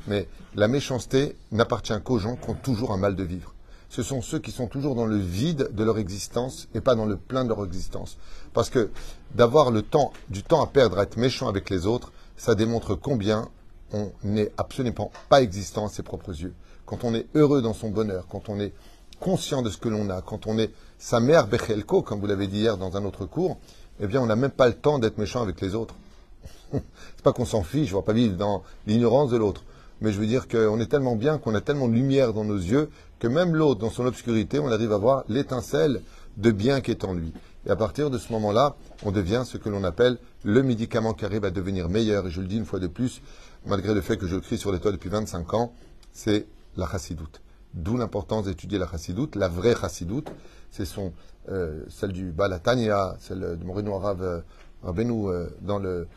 Mais 0.09 0.27
la 0.57 0.67
méchanceté 0.67 1.37
n'appartient 1.53 1.95
qu'aux 2.05 2.19
gens 2.19 2.35
qui 2.35 2.51
ont 2.51 2.55
toujours 2.55 2.91
un 2.91 2.99
mal 2.99 3.15
de 3.15 3.23
vivre. 3.23 3.55
Ce 3.93 4.03
sont 4.03 4.23
ceux 4.23 4.39
qui 4.39 4.53
sont 4.53 4.69
toujours 4.69 4.95
dans 4.95 5.05
le 5.05 5.19
vide 5.19 5.69
de 5.73 5.85
leur 5.85 5.99
existence 5.99 6.67
et 6.75 6.81
pas 6.81 6.95
dans 6.95 7.05
le 7.05 7.19
plein 7.19 7.45
de 7.45 7.51
leur 7.51 7.63
existence. 7.63 8.17
Parce 8.55 8.71
que 8.71 8.89
d'avoir 9.35 9.71
du 9.71 9.83
temps 9.83 10.63
à 10.63 10.67
perdre 10.67 10.99
à 10.99 11.03
être 11.03 11.19
méchant 11.19 11.47
avec 11.47 11.69
les 11.69 11.85
autres, 11.85 12.11
ça 12.39 12.55
démontre 12.55 12.95
combien 12.95 13.51
on 13.93 14.11
n'est 14.25 14.51
absolument 14.57 15.13
pas 15.29 15.43
existant 15.43 15.89
à 15.89 15.91
ses 15.91 16.03
propres 16.03 16.31
yeux. 16.31 16.55
Quand 16.87 17.05
on 17.05 17.13
est 17.13 17.27
heureux 17.35 17.61
dans 17.61 17.75
son 17.75 17.91
bonheur, 17.91 18.25
quand 18.31 18.49
on 18.49 18.59
est 18.61 18.73
conscient 19.21 19.61
de 19.61 19.69
ce 19.69 19.77
que 19.77 19.91
l'on 19.91 20.09
a, 20.09 20.23
quand 20.23 20.47
on 20.47 20.57
est 20.57 20.71
sa 20.99 21.21
mère 21.21 21.47
Bechelko, 21.47 22.01
comme 22.01 22.19
vous 22.19 22.27
l'avez 22.27 22.47
dit 22.47 22.61
hier 22.61 22.79
dans 22.79 22.97
un 22.97 23.05
autre 23.05 23.27
cours, 23.27 23.59
eh 24.01 24.07
bien, 24.07 24.23
on 24.23 24.27
n'a 24.27 24.37
même 24.37 24.53
pas 24.53 24.69
le 24.69 24.75
temps 24.75 25.01
d'être 25.01 25.19
méchant 25.19 25.43
avec 25.43 25.61
les 25.61 25.75
autres. 25.75 25.97
C'est 26.73 27.23
pas 27.23 27.35
qu'on 27.35 27.45
s'en 27.45 27.63
fiche, 27.63 27.93
on 27.93 27.97
va 27.97 28.03
pas 28.03 28.15
vivre 28.15 28.39
dans 28.39 28.63
l'ignorance 28.87 29.29
de 29.29 29.37
l'autre. 29.37 29.63
Mais 30.03 30.13
je 30.13 30.19
veux 30.19 30.27
dire 30.27 30.49
qu'on 30.49 30.81
est 30.81 30.87
tellement 30.87 31.15
bien, 31.17 31.39
qu'on 31.39 31.55
a 31.55 31.61
tellement 31.61 31.89
de 31.89 31.95
lumière 31.95 32.33
dans 32.33 32.45
nos 32.45 32.57
yeux, 32.57 32.91
que 33.21 33.29
même 33.29 33.55
l'autre, 33.55 33.81
dans 33.81 33.91
son 33.91 34.05
obscurité, 34.05 34.59
on 34.59 34.67
arrive 34.67 34.93
à 34.93 34.99
voir 34.99 35.25
l'étincelle 35.29 36.03
de 36.37 36.51
bien 36.51 36.81
qui 36.81 36.91
est 36.91 37.05
en 37.05 37.15
lui. 37.15 37.33
Et 37.67 37.71
à 37.71 37.77
partir 37.77 38.11
de 38.11 38.19
ce 38.19 38.33
moment-là, 38.33 38.75
on 39.05 39.13
devient 39.13 39.45
ce 39.47 39.59
que 39.59 39.69
l'on 39.69 39.85
appelle 39.85 40.19
le 40.43 40.63
médicament 40.65 41.15
qui 41.15 41.25
arrive 41.25 41.45
à 41.45 41.53
devenir 41.53 41.89
meilleur. 41.89 42.27
Et 42.27 42.31
je 42.31 42.41
le 42.41 42.49
dis 42.49 42.57
une 42.57 42.65
fois 42.65 42.81
de 42.81 42.89
plus, 42.89 43.23
malgré 43.65 43.95
le 43.95 44.01
fait 44.01 44.17
que 44.17 44.27
je 44.27 44.37
crie 44.37 44.59
sur 44.59 44.73
les 44.73 44.81
toits 44.81 44.91
depuis 44.91 45.09
25 45.09 45.55
ans, 45.55 45.73
c'est 46.13 46.47
la 46.77 46.89
chassidoute. 46.89 47.41
D'où 47.75 47.97
l'importance 47.97 48.47
d'étudier 48.47 48.79
la 48.79 48.89
chassidoute, 48.89 49.37
la 49.37 49.49
vraie 49.49 49.77
chassidoute. 49.81 50.29
C'est 50.73 50.85
son, 50.85 51.13
euh, 51.49 51.85
celle 51.89 52.13
du 52.13 52.33
Balatania, 52.33 53.17
celle 53.21 53.57
de 53.59 53.65
Moreno 53.65 53.95
Arav 53.95 54.23
euh, 54.23 54.41
euh, 54.85 55.49
dans 55.61 55.79
le, 55.79 56.09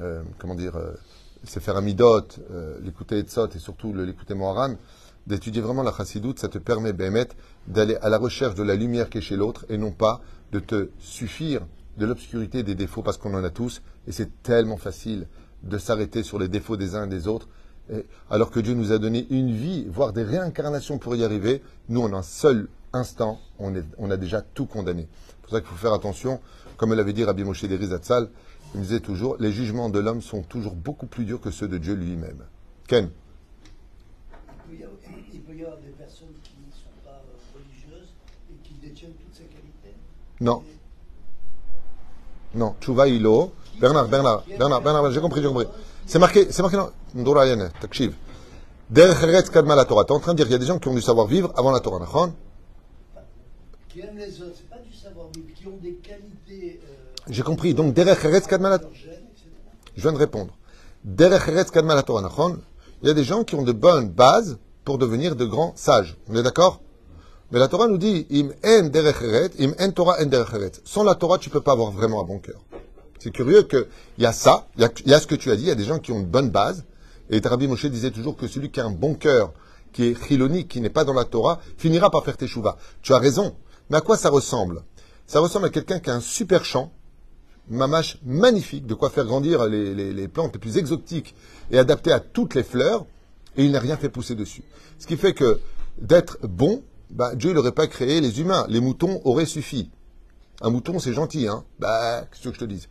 euh, 0.00 0.22
comment 0.38 0.54
dire, 0.54 0.78
Sefer 1.44 1.72
Amidot, 1.76 2.26
euh, 2.50 2.78
l'écouter 2.82 3.18
Etzot 3.18 3.48
et 3.54 3.58
surtout 3.58 3.92
l'écouter 3.94 4.34
Moharan, 4.34 4.74
d'étudier 5.26 5.60
vraiment 5.60 5.82
la 5.82 5.92
chassidoute, 5.92 6.38
ça 6.38 6.48
te 6.48 6.58
permet, 6.58 6.92
Béhémet, 6.92 7.28
d'aller 7.66 7.96
à 7.96 8.08
la 8.08 8.18
recherche 8.18 8.54
de 8.54 8.62
la 8.62 8.74
lumière 8.74 9.10
qui 9.10 9.18
est 9.18 9.22
chez 9.22 9.36
l'autre 9.36 9.66
et 9.68 9.78
non 9.78 9.92
pas 9.92 10.20
de 10.52 10.58
te 10.58 10.90
suffire 10.98 11.66
de 11.98 12.06
l'obscurité 12.06 12.62
des 12.62 12.74
défauts 12.74 13.02
parce 13.02 13.18
qu'on 13.18 13.34
en 13.34 13.44
a 13.44 13.50
tous 13.50 13.82
et 14.06 14.12
c'est 14.12 14.42
tellement 14.42 14.76
facile 14.76 15.26
de 15.62 15.78
s'arrêter 15.78 16.22
sur 16.22 16.38
les 16.38 16.48
défauts 16.48 16.76
des 16.76 16.94
uns 16.94 17.06
et 17.06 17.08
des 17.08 17.26
autres. 17.28 17.48
Alors 18.30 18.50
que 18.50 18.60
Dieu 18.60 18.74
nous 18.74 18.92
a 18.92 18.98
donné 18.98 19.26
une 19.30 19.50
vie, 19.50 19.86
voire 19.88 20.12
des 20.12 20.22
réincarnations 20.22 20.98
pour 20.98 21.16
y 21.16 21.24
arriver, 21.24 21.62
nous, 21.88 22.02
en 22.02 22.12
un 22.12 22.22
seul 22.22 22.68
instant, 22.92 23.40
on, 23.58 24.10
a 24.10 24.16
déjà 24.16 24.42
tout 24.42 24.66
condamné. 24.66 25.08
C'est 25.28 25.42
pour 25.42 25.50
ça 25.50 25.60
qu'il 25.60 25.68
faut 25.68 25.76
faire 25.76 25.92
attention. 25.92 26.40
Comme 26.76 26.94
l'avait 26.94 27.12
dit 27.12 27.24
Rabbi 27.24 27.44
Moshe 27.44 27.64
Deri 27.64 27.86
Zatzal, 27.86 28.30
il 28.74 28.80
disait 28.82 29.00
toujours, 29.00 29.36
les 29.40 29.52
jugements 29.52 29.88
de 29.88 29.98
l'homme 29.98 30.22
sont 30.22 30.42
toujours 30.42 30.74
beaucoup 30.74 31.06
plus 31.06 31.24
durs 31.24 31.40
que 31.40 31.50
ceux 31.50 31.68
de 31.68 31.78
Dieu 31.78 31.94
lui-même. 31.94 32.44
Ken 32.86 33.10
Il 34.70 34.76
peut 34.76 34.80
y 34.80 34.84
avoir, 34.84 34.98
il 35.32 35.40
peut 35.40 35.54
y 35.54 35.62
avoir 35.62 35.78
des 35.78 35.88
personnes 35.90 36.28
qui 36.42 36.52
ne 36.66 36.72
sont 36.72 37.04
pas 37.04 37.22
euh, 37.24 37.58
religieuses 37.58 38.12
et 38.50 38.56
qui 38.66 38.74
détiennent 38.74 39.12
toutes 39.12 39.34
ces 39.34 39.44
qualités. 39.44 39.96
Non. 40.40 40.62
Non, 42.54 42.74
Tchouva 42.80 43.08
Ilo. 43.08 43.52
Bernard, 43.80 44.08
Bernard, 44.08 44.44
Bernard, 44.58 44.82
Bernard, 44.82 45.10
j'ai 45.12 45.20
compris, 45.20 45.40
j'ai 45.40 45.48
compris. 45.48 45.66
C'est 46.06 46.18
marqué, 46.18 46.50
c'est 46.50 46.62
marqué 46.62 46.76
dans 46.76 46.90
Ndora 47.14 47.46
Yane, 47.46 47.70
Takshiv. 47.80 48.14
Derech 48.90 49.50
Kadma 49.50 49.76
la 49.76 49.84
Torah. 49.84 50.04
T'es 50.04 50.12
en 50.12 50.20
train 50.20 50.32
de 50.32 50.38
dire, 50.38 50.46
il 50.46 50.52
y 50.52 50.54
a 50.54 50.58
des 50.58 50.66
gens 50.66 50.78
qui 50.78 50.88
ont 50.88 50.94
du 50.94 51.02
savoir-vivre 51.02 51.52
avant 51.56 51.70
la 51.70 51.80
Torah, 51.80 52.00
Qui 53.88 54.00
aiment 54.00 54.16
les 54.16 54.40
autres, 54.42 54.54
c'est 54.56 54.68
pas 54.68 54.78
du 54.78 54.92
savoir-vivre, 54.92 55.46
qui 55.54 55.66
ont 55.66 55.76
des 55.76 55.94
qualités. 55.96 56.80
euh, 56.82 57.07
J'ai 57.30 57.42
compris. 57.42 57.74
Donc, 57.74 57.94
Derech 57.94 58.24
Eretz. 58.24 58.46
Je 59.96 60.02
viens 60.02 60.12
de 60.12 60.18
répondre. 60.18 60.56
Derech 61.04 61.48
Eretz 61.48 61.70
Kadma 61.70 61.94
la 61.94 62.02
Torah, 62.02 62.22
Nachon 62.22 62.58
Il 63.02 63.08
y 63.08 63.10
a 63.10 63.14
des 63.14 63.24
gens 63.24 63.44
qui 63.44 63.54
ont 63.54 63.62
de 63.62 63.72
bonnes 63.72 64.08
bases 64.08 64.58
pour 64.84 64.98
devenir 64.98 65.36
de 65.36 65.44
grands 65.44 65.72
sages. 65.76 66.16
On 66.28 66.34
est 66.34 66.42
d'accord? 66.42 66.80
Mais 67.50 67.58
la 67.58 67.68
Torah 67.68 67.88
nous 67.88 67.98
dit, 67.98 68.26
Im 68.30 68.50
en 68.64 68.88
Derech 68.88 69.22
Eretz, 69.22 69.60
Im 69.60 69.72
en 69.78 69.90
Torah 69.92 70.16
en 70.20 70.26
Derech 70.26 70.52
Eretz. 70.54 70.80
Sans 70.84 71.02
la 71.02 71.14
Torah, 71.14 71.38
tu 71.38 71.50
peux 71.50 71.60
pas 71.60 71.72
avoir 71.72 71.90
vraiment 71.90 72.22
un 72.22 72.24
bon 72.24 72.38
cœur. 72.38 72.60
C'est 73.18 73.30
curieux 73.30 73.62
qu'il 73.62 73.86
y 74.18 74.26
a 74.26 74.32
ça, 74.32 74.68
il 74.76 74.88
y 75.06 75.14
a, 75.14 75.20
ce 75.20 75.26
que 75.26 75.34
tu 75.34 75.50
as 75.50 75.56
dit, 75.56 75.64
il 75.64 75.68
y 75.68 75.72
a 75.72 75.74
des 75.74 75.84
gens 75.84 75.98
qui 75.98 76.12
ont 76.12 76.20
une 76.20 76.26
bonne 76.26 76.50
base. 76.50 76.84
Et 77.30 77.40
Rabbi 77.40 77.66
Moshe 77.66 77.86
disait 77.86 78.10
toujours 78.10 78.36
que 78.36 78.46
celui 78.46 78.70
qui 78.70 78.80
a 78.80 78.84
un 78.84 78.90
bon 78.90 79.14
cœur, 79.14 79.52
qui 79.92 80.04
est 80.04 80.26
chiloni, 80.26 80.66
qui 80.66 80.80
n'est 80.80 80.90
pas 80.90 81.04
dans 81.04 81.14
la 81.14 81.24
Torah, 81.24 81.60
finira 81.76 82.10
par 82.10 82.24
faire 82.24 82.36
teshuva. 82.36 82.76
Tu 83.02 83.12
as 83.12 83.18
raison. 83.18 83.56
Mais 83.90 83.96
à 83.96 84.00
quoi 84.00 84.16
ça 84.16 84.30
ressemble? 84.30 84.82
Ça 85.26 85.40
ressemble 85.40 85.66
à 85.66 85.70
quelqu'un 85.70 85.98
qui 85.98 86.10
a 86.10 86.14
un 86.14 86.20
super 86.20 86.64
champ, 86.64 86.92
mamache 87.70 88.18
magnifique, 88.24 88.86
de 88.86 88.94
quoi 88.94 89.10
faire 89.10 89.24
grandir 89.24 89.66
les, 89.66 90.28
plantes 90.28 90.52
les 90.54 90.58
plus 90.60 90.76
exotiques 90.78 91.34
et 91.70 91.78
adaptées 91.78 92.12
à 92.12 92.20
toutes 92.20 92.54
les 92.54 92.62
fleurs, 92.62 93.06
et 93.56 93.64
il 93.64 93.72
n'a 93.72 93.80
rien 93.80 93.96
fait 93.96 94.08
pousser 94.08 94.34
dessus. 94.34 94.62
Ce 94.98 95.06
qui 95.06 95.16
fait 95.16 95.32
que 95.34 95.60
d'être 96.00 96.38
bon 96.42 96.82
bah, 97.10 97.34
Dieu 97.34 97.52
n'aurait 97.52 97.72
pas 97.72 97.86
créé 97.86 98.20
les 98.20 98.40
humains. 98.40 98.66
Les 98.68 98.80
moutons 98.80 99.20
auraient 99.24 99.46
suffi. 99.46 99.90
Un 100.60 100.70
mouton, 100.70 100.98
c'est 100.98 101.12
gentil, 101.14 101.48
hein. 101.48 101.64
Bah, 101.78 102.22
qu'est-ce 102.30 102.48
que 102.48 102.54
je 102.54 102.58
te 102.60 102.64
dis 102.66 102.86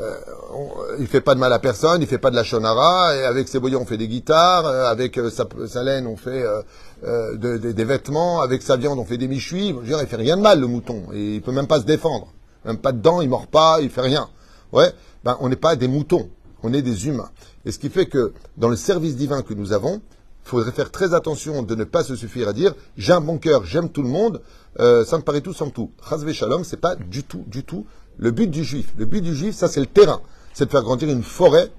euh, 0.00 0.16
on- 0.54 0.70
Il 1.00 1.06
fait 1.06 1.20
pas 1.20 1.34
de 1.34 1.40
mal 1.40 1.52
à 1.52 1.58
personne, 1.58 2.00
il 2.00 2.08
fait 2.08 2.16
pas 2.18 2.30
de 2.30 2.36
la 2.36 2.44
shonara, 2.44 3.14
et 3.14 3.24
avec 3.24 3.48
ses 3.48 3.58
boyaux, 3.60 3.78
on 3.80 3.84
fait 3.84 3.98
des 3.98 4.08
guitares, 4.08 4.66
euh, 4.66 4.86
avec 4.86 5.18
euh, 5.18 5.28
sa, 5.30 5.82
laine, 5.84 6.06
on 6.06 6.16
fait 6.16 6.42
euh, 6.42 7.36
de- 7.36 7.58
de- 7.58 7.72
des 7.72 7.84
vêtements, 7.84 8.40
avec 8.40 8.62
sa 8.62 8.76
viande, 8.76 8.98
on 8.98 9.04
fait 9.04 9.18
des 9.18 9.28
michuis. 9.28 9.74
Je 9.84 9.92
veux 9.94 10.00
il 10.00 10.06
fait 10.06 10.16
rien 10.16 10.36
de 10.38 10.42
mal, 10.42 10.60
le 10.60 10.66
mouton. 10.66 11.02
Et 11.12 11.34
il 11.34 11.42
peut 11.42 11.52
même 11.52 11.66
pas 11.66 11.80
se 11.80 11.84
défendre. 11.84 12.28
Même 12.64 12.78
pas 12.78 12.92
de 12.92 13.00
dents, 13.00 13.20
il 13.20 13.28
mord 13.28 13.46
pas, 13.46 13.80
il 13.80 13.90
fait 13.90 14.00
rien. 14.00 14.28
Ouais, 14.72 14.92
ben, 15.24 15.36
on 15.40 15.48
n'est 15.48 15.56
pas 15.56 15.76
des 15.76 15.88
moutons, 15.88 16.28
on 16.62 16.72
est 16.72 16.82
des 16.82 17.08
humains. 17.08 17.30
Et 17.64 17.72
ce 17.72 17.78
qui 17.78 17.90
fait 17.90 18.06
que, 18.06 18.32
dans 18.56 18.68
le 18.68 18.76
service 18.76 19.16
divin 19.16 19.42
que 19.42 19.54
nous 19.54 19.72
avons, 19.72 20.00
il 20.44 20.48
faudrait 20.48 20.72
faire 20.72 20.90
très 20.90 21.14
attention 21.14 21.62
de 21.62 21.74
ne 21.74 21.84
pas 21.84 22.02
se 22.02 22.16
suffire 22.16 22.48
à 22.48 22.52
dire 22.52 22.74
j'ai 22.96 23.12
un 23.12 23.20
bon 23.20 23.38
cœur, 23.38 23.64
j'aime 23.64 23.90
tout 23.90 24.02
le 24.02 24.08
monde, 24.08 24.40
euh, 24.80 25.04
ça 25.04 25.16
me 25.18 25.22
paraît 25.22 25.40
tout 25.40 25.52
sans 25.52 25.70
tout. 25.70 25.92
Chazvé 26.08 26.32
shalom, 26.32 26.64
c'est 26.64 26.78
pas 26.78 26.96
du 26.96 27.22
tout, 27.22 27.44
du 27.46 27.62
tout 27.62 27.86
le 28.18 28.30
but 28.30 28.48
du 28.48 28.64
juif. 28.64 28.92
Le 28.96 29.04
but 29.04 29.20
du 29.20 29.34
juif, 29.34 29.54
ça 29.54 29.68
c'est 29.68 29.80
le 29.80 29.86
terrain, 29.86 30.20
c'est 30.52 30.66
de 30.66 30.70
faire 30.70 30.82
grandir 30.82 31.08
une 31.08 31.22
forêt 31.22 31.70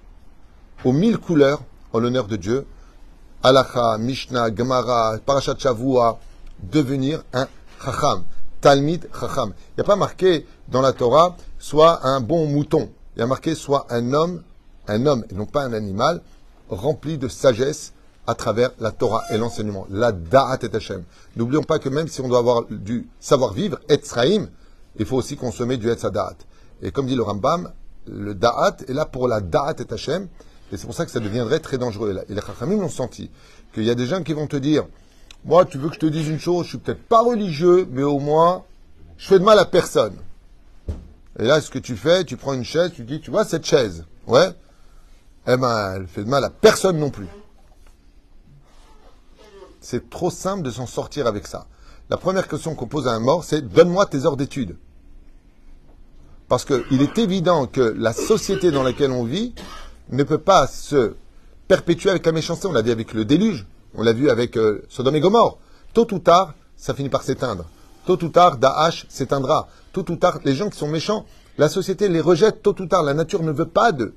aux 0.83 0.91
mille 0.91 1.17
couleurs 1.17 1.61
en 1.91 1.99
l'honneur 1.99 2.27
de 2.27 2.35
Dieu. 2.35 2.65
Halacha, 3.43 3.97
Mishnah, 3.97 4.55
Gemara, 4.55 5.17
Parashat 5.25 5.55
Shavua, 5.57 6.19
devenir 6.61 7.23
un 7.33 7.47
chacham, 7.83 8.23
Talmid 8.61 9.09
chacham. 9.19 9.53
Il 9.71 9.81
n'y 9.81 9.81
a 9.81 9.83
pas 9.83 9.95
marqué 9.95 10.45
dans 10.67 10.81
la 10.81 10.93
Torah 10.93 11.35
soit 11.59 12.05
un 12.05 12.19
bon 12.21 12.47
mouton. 12.47 12.89
Il 13.15 13.19
y 13.19 13.21
a 13.21 13.27
marqué 13.27 13.55
soit 13.55 13.85
un 13.89 14.13
homme, 14.13 14.43
un 14.87 15.05
homme 15.05 15.25
et 15.29 15.33
non 15.35 15.45
pas 15.45 15.63
un 15.63 15.73
animal, 15.73 16.21
rempli 16.69 17.17
de 17.17 17.27
sagesse 17.27 17.93
à 18.25 18.35
travers 18.35 18.71
la 18.79 18.91
Torah 18.91 19.23
et 19.31 19.37
l'enseignement. 19.37 19.85
La 19.89 20.11
da'at 20.11 20.59
et 20.61 20.75
Hashem. 20.75 21.03
N'oublions 21.35 21.63
pas 21.63 21.79
que 21.79 21.89
même 21.89 22.07
si 22.07 22.21
on 22.21 22.27
doit 22.27 22.39
avoir 22.39 22.63
du 22.69 23.07
savoir-vivre, 23.19 23.79
etzraïm, 23.89 24.49
il 24.97 25.05
faut 25.05 25.17
aussi 25.17 25.35
consommer 25.35 25.77
du 25.77 25.89
etzadat. 25.89 26.35
Et 26.81 26.91
comme 26.91 27.07
dit 27.07 27.15
le 27.15 27.23
Rambam, 27.23 27.71
le 28.07 28.33
da'at 28.33 28.77
est 28.87 28.93
là 28.93 29.05
pour 29.05 29.27
la 29.27 29.41
da'at 29.41 29.75
et 29.79 29.93
Hashem, 29.93 30.27
et 30.71 30.77
c'est 30.77 30.85
pour 30.85 30.95
ça 30.95 31.05
que 31.05 31.11
ça 31.11 31.19
deviendrait 31.19 31.59
très 31.59 31.77
dangereux. 31.77 32.23
Et 32.29 32.33
les 32.33 32.41
chachamim 32.41 32.79
l'ont 32.79 32.89
senti. 32.89 33.29
Qu'il 33.73 33.83
y 33.83 33.91
a 33.91 33.95
des 33.95 34.07
gens 34.07 34.23
qui 34.23 34.33
vont 34.33 34.47
te 34.47 34.57
dire, 34.57 34.85
moi, 35.45 35.65
tu 35.65 35.77
veux 35.77 35.89
que 35.89 35.95
je 35.95 35.99
te 35.99 36.05
dise 36.05 36.29
une 36.29 36.39
chose, 36.39 36.65
je 36.65 36.69
suis 36.69 36.77
peut-être 36.77 37.03
pas 37.03 37.21
religieux, 37.21 37.87
mais 37.91 38.03
au 38.03 38.19
moins, 38.19 38.63
je 39.17 39.27
fais 39.27 39.39
de 39.39 39.43
mal 39.43 39.59
à 39.59 39.65
personne. 39.65 40.15
Et 41.39 41.43
là, 41.43 41.61
ce 41.61 41.69
que 41.69 41.79
tu 41.79 41.95
fais, 41.95 42.23
tu 42.23 42.37
prends 42.37 42.53
une 42.53 42.63
chaise, 42.63 42.91
tu 42.93 43.03
dis, 43.03 43.19
tu 43.19 43.31
vois 43.31 43.43
cette 43.45 43.65
chaise, 43.65 44.05
ouais, 44.27 44.49
eh 45.47 45.57
ben, 45.57 45.93
elle 45.95 46.07
fait 46.07 46.23
de 46.23 46.29
mal 46.29 46.43
à 46.43 46.49
personne 46.49 46.97
non 46.97 47.09
plus. 47.09 47.27
C'est 49.81 50.09
trop 50.09 50.29
simple 50.29 50.63
de 50.63 50.71
s'en 50.71 50.85
sortir 50.85 51.27
avec 51.27 51.47
ça. 51.47 51.67
La 52.09 52.17
première 52.17 52.47
question 52.47 52.75
qu'on 52.75 52.87
pose 52.87 53.07
à 53.07 53.11
un 53.11 53.19
mort, 53.19 53.43
c'est 53.43 53.61
donne-moi 53.61 54.05
tes 54.05 54.25
heures 54.25 54.37
d'études. 54.37 54.77
Parce 56.47 56.65
qu'il 56.65 57.01
est 57.01 57.17
évident 57.17 57.65
que 57.65 57.81
la 57.81 58.13
société 58.13 58.71
dans 58.71 58.83
laquelle 58.83 59.11
on 59.11 59.23
vit 59.23 59.55
ne 60.09 60.23
peut 60.23 60.37
pas 60.37 60.67
se 60.67 61.15
perpétuer 61.67 62.11
avec 62.11 62.25
la 62.25 62.31
méchanceté. 62.31 62.67
On 62.67 62.73
l'a 62.73 62.81
vu 62.81 62.91
avec 62.91 63.13
le 63.13 63.25
déluge, 63.25 63.65
on 63.95 64.03
l'a 64.03 64.13
vu 64.13 64.29
avec 64.29 64.57
euh, 64.57 64.85
Sodome 64.89 65.15
et 65.15 65.19
Gomorre. 65.19 65.57
Tôt 65.93 66.07
ou 66.13 66.19
tard, 66.19 66.53
ça 66.77 66.93
finit 66.93 67.09
par 67.09 67.23
s'éteindre. 67.23 67.65
Tôt 68.05 68.21
ou 68.23 68.29
tard, 68.29 68.57
Daesh 68.57 69.05
s'éteindra. 69.09 69.67
Tôt 69.93 70.09
ou 70.11 70.15
tard, 70.15 70.39
les 70.43 70.55
gens 70.55 70.69
qui 70.69 70.77
sont 70.77 70.87
méchants, 70.87 71.25
la 71.57 71.69
société 71.69 72.09
les 72.09 72.21
rejette. 72.21 72.61
Tôt 72.61 72.75
ou 72.81 72.85
tard, 72.85 73.03
la 73.03 73.13
nature 73.13 73.43
ne 73.43 73.51
veut 73.51 73.67
pas 73.67 73.91
d'eux. 73.91 74.13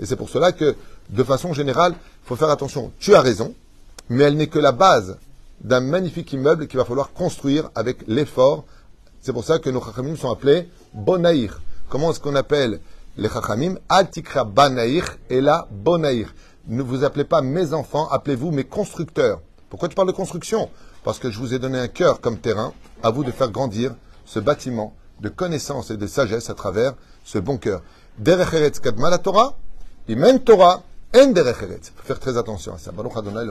Et 0.00 0.06
c'est 0.06 0.16
pour 0.16 0.30
cela 0.30 0.52
que, 0.52 0.74
de 1.10 1.22
façon 1.22 1.52
générale, 1.52 1.92
il 1.92 2.28
faut 2.28 2.36
faire 2.36 2.50
attention. 2.50 2.92
Tu 2.98 3.14
as 3.14 3.20
raison, 3.20 3.54
mais 4.08 4.24
elle 4.24 4.36
n'est 4.36 4.46
que 4.46 4.58
la 4.58 4.72
base 4.72 5.18
d'un 5.60 5.80
magnifique 5.80 6.32
immeuble 6.32 6.66
qu'il 6.66 6.78
va 6.78 6.84
falloir 6.84 7.12
construire 7.12 7.70
avec 7.74 7.98
l'effort. 8.08 8.64
C'est 9.20 9.32
pour 9.32 9.44
ça 9.44 9.58
que 9.58 9.70
nos 9.70 9.82
chachamim 9.82 10.16
sont 10.16 10.30
appelés 10.30 10.68
bonaïr. 10.94 11.60
Comment 11.88 12.10
est-ce 12.10 12.20
qu'on 12.20 12.34
appelle 12.34 12.80
les 13.16 13.28
chachamim? 13.28 13.76
Altikra 13.88 14.44
banaïr 14.44 15.04
et 15.28 15.40
la 15.40 15.68
bonaïr. 15.70 16.34
Ne 16.66 16.82
vous 16.82 17.04
appelez 17.04 17.24
pas 17.24 17.42
mes 17.42 17.74
enfants, 17.74 18.08
appelez-vous 18.08 18.50
mes 18.50 18.64
constructeurs. 18.64 19.40
Pourquoi 19.68 19.88
tu 19.88 19.94
parles 19.94 20.08
de 20.08 20.12
construction? 20.12 20.70
Parce 21.04 21.18
que 21.18 21.30
je 21.30 21.38
vous 21.38 21.54
ai 21.54 21.58
donné 21.58 21.78
un 21.78 21.88
cœur 21.88 22.20
comme 22.20 22.38
terrain, 22.38 22.72
à 23.02 23.10
vous 23.10 23.24
de 23.24 23.30
faire 23.30 23.50
grandir 23.50 23.94
ce 24.24 24.38
bâtiment 24.38 24.94
de 25.20 25.28
connaissance 25.28 25.90
et 25.90 25.96
de 25.96 26.06
sagesse 26.06 26.50
à 26.50 26.54
travers 26.54 26.94
ce 27.24 27.38
bon 27.38 27.56
cœur. 27.56 27.82
Derech 28.18 28.80
kadma 28.80 29.10
la 29.10 29.18
Torah, 29.18 29.56
imen 30.08 30.40
Torah, 30.40 30.82
en 31.14 31.26
derech. 31.28 31.56
Faut 31.96 32.06
faire 32.06 32.20
très 32.20 32.36
attention 32.36 32.74
à 32.74 32.78
ça. 32.78 32.92
Baruch 32.92 33.16
Adonai. 33.16 33.46